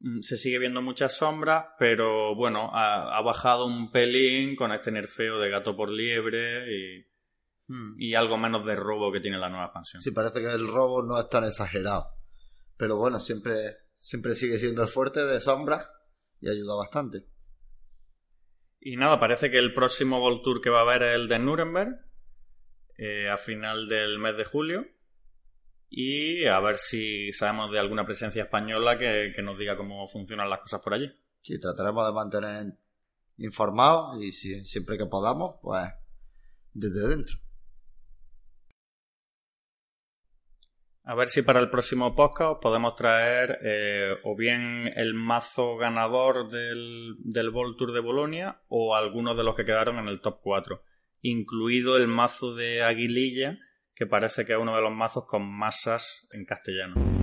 Mm, 0.00 0.20
Se 0.22 0.38
sigue 0.38 0.58
viendo 0.58 0.80
muchas 0.80 1.14
sombras, 1.18 1.66
pero 1.78 2.34
bueno, 2.34 2.70
ha, 2.72 3.14
ha 3.14 3.20
bajado 3.20 3.66
un 3.66 3.92
pelín 3.92 4.56
con 4.56 4.72
este 4.72 4.90
nerfeo 4.90 5.38
de 5.38 5.50
gato 5.50 5.76
por 5.76 5.90
liebre 5.90 6.64
y, 6.74 7.06
Hmm. 7.68 7.96
y 7.98 8.14
algo 8.14 8.38
menos 8.38 8.64
de 8.64 8.74
robo 8.74 9.12
que 9.12 9.20
tiene 9.20 9.36
la 9.36 9.50
nueva 9.50 9.66
expansión. 9.66 10.00
Sí, 10.00 10.10
parece 10.10 10.40
que 10.40 10.50
el 10.50 10.66
robo 10.66 11.02
no 11.02 11.20
es 11.20 11.28
tan 11.28 11.44
exagerado. 11.44 12.08
Pero 12.78 12.96
bueno, 12.96 13.20
siempre, 13.20 13.76
siempre 14.00 14.34
sigue 14.34 14.58
siendo 14.58 14.82
el 14.82 14.88
fuerte 14.88 15.26
de 15.26 15.38
sombra 15.38 15.90
y 16.40 16.48
ayuda 16.48 16.76
bastante. 16.76 17.26
Y 18.80 18.96
nada, 18.96 19.20
parece 19.20 19.50
que 19.50 19.58
el 19.58 19.74
próximo 19.74 20.22
World 20.22 20.42
Tour 20.42 20.60
que 20.62 20.70
va 20.70 20.78
a 20.78 20.82
haber 20.82 21.02
es 21.02 21.16
el 21.16 21.28
de 21.28 21.38
Nuremberg, 21.38 21.94
eh, 22.96 23.28
a 23.28 23.36
final 23.36 23.86
del 23.86 24.18
mes 24.18 24.36
de 24.38 24.44
julio. 24.46 24.86
Y 25.90 26.46
a 26.46 26.60
ver 26.60 26.76
si 26.76 27.32
sabemos 27.32 27.70
de 27.70 27.80
alguna 27.80 28.06
presencia 28.06 28.44
española 28.44 28.96
que, 28.96 29.32
que 29.34 29.42
nos 29.42 29.58
diga 29.58 29.76
cómo 29.76 30.06
funcionan 30.08 30.48
las 30.48 30.60
cosas 30.60 30.80
por 30.80 30.94
allí. 30.94 31.10
Sí, 31.40 31.60
trataremos 31.60 32.06
de 32.06 32.12
mantener 32.12 32.78
informados 33.36 34.22
y 34.22 34.32
si, 34.32 34.64
siempre 34.64 34.96
que 34.96 35.06
podamos, 35.06 35.56
pues 35.62 35.86
desde 36.72 37.08
dentro. 37.08 37.38
A 41.08 41.14
ver 41.14 41.28
si 41.28 41.40
para 41.40 41.60
el 41.60 41.70
próximo 41.70 42.14
podcast 42.14 42.50
os 42.52 42.58
podemos 42.60 42.94
traer 42.94 43.60
eh, 43.62 44.12
o 44.24 44.36
bien 44.36 44.92
el 44.94 45.14
mazo 45.14 45.78
ganador 45.78 46.50
del, 46.50 47.14
del 47.20 47.50
Tour 47.50 47.92
de 47.94 48.00
Bolonia 48.00 48.60
o 48.68 48.94
algunos 48.94 49.34
de 49.34 49.42
los 49.42 49.56
que 49.56 49.64
quedaron 49.64 49.98
en 49.98 50.08
el 50.08 50.20
top 50.20 50.40
4, 50.42 50.82
incluido 51.22 51.96
el 51.96 52.08
mazo 52.08 52.54
de 52.54 52.82
Aguililla, 52.82 53.58
que 53.94 54.04
parece 54.04 54.44
que 54.44 54.52
es 54.52 54.58
uno 54.58 54.76
de 54.76 54.82
los 54.82 54.92
mazos 54.92 55.24
con 55.24 55.50
masas 55.50 56.28
en 56.30 56.44
castellano. 56.44 57.17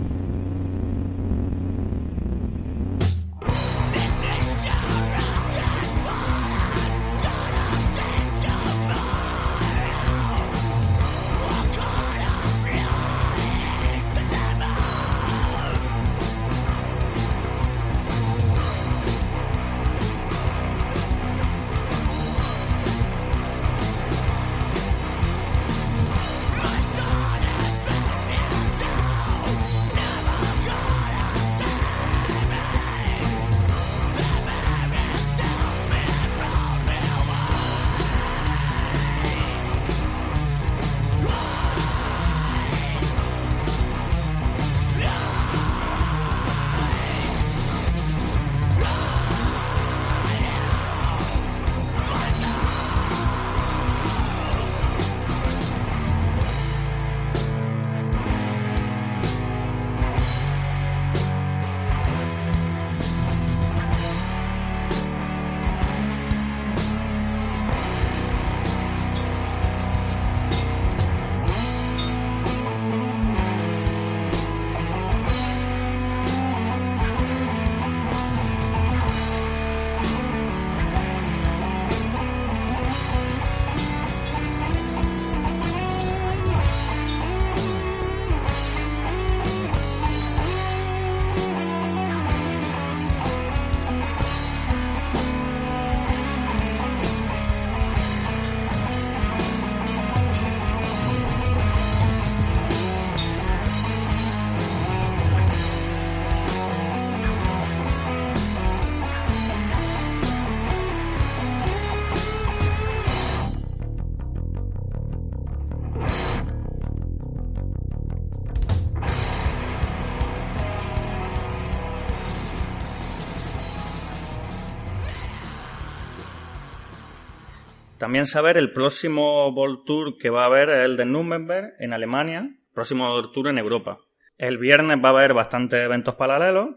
También 128.05 128.27
saber 128.27 128.59
el 128.59 128.71
próximo 128.71 129.49
World 129.49 129.83
Tour 129.83 130.17
que 130.19 130.29
va 130.29 130.43
a 130.43 130.45
haber 130.45 130.69
es 130.69 130.85
el 130.85 130.95
de 130.95 131.05
Nürnberg 131.05 131.73
en 131.79 131.91
Alemania, 131.91 132.55
próximo 132.71 133.11
World 133.11 133.31
Tour 133.31 133.47
en 133.47 133.57
Europa. 133.57 133.97
El 134.37 134.59
viernes 134.59 134.99
va 135.03 135.09
a 135.09 135.13
haber 135.13 135.33
bastantes 135.33 135.79
eventos 135.79 136.13
paralelos 136.13 136.75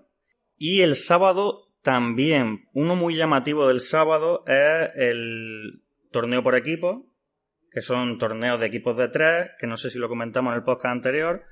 y 0.56 0.80
el 0.80 0.96
sábado 0.96 1.68
también. 1.82 2.70
Uno 2.72 2.96
muy 2.96 3.14
llamativo 3.14 3.68
del 3.68 3.80
sábado 3.80 4.42
es 4.46 4.88
el 4.94 5.82
torneo 6.10 6.42
por 6.42 6.56
equipo, 6.56 7.12
que 7.72 7.82
son 7.82 8.16
torneos 8.16 8.58
de 8.58 8.64
equipos 8.64 8.96
de 8.96 9.08
tres, 9.08 9.50
que 9.60 9.66
no 9.66 9.76
sé 9.76 9.90
si 9.90 9.98
lo 9.98 10.08
comentamos 10.08 10.52
en 10.52 10.56
el 10.56 10.64
podcast 10.64 10.94
anterior. 10.94 11.44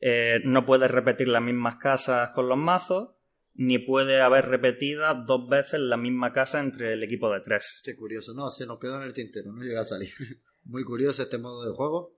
Eh, 0.00 0.40
no 0.44 0.66
puedes 0.66 0.90
repetir 0.90 1.28
las 1.28 1.40
mismas 1.40 1.76
casas 1.76 2.28
con 2.34 2.46
los 2.46 2.58
mazos 2.58 3.14
ni 3.54 3.78
puede 3.78 4.20
haber 4.20 4.46
repetida 4.46 5.14
dos 5.14 5.48
veces 5.48 5.80
la 5.80 5.96
misma 5.96 6.32
casa 6.32 6.60
entre 6.60 6.92
el 6.92 7.02
equipo 7.02 7.30
de 7.30 7.40
tres. 7.40 7.80
Qué 7.84 7.94
curioso, 7.94 8.34
no, 8.34 8.50
se 8.50 8.66
nos 8.66 8.78
quedó 8.78 8.96
en 8.96 9.04
el 9.04 9.12
tintero, 9.12 9.52
no 9.52 9.62
llega 9.62 9.80
a 9.80 9.84
salir. 9.84 10.12
Muy 10.64 10.84
curioso 10.84 11.22
este 11.22 11.38
modo 11.38 11.64
de 11.64 11.72
juego. 11.72 12.16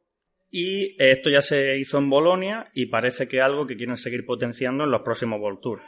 Y 0.51 0.97
esto 1.03 1.29
ya 1.29 1.43
se 1.43 1.77
hizo 1.79 1.99
en 1.99 2.09
Bolonia 2.09 2.71
y 2.73 2.87
parece 2.87 3.29
que 3.29 3.39
es 3.39 3.43
algo 3.43 3.67
que 3.67 3.77
quieren 3.77 3.97
seguir 3.97 4.25
potenciando 4.25 4.85
en 4.85 4.91
los 4.91 5.03
próximos 5.03 5.41
World 5.41 5.61
Tour. 5.61 5.81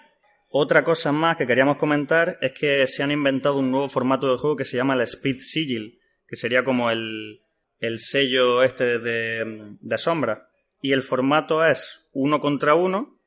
Otra 0.50 0.82
cosa 0.82 1.12
más 1.12 1.36
que 1.36 1.46
queríamos 1.46 1.76
comentar 1.76 2.38
es 2.40 2.52
que 2.52 2.86
se 2.86 3.02
han 3.02 3.10
inventado 3.10 3.58
un 3.58 3.70
nuevo 3.70 3.88
formato 3.88 4.30
de 4.30 4.38
juego 4.38 4.56
que 4.56 4.64
se 4.64 4.76
llama 4.76 4.94
el 4.94 5.02
Speed 5.02 5.36
Sigil, 5.38 6.00
que 6.26 6.36
sería 6.36 6.64
como 6.64 6.90
el, 6.90 7.42
el 7.78 7.98
sello 7.98 8.62
este 8.62 8.98
de, 8.98 9.76
de 9.80 9.98
sombra. 9.98 10.50
Y 10.80 10.92
el 10.92 11.02
formato 11.02 11.64
es 11.64 12.08
uno 12.12 12.40
contra 12.40 12.74
uno, 12.74 13.20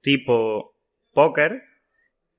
tipo 0.00 0.77
póker, 1.18 1.64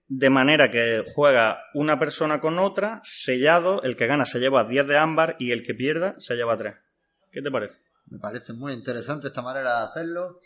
de 0.07 0.30
manera 0.30 0.71
que 0.71 1.03
juega 1.13 1.65
una 1.73 1.99
persona 1.99 2.39
con 2.39 2.59
otra, 2.59 3.01
sellado, 3.03 3.84
el 3.84 3.97
que 3.97 4.07
gana 4.07 4.23
se 4.23 4.39
lleva 4.39 4.63
10 4.63 4.88
de 4.88 4.97
ámbar 4.97 5.36
y 5.38 5.51
el 5.51 5.63
que 5.63 5.73
pierda 5.73 6.15
se 6.17 6.36
lleva 6.36 6.55
3. 6.55 6.75
¿Qué 7.30 7.41
te 7.41 7.51
parece? 7.51 7.75
Me 8.05 8.19
parece 8.19 8.53
muy 8.53 8.71
interesante 8.71 9.27
esta 9.27 9.41
manera 9.41 9.80
de 9.80 9.84
hacerlo. 9.84 10.39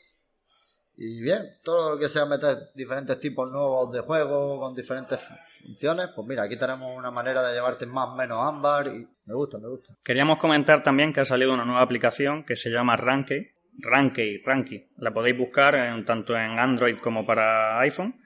Y 0.98 1.22
bien, 1.22 1.44
todo 1.64 1.92
lo 1.92 2.00
que 2.00 2.10
sea 2.10 2.26
meter 2.26 2.58
diferentes 2.74 3.20
tipos 3.20 3.52
nuevos 3.52 3.92
de 3.92 4.00
juego 4.00 4.60
con 4.60 4.74
diferentes 4.74 5.20
funciones, 5.62 6.08
pues 6.16 6.28
mira, 6.28 6.42
aquí 6.42 6.58
tenemos 6.58 6.98
una 6.98 7.12
manera 7.12 7.44
de 7.44 7.54
llevarte 7.54 7.86
más 7.86 8.10
o 8.10 8.16
menos 8.16 8.40
ámbar 8.44 8.88
y 8.88 9.08
me 9.28 9.36
gusta, 9.36 9.60
me 9.60 9.68
gusta. 9.68 9.96
Queríamos 10.04 10.40
comentar 10.40 10.82
también 10.82 11.14
que 11.14 11.20
ha 11.20 11.26
salido 11.26 11.54
una 11.54 11.66
nueva 11.66 11.84
aplicación 11.84 12.44
que 12.44 12.56
se 12.56 12.72
llama 12.72 12.96
Ranky, 12.96 13.48
Ranky, 13.78 14.40
Ranky. 14.40 14.90
La 14.98 15.14
podéis 15.14 15.38
buscar 15.38 15.76
en, 15.76 16.04
tanto 16.04 16.36
en 16.36 16.58
Android 16.58 16.98
como 16.98 17.28
para 17.28 17.80
iPhone 17.82 18.23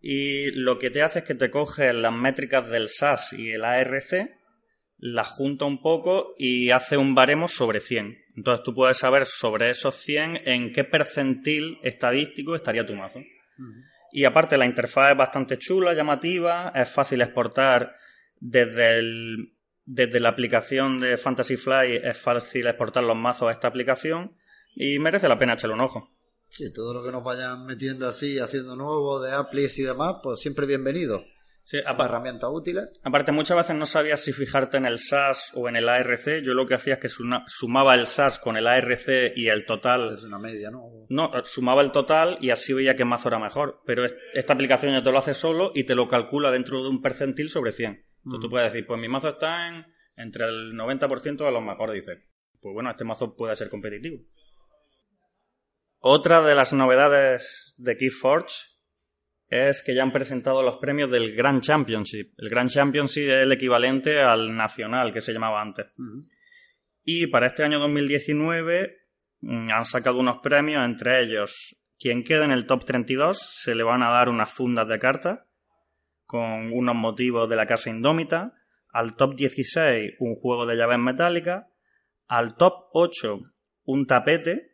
y 0.00 0.50
lo 0.52 0.78
que 0.78 0.90
te 0.90 1.02
hace 1.02 1.20
es 1.20 1.24
que 1.24 1.34
te 1.34 1.50
coge 1.50 1.92
las 1.92 2.12
métricas 2.12 2.68
del 2.68 2.88
SAS 2.88 3.32
y 3.32 3.50
el 3.50 3.64
ARC, 3.64 4.30
las 4.98 5.28
junta 5.28 5.64
un 5.64 5.80
poco 5.80 6.34
y 6.38 6.70
hace 6.70 6.96
un 6.96 7.14
baremo 7.14 7.48
sobre 7.48 7.80
100. 7.80 8.18
Entonces 8.36 8.64
tú 8.64 8.74
puedes 8.74 8.98
saber 8.98 9.26
sobre 9.26 9.70
esos 9.70 9.94
100 9.96 10.48
en 10.48 10.72
qué 10.72 10.84
percentil 10.84 11.78
estadístico 11.82 12.54
estaría 12.54 12.86
tu 12.86 12.94
mazo. 12.94 13.20
Y 14.12 14.24
aparte 14.24 14.56
la 14.56 14.66
interfaz 14.66 15.12
es 15.12 15.18
bastante 15.18 15.58
chula, 15.58 15.94
llamativa, 15.94 16.72
es 16.74 16.90
fácil 16.90 17.20
exportar 17.20 17.94
desde, 18.40 18.98
el, 18.98 19.54
desde 19.84 20.20
la 20.20 20.30
aplicación 20.30 21.00
de 21.00 21.16
Fantasy 21.16 21.56
Fly, 21.56 22.00
es 22.04 22.18
fácil 22.18 22.66
exportar 22.66 23.04
los 23.04 23.16
mazos 23.16 23.48
a 23.48 23.52
esta 23.52 23.68
aplicación 23.68 24.36
y 24.74 24.98
merece 24.98 25.28
la 25.28 25.38
pena 25.38 25.54
echarle 25.54 25.74
un 25.74 25.80
ojo. 25.80 26.17
Sí, 26.50 26.72
todo 26.72 26.94
lo 26.94 27.04
que 27.04 27.12
nos 27.12 27.22
vayan 27.22 27.66
metiendo 27.66 28.08
así, 28.08 28.38
haciendo 28.38 28.74
nuevo 28.76 29.20
de 29.20 29.32
applis 29.32 29.78
y 29.78 29.82
demás, 29.82 30.16
pues 30.22 30.40
siempre 30.40 30.66
bienvenido. 30.66 31.24
Sí, 31.68 31.76
herramientas 31.84 32.48
útiles. 32.50 32.88
Aparte, 33.02 33.30
muchas 33.30 33.58
veces 33.58 33.76
no 33.76 33.84
sabías 33.84 34.24
si 34.24 34.32
fijarte 34.32 34.78
en 34.78 34.86
el 34.86 34.98
SAS 34.98 35.52
o 35.54 35.68
en 35.68 35.76
el 35.76 35.86
ARC. 35.86 36.42
Yo 36.42 36.54
lo 36.54 36.66
que 36.66 36.72
hacía 36.72 36.94
es 36.94 37.00
que 37.00 37.08
sumaba 37.08 37.94
el 37.94 38.06
SAS 38.06 38.38
con 38.38 38.56
el 38.56 38.66
ARC 38.66 39.36
y 39.36 39.48
el 39.48 39.66
total. 39.66 40.14
Es 40.14 40.22
una 40.22 40.38
media, 40.38 40.70
¿no? 40.70 40.90
No, 41.10 41.30
sumaba 41.44 41.82
el 41.82 41.92
total 41.92 42.38
y 42.40 42.48
así 42.48 42.72
veía 42.72 42.96
qué 42.96 43.04
mazo 43.04 43.28
era 43.28 43.38
mejor. 43.38 43.82
Pero 43.84 44.02
esta 44.32 44.54
aplicación 44.54 44.94
ya 44.94 45.02
te 45.02 45.12
lo 45.12 45.18
hace 45.18 45.34
solo 45.34 45.70
y 45.74 45.84
te 45.84 45.94
lo 45.94 46.08
calcula 46.08 46.50
dentro 46.50 46.82
de 46.82 46.88
un 46.88 47.02
percentil 47.02 47.50
sobre 47.50 47.72
100. 47.72 48.02
Entonces 48.24 48.40
tú 48.40 48.48
puedes 48.48 48.72
decir, 48.72 48.86
pues 48.86 48.98
mi 48.98 49.08
mazo 49.08 49.28
está 49.28 49.68
en 49.68 49.84
entre 50.16 50.46
el 50.46 50.72
90% 50.72 51.44
de 51.44 51.52
los 51.52 51.62
mejores, 51.62 51.94
dices. 51.94 52.18
Pues 52.60 52.72
bueno, 52.72 52.90
este 52.90 53.04
mazo 53.04 53.36
puede 53.36 53.54
ser 53.54 53.68
competitivo. 53.68 54.18
Otra 56.00 56.40
de 56.42 56.54
las 56.54 56.72
novedades 56.72 57.74
de 57.78 57.96
Keyforge 57.96 58.54
es 59.48 59.82
que 59.82 59.94
ya 59.94 60.02
han 60.02 60.12
presentado 60.12 60.62
los 60.62 60.76
premios 60.76 61.10
del 61.10 61.34
Grand 61.34 61.62
Championship. 61.62 62.34
El 62.36 62.50
Grand 62.50 62.70
Championship 62.70 63.28
es 63.28 63.42
el 63.42 63.52
equivalente 63.52 64.20
al 64.20 64.54
nacional 64.54 65.12
que 65.12 65.20
se 65.20 65.32
llamaba 65.32 65.62
antes. 65.62 65.86
Y 67.02 67.26
para 67.28 67.46
este 67.46 67.64
año 67.64 67.78
2019 67.78 68.96
mm, 69.40 69.70
han 69.70 69.84
sacado 69.84 70.18
unos 70.18 70.38
premios, 70.42 70.84
entre 70.84 71.22
ellos, 71.22 71.78
quien 71.98 72.22
quede 72.22 72.44
en 72.44 72.52
el 72.52 72.66
top 72.66 72.84
32 72.84 73.38
se 73.38 73.74
le 73.74 73.82
van 73.82 74.02
a 74.02 74.10
dar 74.10 74.28
unas 74.28 74.52
fundas 74.52 74.86
de 74.86 74.98
cartas 74.98 75.40
con 76.26 76.72
unos 76.72 76.94
motivos 76.94 77.48
de 77.48 77.56
la 77.56 77.66
casa 77.66 77.90
indómita. 77.90 78.54
Al 78.90 79.16
top 79.16 79.34
16 79.34 80.16
un 80.20 80.34
juego 80.36 80.66
de 80.66 80.76
llaves 80.76 80.98
metálicas. 80.98 81.66
Al 82.26 82.56
top 82.56 82.90
8 82.92 83.40
un 83.84 84.06
tapete. 84.06 84.67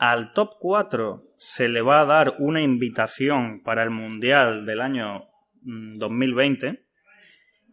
Al 0.00 0.32
top 0.32 0.54
4 0.58 1.34
se 1.36 1.68
le 1.68 1.82
va 1.82 2.00
a 2.00 2.06
dar 2.06 2.36
una 2.38 2.62
invitación 2.62 3.62
para 3.62 3.82
el 3.82 3.90
Mundial 3.90 4.64
del 4.64 4.80
año 4.80 5.28
2020 5.60 6.70
mm, 6.70 6.76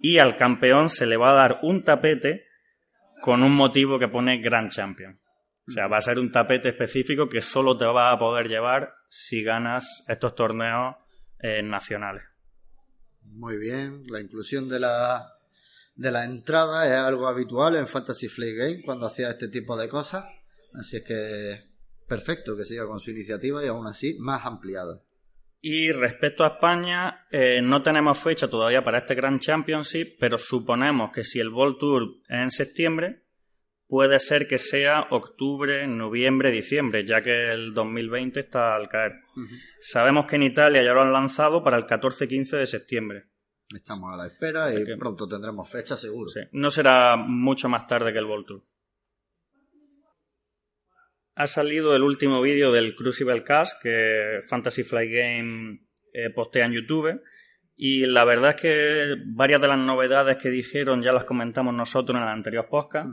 y 0.01 0.17
al 0.17 0.35
campeón 0.35 0.89
se 0.89 1.05
le 1.05 1.15
va 1.15 1.31
a 1.31 1.35
dar 1.35 1.59
un 1.61 1.85
tapete 1.85 2.43
con 3.21 3.43
un 3.43 3.55
motivo 3.55 3.97
que 3.97 4.09
pone 4.09 4.41
Grand 4.41 4.69
Champion. 4.69 5.13
O 5.69 5.71
sea, 5.71 5.87
va 5.87 5.99
a 5.99 6.01
ser 6.01 6.19
un 6.19 6.29
tapete 6.29 6.67
específico 6.67 7.29
que 7.29 7.39
solo 7.39 7.77
te 7.77 7.85
va 7.85 8.11
a 8.11 8.17
poder 8.17 8.49
llevar 8.49 8.93
si 9.07 9.41
ganas 9.41 10.03
estos 10.09 10.35
torneos 10.35 10.97
eh, 11.39 11.63
nacionales. 11.63 12.23
Muy 13.21 13.57
bien, 13.57 14.03
la 14.09 14.19
inclusión 14.19 14.67
de 14.67 14.81
la, 14.81 15.31
de 15.95 16.11
la 16.11 16.25
entrada 16.25 16.87
es 16.87 16.99
algo 16.99 17.29
habitual 17.29 17.77
en 17.77 17.87
Fantasy 17.87 18.27
Flight 18.27 18.57
Game 18.57 18.81
cuando 18.83 19.05
hacía 19.05 19.29
este 19.29 19.47
tipo 19.47 19.77
de 19.77 19.87
cosas. 19.87 20.25
Así 20.73 20.97
es 20.97 21.03
que 21.03 21.66
perfecto 22.07 22.55
que 22.55 22.65
siga 22.65 22.87
con 22.87 22.99
su 22.99 23.11
iniciativa 23.11 23.63
y 23.63 23.67
aún 23.67 23.85
así 23.87 24.15
más 24.19 24.45
ampliada. 24.45 25.01
Y 25.59 25.91
respecto 25.91 26.43
a 26.43 26.53
España, 26.53 27.25
eh, 27.31 27.61
no 27.61 27.81
tenemos 27.81 28.19
fecha 28.19 28.47
todavía 28.47 28.83
para 28.83 28.99
este 28.99 29.15
Grand 29.15 29.39
Championship, 29.39 30.17
pero 30.19 30.37
suponemos 30.37 31.11
que 31.11 31.23
si 31.23 31.39
el 31.39 31.49
World 31.49 31.77
Tour 31.79 32.03
es 32.29 32.39
en 32.41 32.51
septiembre, 32.51 33.23
puede 33.87 34.19
ser 34.19 34.47
que 34.47 34.59
sea 34.59 35.07
octubre, 35.09 35.87
noviembre, 35.87 36.51
diciembre, 36.51 37.05
ya 37.05 37.21
que 37.21 37.51
el 37.51 37.73
2020 37.73 38.39
está 38.39 38.75
al 38.75 38.87
caer. 38.87 39.13
Sabemos 39.79 40.27
que 40.27 40.35
en 40.35 40.43
Italia 40.43 40.83
ya 40.83 40.93
lo 40.93 41.01
han 41.01 41.11
lanzado 41.11 41.63
para 41.63 41.77
el 41.77 41.85
14-15 41.85 42.59
de 42.59 42.65
septiembre. 42.65 43.23
Estamos 43.75 44.13
a 44.13 44.17
la 44.17 44.27
espera 44.27 44.73
y 44.73 44.85
pronto 44.97 45.27
tendremos 45.27 45.69
fecha 45.69 45.97
seguro. 45.97 46.31
No 46.51 46.69
será 46.69 47.17
mucho 47.17 47.67
más 47.67 47.87
tarde 47.87 48.13
que 48.13 48.19
el 48.19 48.25
World 48.25 48.45
Tour 48.45 48.63
ha 51.37 51.45
salido 51.45 51.95
el 51.95 52.01
último 52.01 52.41
vídeo 52.41 52.71
del 52.71 52.95
Crucible 52.95 53.43
Cast 53.43 53.79
que 53.79 54.39
Fantasy 54.47 54.83
Flight 54.83 55.11
Game 55.11 55.81
eh, 56.11 56.31
postea 56.31 56.65
en 56.65 56.73
YouTube. 56.73 57.21
Y 57.75 58.07
la 58.07 58.25
verdad 58.25 58.55
es 58.55 58.61
que 58.61 59.15
varias 59.27 59.61
de 59.61 59.67
las 59.67 59.77
novedades 59.77 60.37
que 60.37 60.49
dijeron 60.49 61.03
ya 61.03 61.11
las 61.11 61.25
comentamos 61.25 61.75
nosotros 61.75 62.17
en 62.17 62.23
el 62.23 62.29
anterior 62.29 62.67
podcast. 62.67 63.09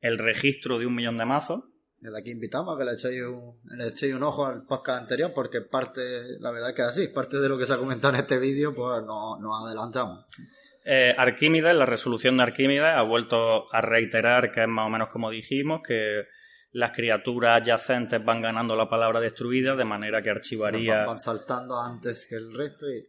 El 0.00 0.18
registro 0.18 0.78
de 0.78 0.86
un 0.86 0.94
millón 0.94 1.18
de 1.18 1.24
mazos. 1.24 1.64
Desde 1.98 2.16
aquí 2.16 2.30
invitamos 2.30 2.76
a 2.76 2.78
que 2.78 2.84
le 2.84 2.92
echéis 2.92 3.22
un, 3.24 3.58
le 3.76 4.14
un 4.14 4.22
ojo 4.22 4.46
al 4.46 4.64
podcast 4.66 5.02
anterior 5.02 5.32
porque 5.34 5.62
parte, 5.62 6.38
la 6.38 6.52
verdad 6.52 6.74
que 6.76 6.82
es 6.82 6.88
así, 6.88 7.08
parte 7.08 7.40
de 7.40 7.48
lo 7.48 7.58
que 7.58 7.64
se 7.64 7.74
ha 7.74 7.78
comentado 7.78 8.14
en 8.14 8.20
este 8.20 8.38
vídeo, 8.38 8.72
pues 8.72 9.02
nos 9.04 9.40
no 9.40 9.56
adelantamos. 9.56 10.26
Eh, 10.84 11.12
Arquímedes, 11.16 11.74
la 11.74 11.86
resolución 11.86 12.36
de 12.36 12.44
Arquímedes 12.44 12.94
ha 12.94 13.02
vuelto 13.02 13.74
a 13.74 13.80
reiterar 13.80 14.52
que 14.52 14.62
es 14.62 14.68
más 14.68 14.86
o 14.86 14.90
menos 14.90 15.08
como 15.08 15.28
dijimos, 15.30 15.80
que 15.82 16.24
las 16.74 16.90
criaturas 16.90 17.60
adyacentes 17.60 18.22
van 18.24 18.42
ganando 18.42 18.74
la 18.74 18.88
palabra 18.88 19.20
destruida, 19.20 19.76
de 19.76 19.84
manera 19.84 20.20
que 20.20 20.30
archivaría. 20.30 21.06
Van 21.06 21.20
saltando 21.20 21.80
antes 21.80 22.26
que 22.28 22.34
el 22.34 22.52
resto 22.52 22.90
y. 22.90 23.06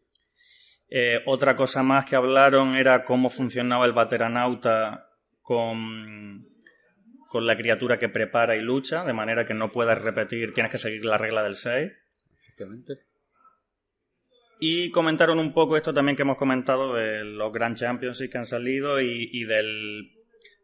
Eh, 0.87 1.23
otra 1.25 1.55
cosa 1.55 1.81
más 1.81 2.05
que 2.05 2.15
hablaron 2.15 2.75
era 2.75 3.03
cómo 3.03 3.27
funcionaba 3.27 3.87
el 3.87 3.93
bateranauta 3.93 5.09
con, 5.41 6.47
con 7.27 7.47
la 7.47 7.57
criatura 7.57 7.97
que 7.97 8.07
prepara 8.07 8.55
y 8.55 8.61
lucha, 8.61 9.03
de 9.03 9.13
manera 9.13 9.47
que 9.47 9.55
no 9.55 9.71
puedes 9.71 9.99
repetir, 9.99 10.53
tienes 10.53 10.71
que 10.71 10.77
seguir 10.77 11.03
la 11.03 11.17
regla 11.17 11.41
del 11.41 11.55
6. 11.55 11.91
Efectivamente. 12.43 12.99
Y 14.59 14.91
comentaron 14.91 15.39
un 15.39 15.53
poco 15.53 15.75
esto 15.75 15.91
también 15.91 16.15
que 16.15 16.21
hemos 16.21 16.37
comentado 16.37 16.93
de 16.93 17.23
los 17.23 17.51
Grand 17.51 17.75
Championships 17.75 18.31
que 18.31 18.37
han 18.37 18.45
salido 18.45 19.01
y, 19.01 19.27
y 19.33 19.43
del 19.45 20.14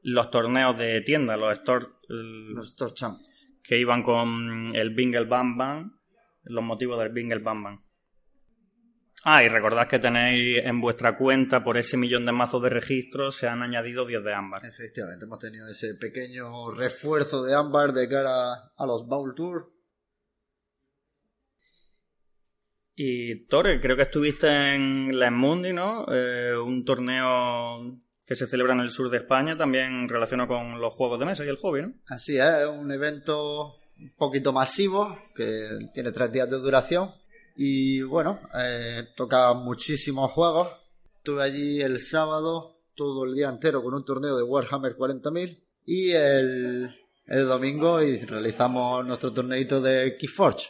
los 0.02 0.30
torneos 0.32 0.78
de 0.78 1.02
tienda, 1.02 1.38
los 1.38 1.54
Store, 1.60 1.86
los 2.08 2.68
store 2.68 2.93
Champ. 2.93 3.20
que 3.64 3.78
iban 3.78 4.02
con 4.02 4.76
el 4.76 4.89
Bingle 4.93 5.26
Bam 5.26 5.56
Bam, 5.58 5.99
los 6.43 6.64
motivos 6.64 6.99
del 6.99 7.10
Bingle 7.10 7.39
Bam 7.39 7.64
Bam. 7.64 7.82
Ah, 9.24 9.43
y 9.43 9.47
recordad 9.49 9.88
que 9.88 9.99
tenéis 9.99 10.66
en 10.66 10.82
vuestra 10.82 11.16
cuenta, 11.16 11.64
por 11.64 11.78
ese 11.78 11.95
millón 11.95 12.26
de 12.26 12.32
mazos 12.32 12.64
de 12.64 12.70
registro, 12.70 13.32
se 13.32 13.47
han 13.47 13.62
añadido 13.62 14.04
10 14.04 14.24
de 14.24 14.34
ámbar. 14.34 14.66
Efectivamente, 14.66 15.26
hemos 15.26 15.38
tenido 15.38 15.68
ese 15.68 15.93
pequeño 15.93 16.72
refuerzo 16.72 17.43
de 17.43 17.54
ámbar 17.54 17.93
de 17.93 18.10
cara 18.10 18.54
a 18.76 18.86
los 18.88 19.06
Bowl 19.08 19.36
Tour. 19.36 19.72
Y 22.95 23.45
Torre, 23.45 23.80
creo 23.80 23.95
que 23.95 24.04
estuviste 24.04 24.47
en 24.47 25.18
La 25.18 25.30
Mundi, 25.30 25.72
¿no? 25.72 26.06
Eh, 26.12 26.58
un 26.58 26.84
torneo 26.84 27.99
que 28.32 28.36
se 28.36 28.47
celebra 28.47 28.71
en 28.71 28.79
el 28.79 28.91
sur 28.91 29.09
de 29.09 29.17
España, 29.17 29.57
también 29.57 30.07
relacionado 30.07 30.47
con 30.47 30.79
los 30.79 30.93
juegos 30.93 31.19
de 31.19 31.25
mesa 31.25 31.43
y 31.43 31.49
el 31.49 31.57
hobby, 31.57 31.82
¿no? 31.82 31.93
Así 32.07 32.38
es, 32.38 32.65
un 32.65 32.89
evento 32.89 33.75
un 33.99 34.13
poquito 34.17 34.53
masivo, 34.53 35.17
que 35.36 35.89
tiene 35.93 36.13
tres 36.13 36.32
días 36.32 36.49
de 36.49 36.55
duración. 36.55 37.11
Y 37.57 38.01
bueno, 38.03 38.39
eh, 38.57 39.09
toca 39.17 39.53
muchísimos 39.53 40.32
juegos. 40.32 40.69
Estuve 41.17 41.43
allí 41.43 41.82
el 41.82 41.99
sábado 41.99 42.77
todo 42.95 43.25
el 43.25 43.36
día 43.36 43.49
entero 43.49 43.84
con 43.84 43.95
un 43.95 44.05
torneo 44.05 44.38
de 44.38 44.43
Warhammer 44.43 44.95
40.000 44.95 45.59
y 45.88 46.11
el, 46.11 46.89
el 47.27 47.47
domingo 47.49 48.01
y 48.01 48.15
realizamos 48.15 49.05
nuestro 49.05 49.34
torneito 49.34 49.82
de 49.82 50.15
Keyforge. 50.17 50.69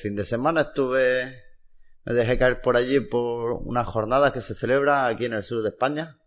Fin 0.00 0.16
de 0.16 0.24
semana 0.24 0.62
estuve, 0.62 1.44
me 2.04 2.14
dejé 2.14 2.38
caer 2.38 2.62
por 2.62 2.76
allí 2.76 3.00
por 3.00 3.52
unas 3.62 3.86
jornadas 3.86 4.32
que 4.32 4.40
se 4.40 4.54
celebran 4.54 5.14
aquí 5.14 5.26
en 5.26 5.34
el 5.34 5.42
sur 5.42 5.62
de 5.62 5.68
España, 5.68 6.18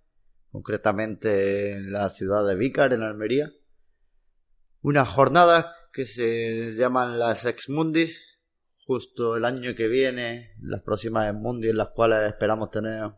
concretamente 0.52 1.72
en 1.74 1.92
la 1.92 2.10
ciudad 2.10 2.46
de 2.48 2.56
Vícar, 2.56 2.94
en 2.94 3.02
Almería. 3.02 3.52
Unas 4.82 5.08
jornadas 5.08 5.66
que 5.92 6.06
se 6.06 6.74
llaman 6.76 7.18
las 7.18 7.46
Exmundis, 7.46 8.40
justo 8.86 9.36
el 9.36 9.46
año 9.46 9.74
que 9.76 9.88
viene, 9.88 10.52
las 10.62 10.82
próximas 10.84 11.30
Exmundis 11.30 11.72
en 11.72 11.78
las 11.78 11.90
cuales 11.90 12.32
esperamos 12.32 12.70
tener 12.70 13.12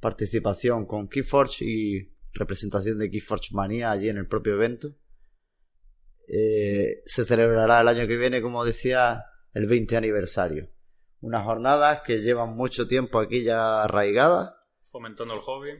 participación 0.00 0.86
con 0.86 1.08
Keyforge 1.08 1.64
y 1.64 2.12
representación 2.32 2.98
de 2.98 3.10
Keyforge 3.10 3.54
Manía 3.54 3.90
allí 3.90 4.08
en 4.08 4.18
el 4.18 4.28
propio 4.28 4.54
evento. 4.54 4.94
Eh, 6.28 7.02
se 7.06 7.24
celebrará 7.24 7.80
el 7.80 7.88
año 7.88 8.06
que 8.06 8.16
viene, 8.16 8.42
como 8.42 8.64
decía, 8.64 9.24
el 9.52 9.66
20 9.66 9.96
aniversario. 9.96 10.68
Unas 11.20 11.44
jornadas 11.44 12.02
que 12.02 12.18
llevan 12.18 12.56
mucho 12.56 12.86
tiempo 12.86 13.18
aquí 13.18 13.42
ya 13.42 13.82
arraigadas. 13.82 14.52
Fomentando 14.82 15.34
el 15.34 15.40
hobby. 15.40 15.70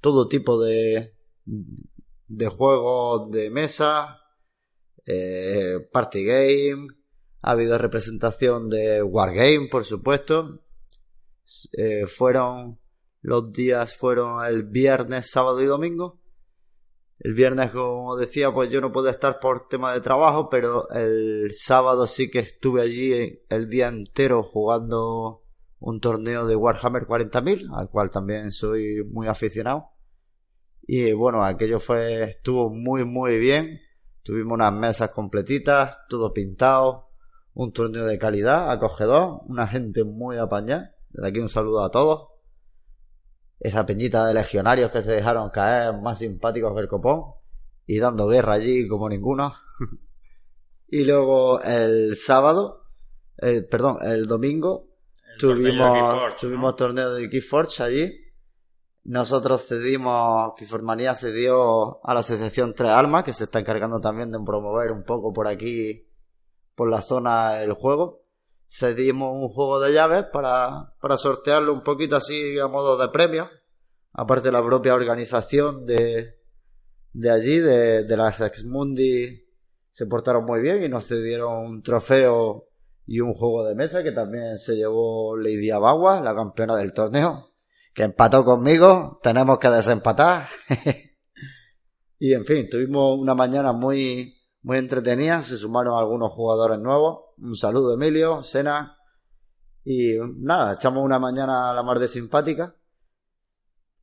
Todo 0.00 0.28
tipo 0.28 0.62
de, 0.62 1.14
de 1.44 2.48
juegos 2.48 3.30
de 3.30 3.50
mesa, 3.50 4.20
eh, 5.04 5.78
party 5.92 6.24
game, 6.24 6.88
ha 7.42 7.50
habido 7.52 7.78
representación 7.78 8.68
de 8.68 9.02
Wargame, 9.02 9.68
por 9.70 9.84
supuesto. 9.84 10.64
Eh, 11.72 12.06
fueron 12.06 12.78
los 13.20 13.52
días 13.52 13.94
fueron 13.94 14.44
el 14.44 14.62
viernes, 14.62 15.30
sábado 15.30 15.60
y 15.62 15.66
domingo. 15.66 16.20
El 17.20 17.34
viernes, 17.34 17.72
como 17.72 18.16
decía, 18.16 18.52
pues 18.52 18.70
yo 18.70 18.80
no 18.80 18.92
pude 18.92 19.10
estar 19.10 19.40
por 19.40 19.66
tema 19.66 19.92
de 19.92 20.00
trabajo, 20.00 20.48
pero 20.48 20.88
el 20.90 21.50
sábado 21.52 22.06
sí 22.06 22.30
que 22.30 22.38
estuve 22.38 22.80
allí 22.80 23.42
el 23.48 23.68
día 23.68 23.88
entero 23.88 24.44
jugando 24.44 25.42
un 25.80 26.00
torneo 26.00 26.46
de 26.46 26.54
Warhammer 26.54 27.06
40.000, 27.06 27.76
al 27.76 27.90
cual 27.90 28.12
también 28.12 28.52
soy 28.52 29.02
muy 29.04 29.26
aficionado. 29.26 29.90
Y 30.82 31.12
bueno, 31.12 31.44
aquello 31.44 31.80
fue, 31.80 32.22
estuvo 32.22 32.70
muy, 32.70 33.04
muy 33.04 33.38
bien. 33.38 33.80
Tuvimos 34.22 34.54
unas 34.54 34.72
mesas 34.72 35.10
completitas, 35.10 35.96
todo 36.08 36.32
pintado, 36.32 37.08
un 37.52 37.72
torneo 37.72 38.04
de 38.04 38.18
calidad, 38.18 38.70
acogedor, 38.70 39.40
una 39.48 39.66
gente 39.66 40.04
muy 40.04 40.36
apañada. 40.36 40.94
Desde 41.10 41.28
aquí 41.28 41.40
un 41.40 41.48
saludo 41.48 41.82
a 41.82 41.90
todos 41.90 42.37
esa 43.60 43.84
peñita 43.84 44.26
de 44.26 44.34
legionarios 44.34 44.90
que 44.90 45.02
se 45.02 45.12
dejaron 45.12 45.50
caer 45.50 45.94
más 46.00 46.18
simpáticos 46.18 46.74
que 46.74 46.80
el 46.80 46.88
copón 46.88 47.34
y 47.86 47.98
dando 47.98 48.28
guerra 48.28 48.54
allí 48.54 48.86
como 48.86 49.08
ninguno. 49.08 49.54
y 50.88 51.04
luego 51.04 51.60
el 51.62 52.16
sábado, 52.16 52.84
perdón, 53.70 53.98
el 54.02 54.26
domingo 54.26 54.88
tuvimos, 55.38 56.36
tuvimos 56.36 56.76
torneo 56.76 57.14
de 57.14 57.28
Keyforge 57.28 57.82
allí. 57.82 58.24
Nosotros 59.04 59.66
cedimos, 59.66 60.52
Keyforge 60.56 61.14
cedió 61.14 62.04
a 62.06 62.14
la 62.14 62.20
asociación 62.20 62.74
Tres 62.74 62.90
Almas, 62.90 63.24
que 63.24 63.32
se 63.32 63.44
está 63.44 63.58
encargando 63.58 64.00
también 64.00 64.30
de 64.30 64.38
promover 64.44 64.92
un 64.92 65.02
poco 65.02 65.32
por 65.32 65.48
aquí, 65.48 66.06
por 66.74 66.90
la 66.90 67.00
zona, 67.00 67.62
el 67.62 67.72
juego 67.72 68.27
cedimos 68.68 69.34
un 69.34 69.48
juego 69.48 69.80
de 69.80 69.92
llaves 69.92 70.26
para, 70.32 70.94
para 71.00 71.16
sortearlo 71.16 71.72
un 71.72 71.82
poquito 71.82 72.16
así 72.16 72.58
a 72.58 72.68
modo 72.68 72.96
de 72.96 73.08
premio. 73.08 73.48
Aparte 74.12 74.52
la 74.52 74.64
propia 74.64 74.94
organización 74.94 75.86
de, 75.86 76.38
de 77.12 77.30
allí, 77.30 77.58
de, 77.58 78.04
de 78.04 78.16
las 78.16 78.40
Exmundi, 78.40 79.46
se 79.90 80.06
portaron 80.06 80.44
muy 80.44 80.60
bien 80.60 80.82
y 80.82 80.88
nos 80.88 81.06
cedieron 81.06 81.66
un 81.66 81.82
trofeo 81.82 82.68
y 83.06 83.20
un 83.20 83.32
juego 83.32 83.64
de 83.64 83.74
mesa 83.74 84.02
que 84.02 84.12
también 84.12 84.58
se 84.58 84.76
llevó 84.76 85.36
Lady 85.36 85.70
Abagua, 85.70 86.20
la 86.20 86.34
campeona 86.34 86.76
del 86.76 86.92
torneo, 86.92 87.52
que 87.94 88.02
empató 88.02 88.44
conmigo, 88.44 89.18
tenemos 89.22 89.58
que 89.58 89.70
desempatar. 89.70 90.48
y 92.18 92.34
en 92.34 92.44
fin, 92.44 92.68
tuvimos 92.68 93.18
una 93.18 93.34
mañana 93.34 93.72
muy, 93.72 94.37
muy 94.68 94.76
entretenida, 94.76 95.40
se 95.40 95.56
sumaron 95.56 95.98
algunos 95.98 96.30
jugadores 96.30 96.78
nuevos 96.78 97.20
un 97.38 97.56
saludo, 97.56 97.94
Emilio, 97.94 98.42
Sena. 98.42 98.98
Y 99.82 100.18
nada, 100.40 100.74
echamos 100.74 101.02
una 101.02 101.18
mañana 101.18 101.70
a 101.70 101.74
la 101.74 101.82
mar 101.82 101.98
de 101.98 102.06
simpática. 102.06 102.76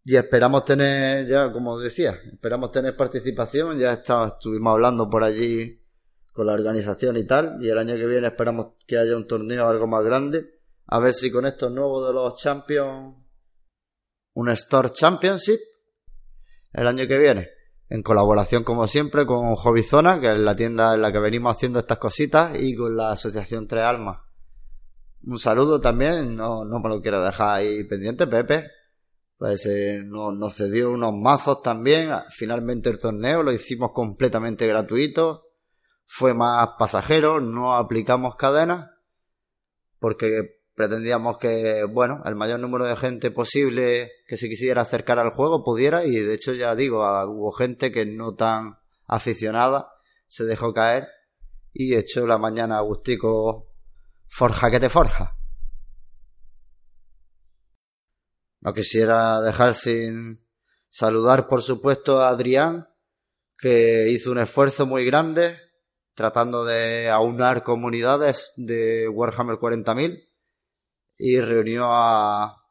Y 0.04 0.16
esperamos 0.16 0.66
tener, 0.66 1.28
ya 1.28 1.52
como 1.52 1.78
decía, 1.80 2.18
esperamos 2.34 2.72
tener 2.72 2.98
participación. 2.98 3.78
Ya 3.78 3.94
estuvimos 3.94 4.74
hablando 4.74 5.08
por 5.08 5.24
allí 5.24 5.84
con 6.34 6.48
la 6.48 6.54
organización 6.54 7.16
y 7.18 7.28
tal. 7.28 7.60
Y 7.62 7.70
el 7.70 7.78
año 7.78 7.94
que 7.94 8.08
viene 8.08 8.26
esperamos 8.26 8.74
que 8.88 8.98
haya 8.98 9.16
un 9.16 9.28
torneo 9.28 9.68
algo 9.68 9.86
más 9.86 10.04
grande. 10.04 10.62
A 10.88 10.98
ver 11.00 11.14
si 11.14 11.30
con 11.30 11.46
estos 11.46 11.72
nuevos 11.72 12.08
de 12.08 12.14
los 12.14 12.42
Champions, 12.42 13.18
un 14.34 14.50
Store 14.50 14.90
Championship, 14.90 15.60
el 16.74 16.88
año 16.88 17.08
que 17.08 17.20
viene 17.20 17.55
en 17.90 18.02
colaboración 18.02 18.64
como 18.64 18.88
siempre 18.88 19.26
con 19.26 19.56
Hobbyzona, 19.56 20.20
que 20.20 20.32
es 20.32 20.38
la 20.40 20.56
tienda 20.56 20.96
en 20.96 21.02
la 21.02 21.12
que 21.12 21.20
venimos 21.20 21.56
haciendo 21.56 21.80
estas 21.80 22.00
cositas, 22.00 22.60
y 22.60 22.76
con 22.76 22.96
la 22.96 23.12
Asociación 23.12 23.68
Tres 23.68 23.84
Almas. 23.84 24.20
Un 25.24 25.40
saludo 25.40 25.80
también, 25.80 26.36
no, 26.36 26.66
no 26.66 26.80
me 26.80 26.90
lo 26.90 27.02
quiero 27.02 27.24
dejar 27.24 27.60
ahí 27.60 27.84
pendiente, 27.84 28.28
Pepe. 28.28 28.66
Pues 29.38 29.66
eh, 29.66 30.02
nos, 30.06 30.56
cedió 30.56 30.92
unos 30.92 31.14
mazos 31.14 31.62
también. 31.62 32.12
Finalmente 32.30 32.90
el 32.90 33.00
torneo 33.00 33.44
lo 33.44 33.52
hicimos 33.52 33.92
completamente 33.94 34.66
gratuito. 34.66 35.44
Fue 36.06 36.34
más 36.34 36.70
pasajero, 36.80 37.42
no 37.42 37.76
aplicamos 37.76 38.36
cadenas. 38.36 38.92
Porque 40.00 40.55
pretendíamos 40.76 41.38
que, 41.38 41.86
bueno, 41.86 42.22
el 42.26 42.36
mayor 42.36 42.60
número 42.60 42.86
de 42.86 42.98
gente 42.98 43.32
posible 43.32 44.12
que 44.28 44.38
se 44.38 44.50
quisiera 44.50 44.82
acercar 44.82 45.18
al 45.20 45.32
juego 45.32 45.64
pudiera 45.64 46.06
y 46.06 46.18
de 46.18 46.34
hecho 46.34 46.54
ya 46.54 46.76
digo, 46.76 47.00
hubo 47.00 47.52
gente 47.54 47.92
que 47.92 48.06
no 48.06 48.36
tan 48.36 48.78
aficionada 49.08 49.88
se 50.28 50.44
dejó 50.44 50.74
caer 50.74 51.08
y 51.74 51.96
echó 51.96 52.28
la 52.28 52.38
mañana 52.38 52.78
Agustico 52.78 53.72
forja 54.28 54.70
que 54.70 54.80
te 54.82 54.90
forja. 54.90 55.38
No 58.60 58.74
quisiera 58.74 59.42
dejar 59.42 59.76
sin 59.76 60.40
saludar, 60.90 61.48
por 61.48 61.62
supuesto, 61.62 62.22
a 62.22 62.30
Adrián, 62.30 62.90
que 63.58 64.10
hizo 64.10 64.32
un 64.32 64.40
esfuerzo 64.40 64.86
muy 64.86 65.06
grande 65.06 65.58
tratando 66.16 66.66
de 66.66 67.10
aunar 67.10 67.64
comunidades 67.64 68.54
de 68.56 69.08
Warhammer 69.08 69.58
40.000 69.58 70.28
y 71.18 71.40
reunió 71.40 71.86
a, 71.88 72.64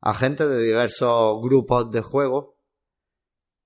a 0.00 0.14
gente 0.14 0.46
de 0.46 0.62
diversos 0.62 1.42
grupos 1.42 1.90
de 1.90 2.00
juego. 2.00 2.58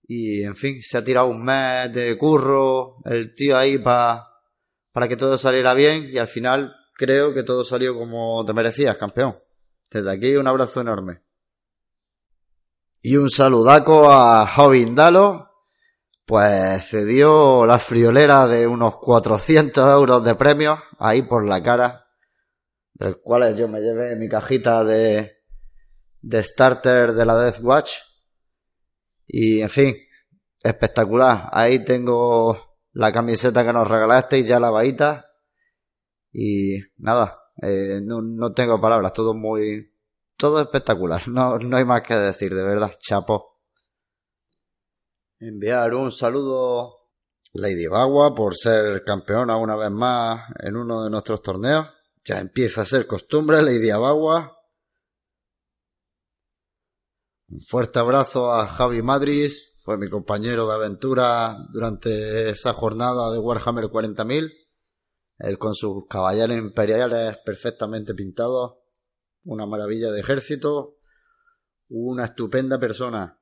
Y 0.06 0.42
en 0.42 0.54
fin, 0.54 0.82
se 0.82 0.98
ha 0.98 1.04
tirado 1.04 1.28
un 1.28 1.44
mes 1.44 1.92
de 1.92 2.16
curro, 2.18 2.96
el 3.04 3.34
tío 3.34 3.56
ahí 3.56 3.78
para 3.78 4.34
para 4.94 5.08
que 5.08 5.16
todo 5.16 5.36
saliera 5.36 5.74
bien 5.74 6.08
y 6.08 6.18
al 6.18 6.28
final 6.28 6.72
creo 6.94 7.34
que 7.34 7.42
todo 7.42 7.64
salió 7.64 7.98
como 7.98 8.44
te 8.46 8.52
merecías, 8.52 8.96
campeón. 8.96 9.34
Desde 9.90 10.10
aquí 10.10 10.36
un 10.36 10.46
abrazo 10.46 10.80
enorme. 10.80 11.20
Y 13.02 13.16
un 13.16 13.28
saludaco 13.28 14.08
a 14.08 14.48
Dalo 14.92 15.50
pues 16.24 16.88
cedió 16.88 17.66
la 17.66 17.80
friolera 17.80 18.46
de 18.46 18.68
unos 18.68 18.96
400 18.98 19.92
euros 19.92 20.24
de 20.24 20.36
premios 20.36 20.78
ahí 21.00 21.22
por 21.22 21.44
la 21.44 21.60
cara 21.60 22.03
del 22.94 23.20
cual 23.20 23.56
yo 23.56 23.68
me 23.68 23.80
llevé 23.80 24.16
mi 24.16 24.28
cajita 24.28 24.84
de, 24.84 25.42
de 26.20 26.42
starter 26.42 27.12
de 27.12 27.24
la 27.24 27.36
Death 27.36 27.60
Watch. 27.60 27.92
Y 29.26 29.60
en 29.60 29.68
fin, 29.68 29.94
espectacular. 30.62 31.48
Ahí 31.52 31.84
tengo 31.84 32.78
la 32.92 33.12
camiseta 33.12 33.64
que 33.64 33.72
nos 33.72 33.88
regalasteis 33.88 34.46
ya 34.46 34.60
lavadita. 34.60 35.30
Y 36.32 36.78
nada, 36.96 37.36
eh, 37.62 38.00
no, 38.02 38.20
no, 38.22 38.52
tengo 38.52 38.80
palabras, 38.80 39.12
todo 39.12 39.34
muy, 39.34 39.92
todo 40.36 40.60
espectacular. 40.60 41.22
No, 41.28 41.58
no 41.58 41.76
hay 41.76 41.84
más 41.84 42.02
que 42.02 42.14
decir, 42.14 42.54
de 42.54 42.62
verdad, 42.62 42.92
chapo. 42.98 43.60
Enviar 45.38 45.94
un 45.94 46.10
saludo 46.10 46.90
Lady 47.52 47.86
Bagua 47.86 48.34
por 48.34 48.56
ser 48.56 49.04
campeona 49.04 49.56
una 49.56 49.76
vez 49.76 49.90
más 49.90 50.48
en 50.60 50.76
uno 50.76 51.04
de 51.04 51.10
nuestros 51.10 51.42
torneos. 51.42 51.86
Ya 52.26 52.40
empieza 52.40 52.80
a 52.80 52.86
ser 52.86 53.06
costumbre, 53.06 53.60
Lady 53.60 53.90
Abagua. 53.90 54.58
Un 57.48 57.60
fuerte 57.60 57.98
abrazo 57.98 58.50
a 58.50 58.66
Javi 58.66 59.02
Madris, 59.02 59.74
fue 59.82 59.98
mi 59.98 60.08
compañero 60.08 60.66
de 60.66 60.74
aventura 60.74 61.54
durante 61.70 62.48
esa 62.48 62.72
jornada 62.72 63.30
de 63.30 63.38
Warhammer 63.38 63.84
40.000. 63.84 64.50
Él 65.38 65.58
con 65.58 65.74
sus 65.74 66.06
caballeros 66.08 66.56
imperiales 66.56 67.36
perfectamente 67.44 68.14
pintados, 68.14 68.76
una 69.44 69.66
maravilla 69.66 70.10
de 70.10 70.20
ejército, 70.20 70.96
una 71.90 72.24
estupenda 72.24 72.80
persona. 72.80 73.38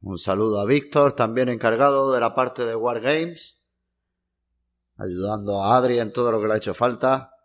Un 0.00 0.18
saludo 0.18 0.60
a 0.60 0.66
Víctor, 0.66 1.12
también 1.12 1.50
encargado 1.50 2.10
de 2.12 2.18
la 2.18 2.34
parte 2.34 2.64
de 2.66 2.74
Wargames, 2.74 3.64
ayudando 4.96 5.62
a 5.62 5.76
Adri 5.76 6.00
en 6.00 6.12
todo 6.12 6.32
lo 6.32 6.40
que 6.40 6.48
le 6.48 6.54
ha 6.54 6.56
hecho 6.56 6.74
falta 6.74 7.36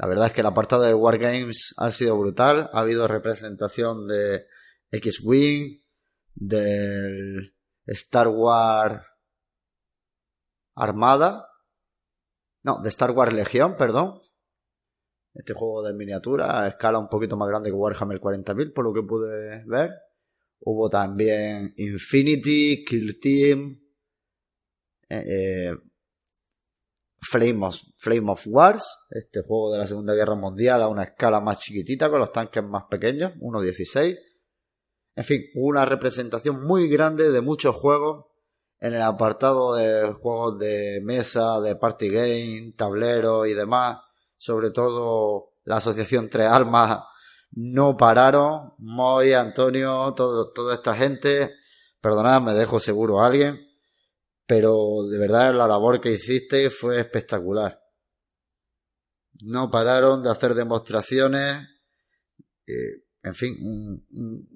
La 0.00 0.06
verdad 0.06 0.28
es 0.28 0.32
que 0.32 0.40
el 0.40 0.46
apartado 0.46 0.84
de 0.84 0.94
Wargames 0.94 1.74
ha 1.76 1.90
sido 1.90 2.16
brutal. 2.16 2.70
Ha 2.72 2.80
habido 2.80 3.06
representación 3.06 4.08
de 4.08 4.46
X-Wing, 4.90 5.78
del 6.34 7.54
Star 7.84 8.28
Wars 8.28 9.04
Armada. 10.74 11.46
No, 12.62 12.80
de 12.82 12.88
Star 12.88 13.10
Wars 13.10 13.34
Legión, 13.34 13.76
perdón. 13.76 14.18
Este 15.34 15.52
juego 15.52 15.82
de 15.82 15.92
miniatura 15.92 16.62
a 16.62 16.68
escala 16.68 16.98
un 16.98 17.10
poquito 17.10 17.36
más 17.36 17.50
grande 17.50 17.68
que 17.68 17.76
Warhammer 17.76 18.22
40.000, 18.22 18.72
por 18.72 18.86
lo 18.86 18.94
que 18.94 19.06
pude 19.06 19.62
ver. 19.66 19.90
Hubo 20.60 20.88
también 20.88 21.74
Infinity, 21.76 22.86
Kill 22.86 23.18
Team, 23.20 23.78
eh, 25.10 25.24
eh, 25.26 25.76
Flame, 27.20 27.66
of, 27.66 27.76
Flame 27.96 28.30
of 28.30 28.46
Wars, 28.46 28.98
este 29.10 29.42
juego 29.42 29.72
de 29.72 29.78
la 29.78 29.86
Segunda 29.86 30.14
Guerra 30.14 30.34
Mundial 30.34 30.82
a 30.82 30.88
una 30.88 31.04
escala 31.04 31.40
más 31.40 31.58
chiquitita 31.58 32.08
con 32.08 32.18
los 32.18 32.32
tanques 32.32 32.64
más 32.64 32.84
pequeños, 32.90 33.32
1.16. 33.40 34.18
En 35.16 35.24
fin, 35.24 35.42
una 35.54 35.84
representación 35.84 36.64
muy 36.64 36.88
grande 36.88 37.30
de 37.30 37.40
muchos 37.42 37.76
juegos 37.76 38.26
en 38.78 38.94
el 38.94 39.02
apartado 39.02 39.74
de 39.74 40.12
juegos 40.14 40.58
de 40.58 41.00
mesa, 41.02 41.60
de 41.60 41.76
party 41.76 42.08
game, 42.08 42.72
tablero 42.74 43.44
y 43.44 43.52
demás. 43.52 43.98
Sobre 44.38 44.70
todo 44.70 45.52
la 45.64 45.76
asociación 45.76 46.30
Tres 46.30 46.48
Almas 46.48 47.00
no 47.50 47.98
pararon. 47.98 48.72
Moy, 48.78 49.34
Antonio, 49.34 50.14
todo, 50.16 50.52
toda 50.52 50.76
esta 50.76 50.94
gente. 50.94 51.54
Perdonad, 52.00 52.40
me 52.40 52.54
dejo 52.54 52.78
seguro 52.78 53.20
a 53.20 53.26
alguien 53.26 53.69
pero 54.50 55.06
de 55.08 55.16
verdad 55.16 55.54
la 55.54 55.68
labor 55.68 56.00
que 56.00 56.10
hiciste 56.10 56.70
fue 56.70 56.98
espectacular. 56.98 57.80
No 59.42 59.70
pararon 59.70 60.24
de 60.24 60.30
hacer 60.32 60.54
demostraciones, 60.54 61.68
eh, 62.66 63.04
en 63.22 63.34
fin, 63.36 64.04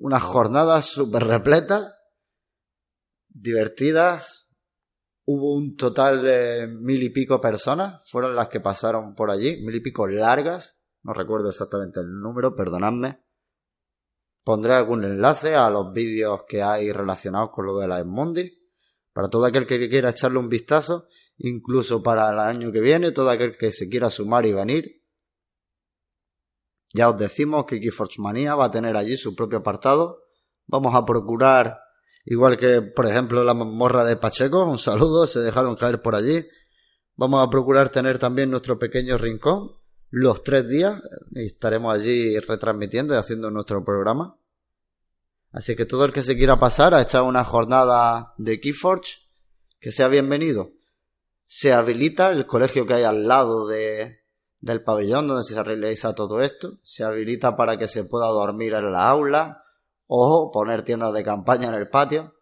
unas 0.00 0.22
jornadas 0.24 0.86
súper 0.86 1.22
repletas, 1.22 1.94
divertidas. 3.28 4.50
Hubo 5.26 5.54
un 5.54 5.76
total 5.76 6.24
de 6.24 6.66
mil 6.66 7.00
y 7.00 7.10
pico 7.10 7.40
personas, 7.40 8.02
fueron 8.10 8.34
las 8.34 8.48
que 8.48 8.58
pasaron 8.58 9.14
por 9.14 9.30
allí, 9.30 9.62
mil 9.62 9.76
y 9.76 9.80
pico 9.80 10.08
largas, 10.08 10.76
no 11.04 11.12
recuerdo 11.12 11.50
exactamente 11.50 12.00
el 12.00 12.20
número, 12.20 12.56
perdonadme. 12.56 13.24
Pondré 14.42 14.74
algún 14.74 15.04
enlace 15.04 15.54
a 15.54 15.70
los 15.70 15.92
vídeos 15.92 16.40
que 16.48 16.64
hay 16.64 16.90
relacionados 16.90 17.50
con 17.52 17.66
lo 17.66 17.78
de 17.78 17.86
la 17.86 18.00
Edmundi 18.00 18.63
para 19.14 19.28
todo 19.28 19.46
aquel 19.46 19.66
que 19.66 19.88
quiera 19.88 20.10
echarle 20.10 20.38
un 20.38 20.50
vistazo, 20.50 21.08
incluso 21.38 22.02
para 22.02 22.30
el 22.30 22.38
año 22.38 22.70
que 22.70 22.80
viene, 22.80 23.12
todo 23.12 23.30
aquel 23.30 23.56
que 23.56 23.72
se 23.72 23.88
quiera 23.88 24.10
sumar 24.10 24.44
y 24.44 24.52
venir. 24.52 25.02
Ya 26.92 27.08
os 27.08 27.18
decimos 27.18 27.64
que 27.64 27.80
Keyforge 27.80 28.20
Manía 28.20 28.54
va 28.54 28.66
a 28.66 28.70
tener 28.70 28.94
allí 28.94 29.16
su 29.16 29.34
propio 29.34 29.60
apartado. 29.60 30.24
Vamos 30.66 30.94
a 30.94 31.06
procurar, 31.06 31.78
igual 32.26 32.58
que 32.58 32.82
por 32.82 33.06
ejemplo 33.06 33.42
la 33.42 33.54
mazmorra 33.54 34.04
de 34.04 34.16
Pacheco, 34.16 34.64
un 34.64 34.78
saludo, 34.78 35.26
se 35.26 35.40
dejaron 35.40 35.74
caer 35.76 36.02
por 36.02 36.14
allí. 36.14 36.46
Vamos 37.16 37.42
a 37.42 37.48
procurar 37.48 37.88
tener 37.88 38.18
también 38.18 38.50
nuestro 38.50 38.78
pequeño 38.78 39.16
rincón 39.16 39.70
los 40.16 40.44
tres 40.44 40.68
días 40.68 41.02
estaremos 41.34 41.92
allí 41.92 42.38
retransmitiendo 42.38 43.14
y 43.14 43.16
haciendo 43.16 43.50
nuestro 43.50 43.84
programa. 43.84 44.36
Así 45.54 45.76
que 45.76 45.86
todo 45.86 46.04
el 46.04 46.12
que 46.12 46.22
se 46.22 46.36
quiera 46.36 46.58
pasar 46.58 46.94
a 46.94 47.02
echar 47.02 47.22
una 47.22 47.44
jornada 47.44 48.34
de 48.38 48.58
Keyforge, 48.60 49.18
que 49.78 49.92
sea 49.92 50.08
bienvenido. 50.08 50.72
Se 51.46 51.72
habilita 51.72 52.32
el 52.32 52.44
colegio 52.44 52.86
que 52.86 52.94
hay 52.94 53.04
al 53.04 53.28
lado 53.28 53.68
de, 53.68 54.18
del 54.58 54.82
pabellón 54.82 55.28
donde 55.28 55.44
se 55.44 55.62
realiza 55.62 56.12
todo 56.12 56.40
esto. 56.40 56.80
Se 56.82 57.04
habilita 57.04 57.54
para 57.54 57.76
que 57.76 57.86
se 57.86 58.02
pueda 58.02 58.26
dormir 58.26 58.74
en 58.74 58.90
la 58.90 59.08
aula 59.08 59.62
o 60.08 60.50
poner 60.52 60.82
tiendas 60.82 61.12
de 61.12 61.22
campaña 61.22 61.68
en 61.68 61.74
el 61.74 61.88
patio. 61.88 62.34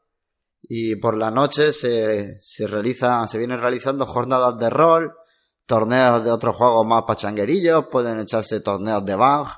Y 0.63 0.97
por 0.97 1.19
la 1.19 1.31
noche 1.31 1.75
se, 1.75 2.41
se 2.41 2.67
realizan, 2.67 3.29
se 3.29 3.37
vienen 3.37 3.61
realizando 3.61 4.07
jornadas 4.07 4.57
de 4.57 4.71
rol, 4.71 5.13
torneos 5.67 6.25
de 6.25 6.31
otros 6.31 6.57
juegos 6.57 6.87
más 6.87 7.03
pachanguerillos, 7.07 7.89
pueden 7.91 8.21
echarse 8.21 8.61
torneos 8.61 9.05
de 9.05 9.17
Bang, 9.17 9.49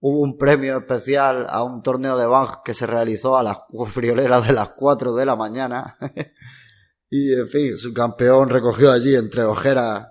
hubo 0.00 0.20
un 0.20 0.36
premio 0.36 0.78
especial 0.78 1.46
a 1.48 1.62
un 1.62 1.82
torneo 1.82 2.16
de 2.16 2.26
Bang 2.26 2.62
que 2.64 2.74
se 2.74 2.86
realizó 2.86 3.36
a 3.36 3.42
las 3.42 3.58
frioleras 3.88 4.46
de 4.46 4.52
las 4.52 4.70
4 4.70 5.14
de 5.14 5.26
la 5.26 5.36
mañana. 5.36 5.96
y 7.10 7.32
en 7.32 7.48
fin, 7.48 7.76
su 7.76 7.92
campeón 7.92 8.48
recogió 8.50 8.90
allí 8.90 9.14
entre 9.14 9.44
ojeras 9.44 10.08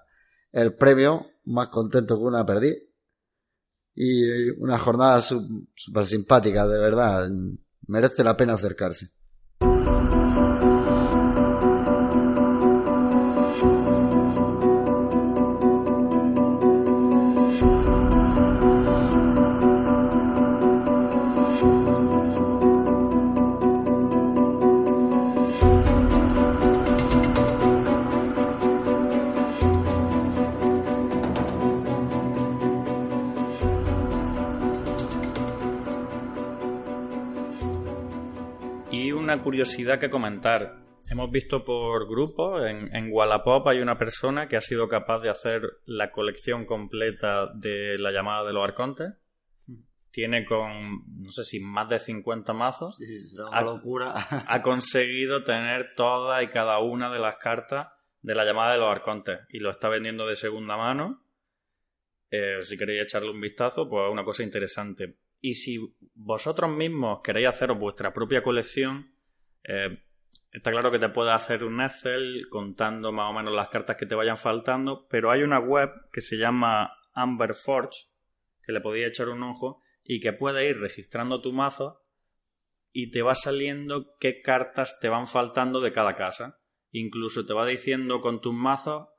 el 0.51 0.75
premio, 0.75 1.27
más 1.45 1.69
contento 1.69 2.17
que 2.17 2.23
una 2.23 2.45
perdí. 2.45 2.73
Y 3.97 4.49
una 4.59 4.77
jornada 4.77 5.21
súper 5.21 6.05
simpática, 6.05 6.67
de 6.67 6.79
verdad. 6.79 7.29
Merece 7.87 8.23
la 8.23 8.35
pena 8.35 8.53
acercarse. 8.53 9.11
Curiosidad 39.45 39.99
que 39.99 40.09
comentar. 40.09 40.75
Hemos 41.07 41.29
visto 41.29 41.63
por 41.63 42.09
grupos, 42.09 42.65
en, 42.65 42.93
en 42.95 43.09
Wallapop 43.11 43.67
hay 43.67 43.77
una 43.79 43.95
persona 43.95 44.47
que 44.47 44.57
ha 44.57 44.61
sido 44.61 44.87
capaz 44.87 45.19
de 45.19 45.29
hacer 45.29 45.61
la 45.85 46.09
colección 46.09 46.65
completa 46.65 47.51
de 47.53 47.99
la 47.99 48.11
llamada 48.11 48.43
de 48.43 48.53
los 48.53 48.63
arcontes. 48.63 49.13
Tiene 50.09 50.45
con, 50.45 51.03
no 51.21 51.29
sé 51.29 51.43
si 51.43 51.59
más 51.59 51.89
de 51.89 51.99
50 51.99 52.53
mazos. 52.53 52.97
ha, 53.51 53.61
locura. 53.61 54.13
ha 54.47 54.61
conseguido 54.63 55.43
tener 55.43 55.93
todas 55.95 56.41
y 56.41 56.47
cada 56.47 56.79
una 56.79 57.11
de 57.11 57.19
las 57.19 57.35
cartas 57.37 57.89
de 58.23 58.33
la 58.33 58.45
llamada 58.45 58.73
de 58.73 58.79
los 58.79 58.89
arcontes. 58.89 59.41
Y 59.49 59.59
lo 59.59 59.69
está 59.69 59.89
vendiendo 59.89 60.25
de 60.25 60.35
segunda 60.35 60.75
mano. 60.75 61.21
Eh, 62.31 62.63
si 62.63 62.77
queréis 62.77 63.03
echarle 63.03 63.29
un 63.29 63.41
vistazo, 63.41 63.87
pues 63.87 64.11
una 64.11 64.23
cosa 64.23 64.41
interesante. 64.41 65.17
Y 65.39 65.53
si 65.53 65.77
vosotros 66.15 66.71
mismos 66.71 67.19
queréis 67.23 67.49
haceros 67.49 67.77
vuestra 67.77 68.11
propia 68.11 68.41
colección, 68.41 69.14
eh, 69.67 70.03
está 70.51 70.71
claro 70.71 70.91
que 70.91 70.99
te 70.99 71.09
puede 71.09 71.31
hacer 71.31 71.63
un 71.63 71.81
Excel 71.81 72.47
contando 72.49 73.11
más 73.11 73.29
o 73.29 73.33
menos 73.33 73.53
las 73.53 73.69
cartas 73.69 73.97
que 73.97 74.05
te 74.05 74.15
vayan 74.15 74.37
faltando, 74.37 75.07
pero 75.09 75.31
hay 75.31 75.43
una 75.43 75.59
web 75.59 75.89
que 76.11 76.21
se 76.21 76.37
llama 76.37 76.91
Amber 77.13 77.55
Forge, 77.55 78.07
que 78.63 78.71
le 78.71 78.81
podéis 78.81 79.07
echar 79.07 79.29
un 79.29 79.43
ojo 79.43 79.81
y 80.03 80.19
que 80.19 80.33
puede 80.33 80.69
ir 80.69 80.79
registrando 80.79 81.41
tu 81.41 81.51
mazo 81.51 82.01
y 82.91 83.11
te 83.11 83.21
va 83.21 83.35
saliendo 83.35 84.15
qué 84.19 84.41
cartas 84.41 84.99
te 84.99 85.09
van 85.09 85.27
faltando 85.27 85.81
de 85.81 85.91
cada 85.91 86.15
casa. 86.15 86.61
Incluso 86.91 87.45
te 87.45 87.53
va 87.53 87.65
diciendo 87.65 88.21
con 88.21 88.39
tus 88.39 88.53
mazos 88.53 89.09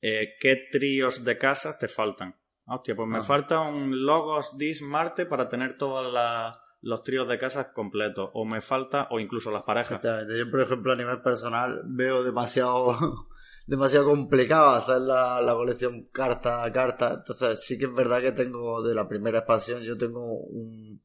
eh, 0.00 0.36
qué 0.40 0.56
tríos 0.72 1.24
de 1.24 1.36
casas 1.36 1.78
te 1.78 1.88
faltan. 1.88 2.40
Hostia, 2.64 2.96
pues 2.96 3.08
me 3.08 3.18
ah. 3.18 3.22
falta 3.22 3.60
un 3.60 4.06
Logos 4.06 4.56
Dis 4.56 4.80
Marte 4.80 5.26
para 5.26 5.48
tener 5.48 5.76
todas 5.76 6.10
las 6.10 6.58
los 6.86 7.02
tríos 7.02 7.28
de 7.28 7.36
casas 7.36 7.68
completos, 7.74 8.30
o 8.32 8.44
me 8.44 8.60
falta, 8.60 9.08
o 9.10 9.18
incluso 9.18 9.50
las 9.50 9.64
parejas. 9.64 10.00
Yo, 10.02 10.50
por 10.50 10.60
ejemplo, 10.60 10.92
a 10.92 10.96
nivel 10.96 11.20
personal, 11.20 11.82
veo 11.84 12.22
demasiado, 12.22 12.96
demasiado 13.66 14.06
complicado 14.06 14.70
hacer 14.70 15.00
la, 15.00 15.52
colección 15.52 16.08
carta 16.12 16.62
a 16.62 16.72
carta. 16.72 17.14
Entonces, 17.14 17.64
sí 17.64 17.76
que 17.76 17.86
es 17.86 17.94
verdad 17.94 18.20
que 18.20 18.30
tengo 18.30 18.82
de 18.84 18.94
la 18.94 19.08
primera 19.08 19.38
expansión, 19.38 19.82
yo 19.82 19.98
tengo 19.98 20.38
un, 20.38 21.02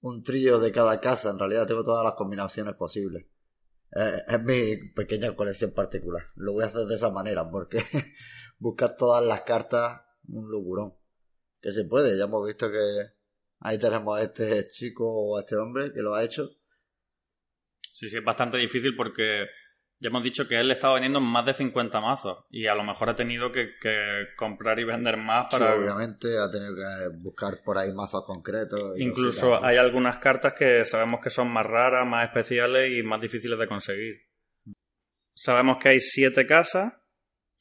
un 0.00 0.22
trío 0.24 0.58
de 0.58 0.72
cada 0.72 1.00
casa. 1.00 1.30
En 1.30 1.38
realidad, 1.38 1.66
tengo 1.68 1.84
todas 1.84 2.02
las 2.02 2.14
combinaciones 2.14 2.74
posibles. 2.74 3.26
Eh, 3.94 4.22
es 4.26 4.42
mi 4.42 4.88
pequeña 4.90 5.36
colección 5.36 5.70
particular. 5.70 6.24
Lo 6.34 6.52
voy 6.52 6.64
a 6.64 6.66
hacer 6.66 6.84
de 6.84 6.96
esa 6.96 7.10
manera, 7.10 7.48
porque 7.48 7.80
buscar 8.58 8.96
todas 8.96 9.24
las 9.24 9.42
cartas, 9.42 10.00
un 10.26 10.50
locurón. 10.50 10.94
Que 11.60 11.70
se 11.70 11.84
puede, 11.84 12.18
ya 12.18 12.24
hemos 12.24 12.44
visto 12.44 12.70
que 12.72 13.15
Ahí 13.60 13.78
tenemos 13.78 14.18
a 14.18 14.22
este 14.22 14.66
chico 14.68 15.04
o 15.06 15.36
a 15.36 15.40
este 15.40 15.56
hombre 15.56 15.92
que 15.92 16.02
lo 16.02 16.14
ha 16.14 16.24
hecho. 16.24 16.50
Sí, 17.80 18.08
sí, 18.08 18.16
es 18.18 18.24
bastante 18.24 18.58
difícil 18.58 18.94
porque 18.94 19.46
ya 19.98 20.10
hemos 20.10 20.22
dicho 20.22 20.46
que 20.46 20.60
él 20.60 20.70
estaba 20.70 20.94
vendiendo 20.94 21.20
más 21.20 21.46
de 21.46 21.54
50 21.54 22.00
mazos 22.00 22.44
y 22.50 22.66
a 22.66 22.74
lo 22.74 22.84
mejor 22.84 23.08
ha 23.08 23.14
tenido 23.14 23.50
que, 23.50 23.70
comprar 24.36 24.78
y 24.78 24.84
vender 24.84 25.16
más 25.16 25.46
para... 25.50 25.74
Sí, 25.74 25.80
obviamente 25.80 26.38
ha 26.38 26.50
tenido 26.50 26.74
que 26.74 27.16
buscar 27.16 27.62
por 27.64 27.78
ahí 27.78 27.92
mazos 27.92 28.24
concretos. 28.26 28.98
Incluso 28.98 29.64
hay 29.64 29.78
algunas 29.78 30.18
cartas 30.18 30.52
que 30.52 30.84
sabemos 30.84 31.20
que 31.22 31.30
son 31.30 31.50
más 31.50 31.64
raras, 31.64 32.06
más 32.06 32.28
especiales 32.28 32.92
y 32.92 33.02
más 33.02 33.20
difíciles 33.20 33.58
de 33.58 33.66
conseguir. 33.66 34.16
Sabemos 35.34 35.78
que 35.82 35.88
hay 35.90 36.00
7 36.00 36.46
casas, 36.46 36.92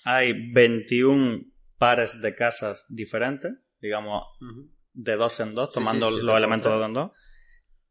hay 0.04 0.52
21 0.52 1.46
pares 1.78 2.22
de 2.22 2.36
casas 2.36 2.86
diferentes 2.90 3.54
digamos, 3.86 4.24
de 4.96 5.16
dos 5.16 5.40
en 5.40 5.54
dos, 5.54 5.74
tomando 5.74 6.10
sí, 6.10 6.16
sí, 6.16 6.22
los 6.22 6.38
elementos 6.38 6.66
de 6.66 6.70
dos 6.72 6.80
dos 6.80 6.88
en 6.88 6.94
dos. 6.94 7.12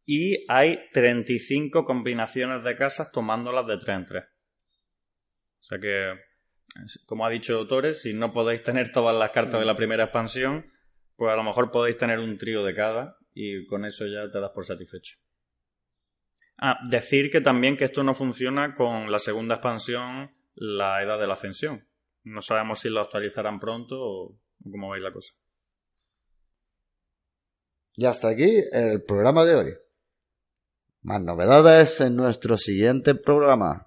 Y 0.07 0.44
hay 0.48 0.80
35 0.92 1.84
combinaciones 1.84 2.64
de 2.64 2.76
casas 2.76 3.12
tomándolas 3.12 3.66
de 3.66 3.78
tres 3.78 3.96
en 3.96 4.07
tres. 4.07 4.24
O 5.61 5.66
sea 5.66 5.78
que, 5.78 6.14
como 7.07 7.24
ha 7.24 7.30
dicho 7.30 7.66
Torres, 7.66 8.02
si 8.02 8.12
no 8.12 8.32
podéis 8.32 8.62
tener 8.62 8.92
todas 8.92 9.16
las 9.16 9.30
cartas 9.30 9.61
de 9.61 9.66
la 9.66 9.76
primera 9.76 10.05
expansión, 10.05 10.70
pues 11.16 11.32
a 11.32 11.36
lo 11.36 11.44
mejor 11.44 11.70
podéis 11.70 11.96
tener 11.96 12.18
un 12.18 12.36
trío 12.36 12.64
de 12.64 12.74
cada 12.74 13.16
y 13.34 13.66
con 13.66 13.84
eso 13.84 14.07
ya 14.07 14.30
te 14.30 14.40
das 14.40 14.50
por 14.50 14.64
satisfecho. 14.64 15.16
Ah, 16.59 16.78
decir 16.88 17.30
que 17.30 17.40
también 17.40 17.76
que 17.76 17.84
esto 17.84 18.05
no 18.05 18.14
funciona 18.14 18.74
con 18.74 19.11
la 19.11 19.18
segunda 19.18 19.57
expansión, 19.57 20.32
la 20.55 21.02
Edad 21.02 21.18
de 21.18 21.26
la 21.26 21.34
Ascensión. 21.34 21.88
No 22.24 22.42
sabemos 22.42 22.80
si 22.80 22.90
lo 22.90 23.00
actualizarán 23.00 23.59
pronto 23.59 23.96
o 24.00 24.38
cómo 24.70 24.90
veis 24.90 25.02
la 25.02 25.12
cosa. 25.12 25.34
Y 27.97 28.07
hasta 28.07 28.28
aquí 28.28 28.64
el 28.72 29.03
programa 29.05 29.45
de 29.45 29.55
hoy. 29.55 29.74
Más 31.03 31.22
novedades 31.22 32.01
en 32.01 32.16
nuestro 32.16 32.57
siguiente 32.57 33.14
programa. 33.14 33.86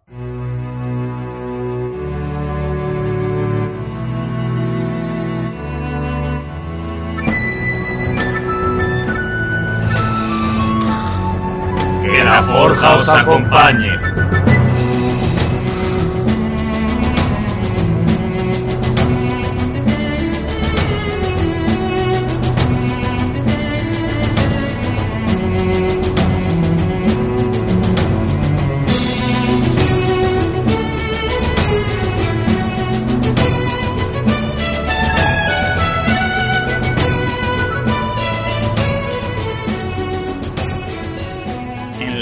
Que 12.02 12.24
la 12.24 12.44
forja 12.44 12.96
os 12.96 13.10
acompañe. 13.10 14.17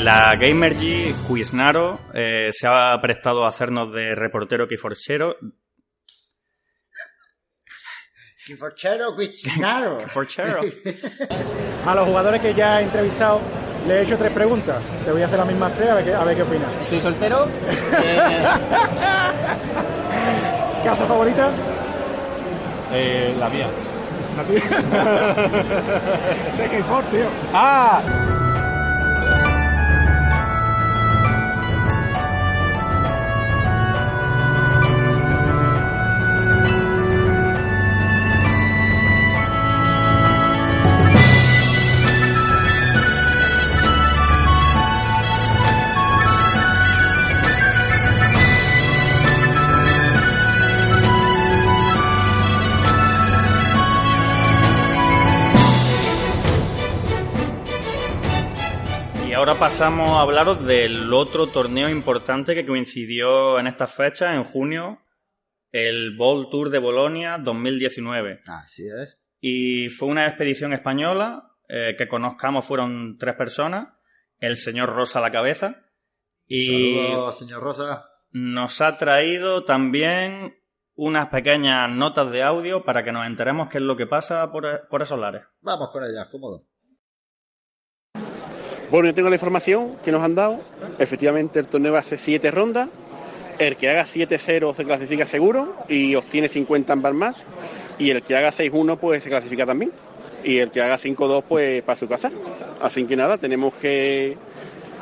La 0.05 0.35
Gamergy, 0.35 1.13
Quiznaro 1.27 1.99
eh, 2.13 2.49
se 2.51 2.67
ha 2.67 2.95
prestado 3.01 3.43
a 3.43 3.49
hacernos 3.49 3.91
de 3.91 4.13
reportero 4.13 4.67
kiforchero. 4.67 5.35
Kiforchero, 8.45 9.17
Quiznaro. 9.17 9.97
Kiforchero. 9.97 10.61
A 11.87 11.95
los 11.95 12.07
jugadores 12.07 12.39
que 12.39 12.53
ya 12.53 12.79
he 12.79 12.83
entrevistado 12.83 13.41
le 13.87 13.95
he 13.95 14.01
hecho 14.03 14.15
tres 14.15 14.31
preguntas. 14.31 14.79
Te 15.03 15.11
voy 15.11 15.23
a 15.23 15.25
hacer 15.25 15.39
las 15.39 15.47
mismas 15.47 15.73
tres 15.73 15.89
a 15.89 15.95
ver 15.95 16.05
qué, 16.05 16.13
a 16.13 16.23
ver 16.23 16.35
qué 16.35 16.43
opinas. 16.43 16.69
Estoy 16.83 16.99
soltero. 16.99 17.47
¿Casa 20.83 21.07
favorita? 21.07 21.49
Eh, 22.93 23.35
la 23.39 23.49
mía. 23.49 23.67
La 24.37 24.43
tuya. 24.47 24.61
de 26.57 26.69
Keyforge, 26.69 27.09
tío. 27.09 27.25
¡Ah! 27.53 28.44
Ahora 59.45 59.59
pasamos 59.59 60.09
a 60.09 60.21
hablaros 60.21 60.65
del 60.65 61.13
otro 61.13 61.45
torneo 61.45 61.87
importante 61.87 62.55
que 62.55 62.65
coincidió 62.65 63.59
en 63.59 63.67
estas 63.67 63.93
fechas, 63.93 64.33
en 64.33 64.43
junio, 64.43 65.03
el 65.71 66.17
Bowl 66.17 66.49
Tour 66.49 66.71
de 66.71 66.79
Bolonia 66.79 67.37
2019. 67.37 68.41
Así 68.47 68.87
es. 68.87 69.21
Y 69.39 69.89
fue 69.89 70.07
una 70.07 70.25
expedición 70.25 70.73
española 70.73 71.51
eh, 71.69 71.93
que 71.95 72.07
conozcamos 72.07 72.65
fueron 72.65 73.19
tres 73.19 73.35
personas, 73.35 73.89
el 74.39 74.57
señor 74.57 74.89
Rosa 74.89 75.19
a 75.19 75.21
la 75.21 75.29
cabeza. 75.29 75.75
Y 76.47 76.95
Saludos, 76.95 77.37
señor 77.37 77.61
Rosa. 77.61 78.09
nos 78.31 78.81
ha 78.81 78.97
traído 78.97 79.63
también 79.63 80.57
unas 80.95 81.27
pequeñas 81.27 81.87
notas 81.91 82.31
de 82.31 82.41
audio 82.41 82.83
para 82.83 83.03
que 83.03 83.11
nos 83.11 83.27
enteremos 83.27 83.69
qué 83.69 83.77
es 83.77 83.83
lo 83.83 83.95
que 83.95 84.07
pasa 84.07 84.51
por, 84.51 84.87
por 84.89 85.03
esos 85.03 85.19
lares. 85.19 85.43
Vamos 85.61 85.91
con 85.91 86.03
ellas, 86.03 86.29
cómodo. 86.31 86.65
Bueno, 88.91 89.07
yo 89.07 89.13
tengo 89.15 89.29
la 89.29 89.35
información 89.35 89.95
que 90.03 90.11
nos 90.11 90.21
han 90.21 90.35
dado. 90.35 90.59
Efectivamente, 90.99 91.59
el 91.59 91.67
torneo 91.67 91.95
hace 91.95 92.17
siete 92.17 92.51
rondas. 92.51 92.89
El 93.57 93.77
que 93.77 93.89
haga 93.89 94.03
7-0 94.05 94.75
se 94.75 94.83
clasifica 94.83 95.25
seguro 95.25 95.75
y 95.87 96.13
obtiene 96.15 96.49
50 96.49 96.93
ambas 96.93 97.13
más. 97.13 97.35
Y 97.97 98.09
el 98.11 98.21
que 98.21 98.35
haga 98.35 98.51
6-1 98.51 98.97
pues 98.97 99.23
se 99.23 99.29
clasifica 99.29 99.65
también. 99.65 99.91
Y 100.43 100.59
el 100.59 100.69
que 100.69 100.81
haga 100.81 100.97
5-2 100.97 101.43
pues 101.47 101.81
para 101.83 101.97
su 101.97 102.07
casa. 102.07 102.31
Así 102.81 103.05
que 103.05 103.15
nada, 103.15 103.37
tenemos 103.37 103.73
que, 103.75 104.37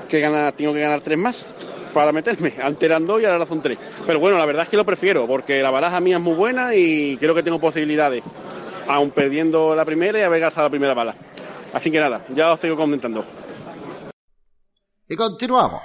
que 0.08 0.20
ganar, 0.20 0.54
tengo 0.54 0.74
que 0.74 0.80
ganar 0.80 1.02
tres 1.02 1.18
más 1.18 1.46
para 1.94 2.14
meterme. 2.14 2.54
Antes 2.62 2.84
eran 2.84 3.06
dos 3.06 3.22
y 3.22 3.26
ahora 3.26 3.46
son 3.46 3.62
tres. 3.62 3.78
Pero 4.06 4.20
bueno, 4.20 4.38
la 4.38 4.46
verdad 4.46 4.64
es 4.64 4.70
que 4.70 4.78
lo 4.78 4.86
prefiero 4.86 5.28
porque 5.28 5.62
la 5.62 5.72
baraja 5.72 6.00
mía 6.00 6.18
es 6.18 6.24
muy 6.24 6.36
buena 6.36 6.74
y 6.74 7.18
creo 7.18 7.36
que 7.36 7.44
tengo 7.44 7.60
posibilidades. 7.60 8.24
Aún 8.88 9.12
perdiendo 9.12 9.76
la 9.76 9.84
primera 9.84 10.20
y 10.20 10.22
haber 10.22 10.40
gastado 10.40 10.68
la 10.68 10.72
primera 10.72 10.94
bala. 10.94 11.16
Así 11.74 11.90
que 11.90 12.00
nada, 12.00 12.24
ya 12.34 12.52
os 12.54 12.60
sigo 12.60 12.78
comentando. 12.78 13.26
Y 15.06 15.18
continuamos. 15.18 15.82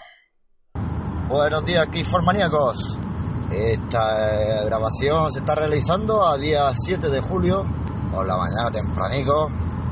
Buenos 1.28 1.64
días, 1.64 1.88
Keyformaníacos. 1.90 2.96
Esta 3.50 4.60
eh, 4.60 4.64
grabación 4.64 5.32
se 5.32 5.40
está 5.40 5.56
realizando 5.56 6.24
a 6.24 6.38
día 6.38 6.70
7 6.72 7.08
de 7.08 7.20
julio, 7.20 7.64
por 8.12 8.24
la 8.24 8.36
mañana 8.36 8.70
tempranico. 8.70 9.48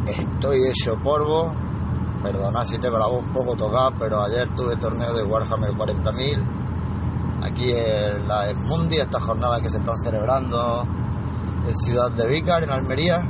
Estoy 0.06 0.58
hecho 0.68 0.94
polvo. 1.02 1.52
Perdonad 2.22 2.64
si 2.66 2.78
tengo 2.78 2.98
la 2.98 3.08
voz 3.08 3.24
un 3.24 3.32
poco 3.32 3.56
tocada, 3.56 3.90
pero 3.98 4.22
ayer 4.22 4.48
tuve 4.54 4.76
torneo 4.76 5.12
de 5.12 5.24
Warhammer 5.24 5.72
40.000 5.72 7.42
aquí 7.42 7.72
en 7.72 8.28
la 8.28 8.52
Mundi, 8.54 8.98
esta 9.00 9.18
jornada 9.20 9.60
que 9.60 9.68
se 9.68 9.78
están 9.78 9.98
celebrando 9.98 10.86
en 11.66 11.76
Ciudad 11.78 12.12
de 12.12 12.28
Vícar, 12.28 12.62
en 12.62 12.70
Almería. 12.70 13.28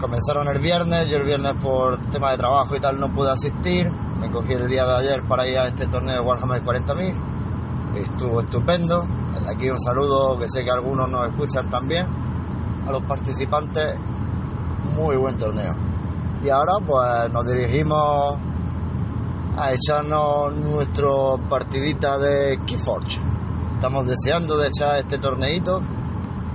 Comenzaron 0.00 0.48
el 0.48 0.58
viernes, 0.62 1.10
yo 1.10 1.18
el 1.18 1.24
viernes 1.24 1.52
por 1.60 2.00
tema 2.10 2.30
de 2.30 2.38
trabajo 2.38 2.74
y 2.74 2.80
tal 2.80 2.98
no 2.98 3.12
pude 3.12 3.32
asistir. 3.32 3.90
Me 4.18 4.30
cogí 4.30 4.54
el 4.54 4.66
día 4.66 4.86
de 4.86 4.96
ayer 4.96 5.22
para 5.28 5.46
ir 5.46 5.58
a 5.58 5.68
este 5.68 5.86
torneo 5.88 6.14
de 6.14 6.20
Warhammer 6.20 6.62
40.000. 6.62 7.96
Estuvo 7.96 8.40
estupendo. 8.40 9.02
Desde 9.34 9.54
aquí 9.54 9.68
un 9.68 9.78
saludo 9.78 10.38
que 10.38 10.48
sé 10.48 10.64
que 10.64 10.70
algunos 10.70 11.10
nos 11.10 11.28
escuchan 11.28 11.68
también. 11.68 12.06
A 12.86 12.90
los 12.90 13.02
participantes, 13.02 13.98
muy 14.96 15.16
buen 15.16 15.36
torneo. 15.36 15.76
Y 16.42 16.48
ahora 16.48 16.72
pues 16.86 17.30
nos 17.34 17.46
dirigimos 17.46 18.38
a 19.58 19.70
echarnos 19.70 20.54
nuestro 20.54 21.38
partidita 21.46 22.16
de 22.16 22.58
Keyforge. 22.66 23.20
Estamos 23.74 24.06
deseando 24.06 24.56
de 24.56 24.68
echar 24.68 24.96
este 24.98 25.18
torneito. 25.18 25.82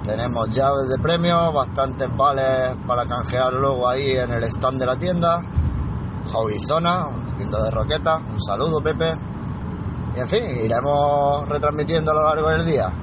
Tenemos 0.05 0.49
llaves 0.51 0.87
de 0.87 1.01
premio, 1.01 1.51
bastantes 1.51 2.07
vales 2.15 2.77
para 2.85 3.05
canjear 3.05 3.51
luego 3.53 3.89
ahí 3.89 4.11
en 4.11 4.31
el 4.31 4.43
stand 4.43 4.79
de 4.79 4.85
la 4.85 4.95
tienda. 4.95 5.41
Hobbyzona, 6.31 7.07
una 7.07 7.33
tienda 7.33 7.63
de 7.63 7.71
roquetas. 7.71 8.21
Un 8.29 8.39
saludo, 8.39 8.81
Pepe. 8.81 9.13
Y 10.15 10.19
en 10.19 10.29
fin, 10.29 10.43
iremos 10.63 11.49
retransmitiendo 11.49 12.11
a 12.11 12.13
lo 12.13 12.23
largo 12.23 12.49
del 12.49 12.65
día. 12.65 12.93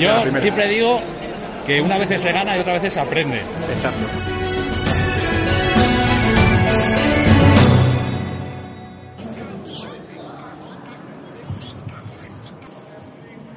Yo 0.00 0.38
siempre 0.38 0.66
digo 0.66 0.98
que 1.66 1.82
una 1.82 1.98
vez 1.98 2.20
se 2.20 2.32
gana 2.32 2.56
y 2.56 2.60
otra 2.60 2.78
vez 2.78 2.92
se 2.92 3.00
aprende. 3.00 3.42
Exacto. 3.70 4.06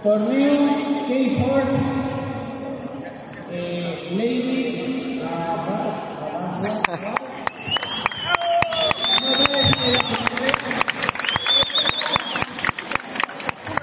For 0.03 0.19
real, 0.19 0.67
K-Horse, 1.07 1.79
eh, 3.53 4.09
Lady, 4.11 5.21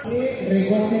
uh, 0.05 0.97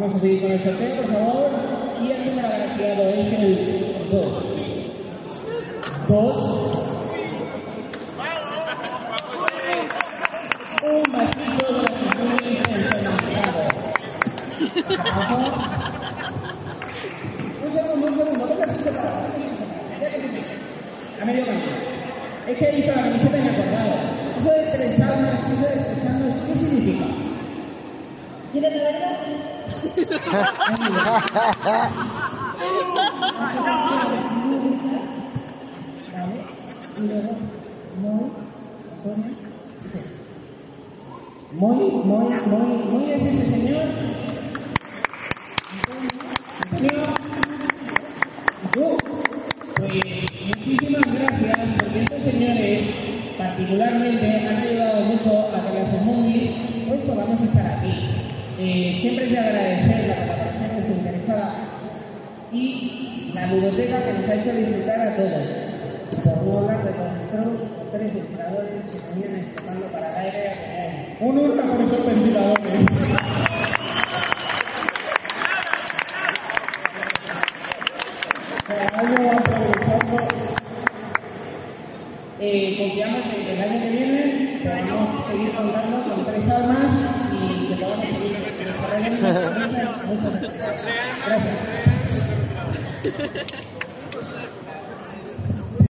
Vamos 0.00 0.14
a 0.14 0.20
seguir 0.20 0.42
con 0.42 0.52
el 0.52 0.62
sorteo, 0.62 0.96
por 1.02 1.12
favor. 1.12 1.50
Y 2.00 2.12
el 2.12 2.26
número 2.26 2.46
agraciado 2.46 3.08
es 3.08 3.32
el 3.32 4.57
muy, 42.08 42.34
muy, 42.46 42.78
muy 42.90 43.04
de 43.04 43.16
ese 43.16 43.50
señor 43.50 43.84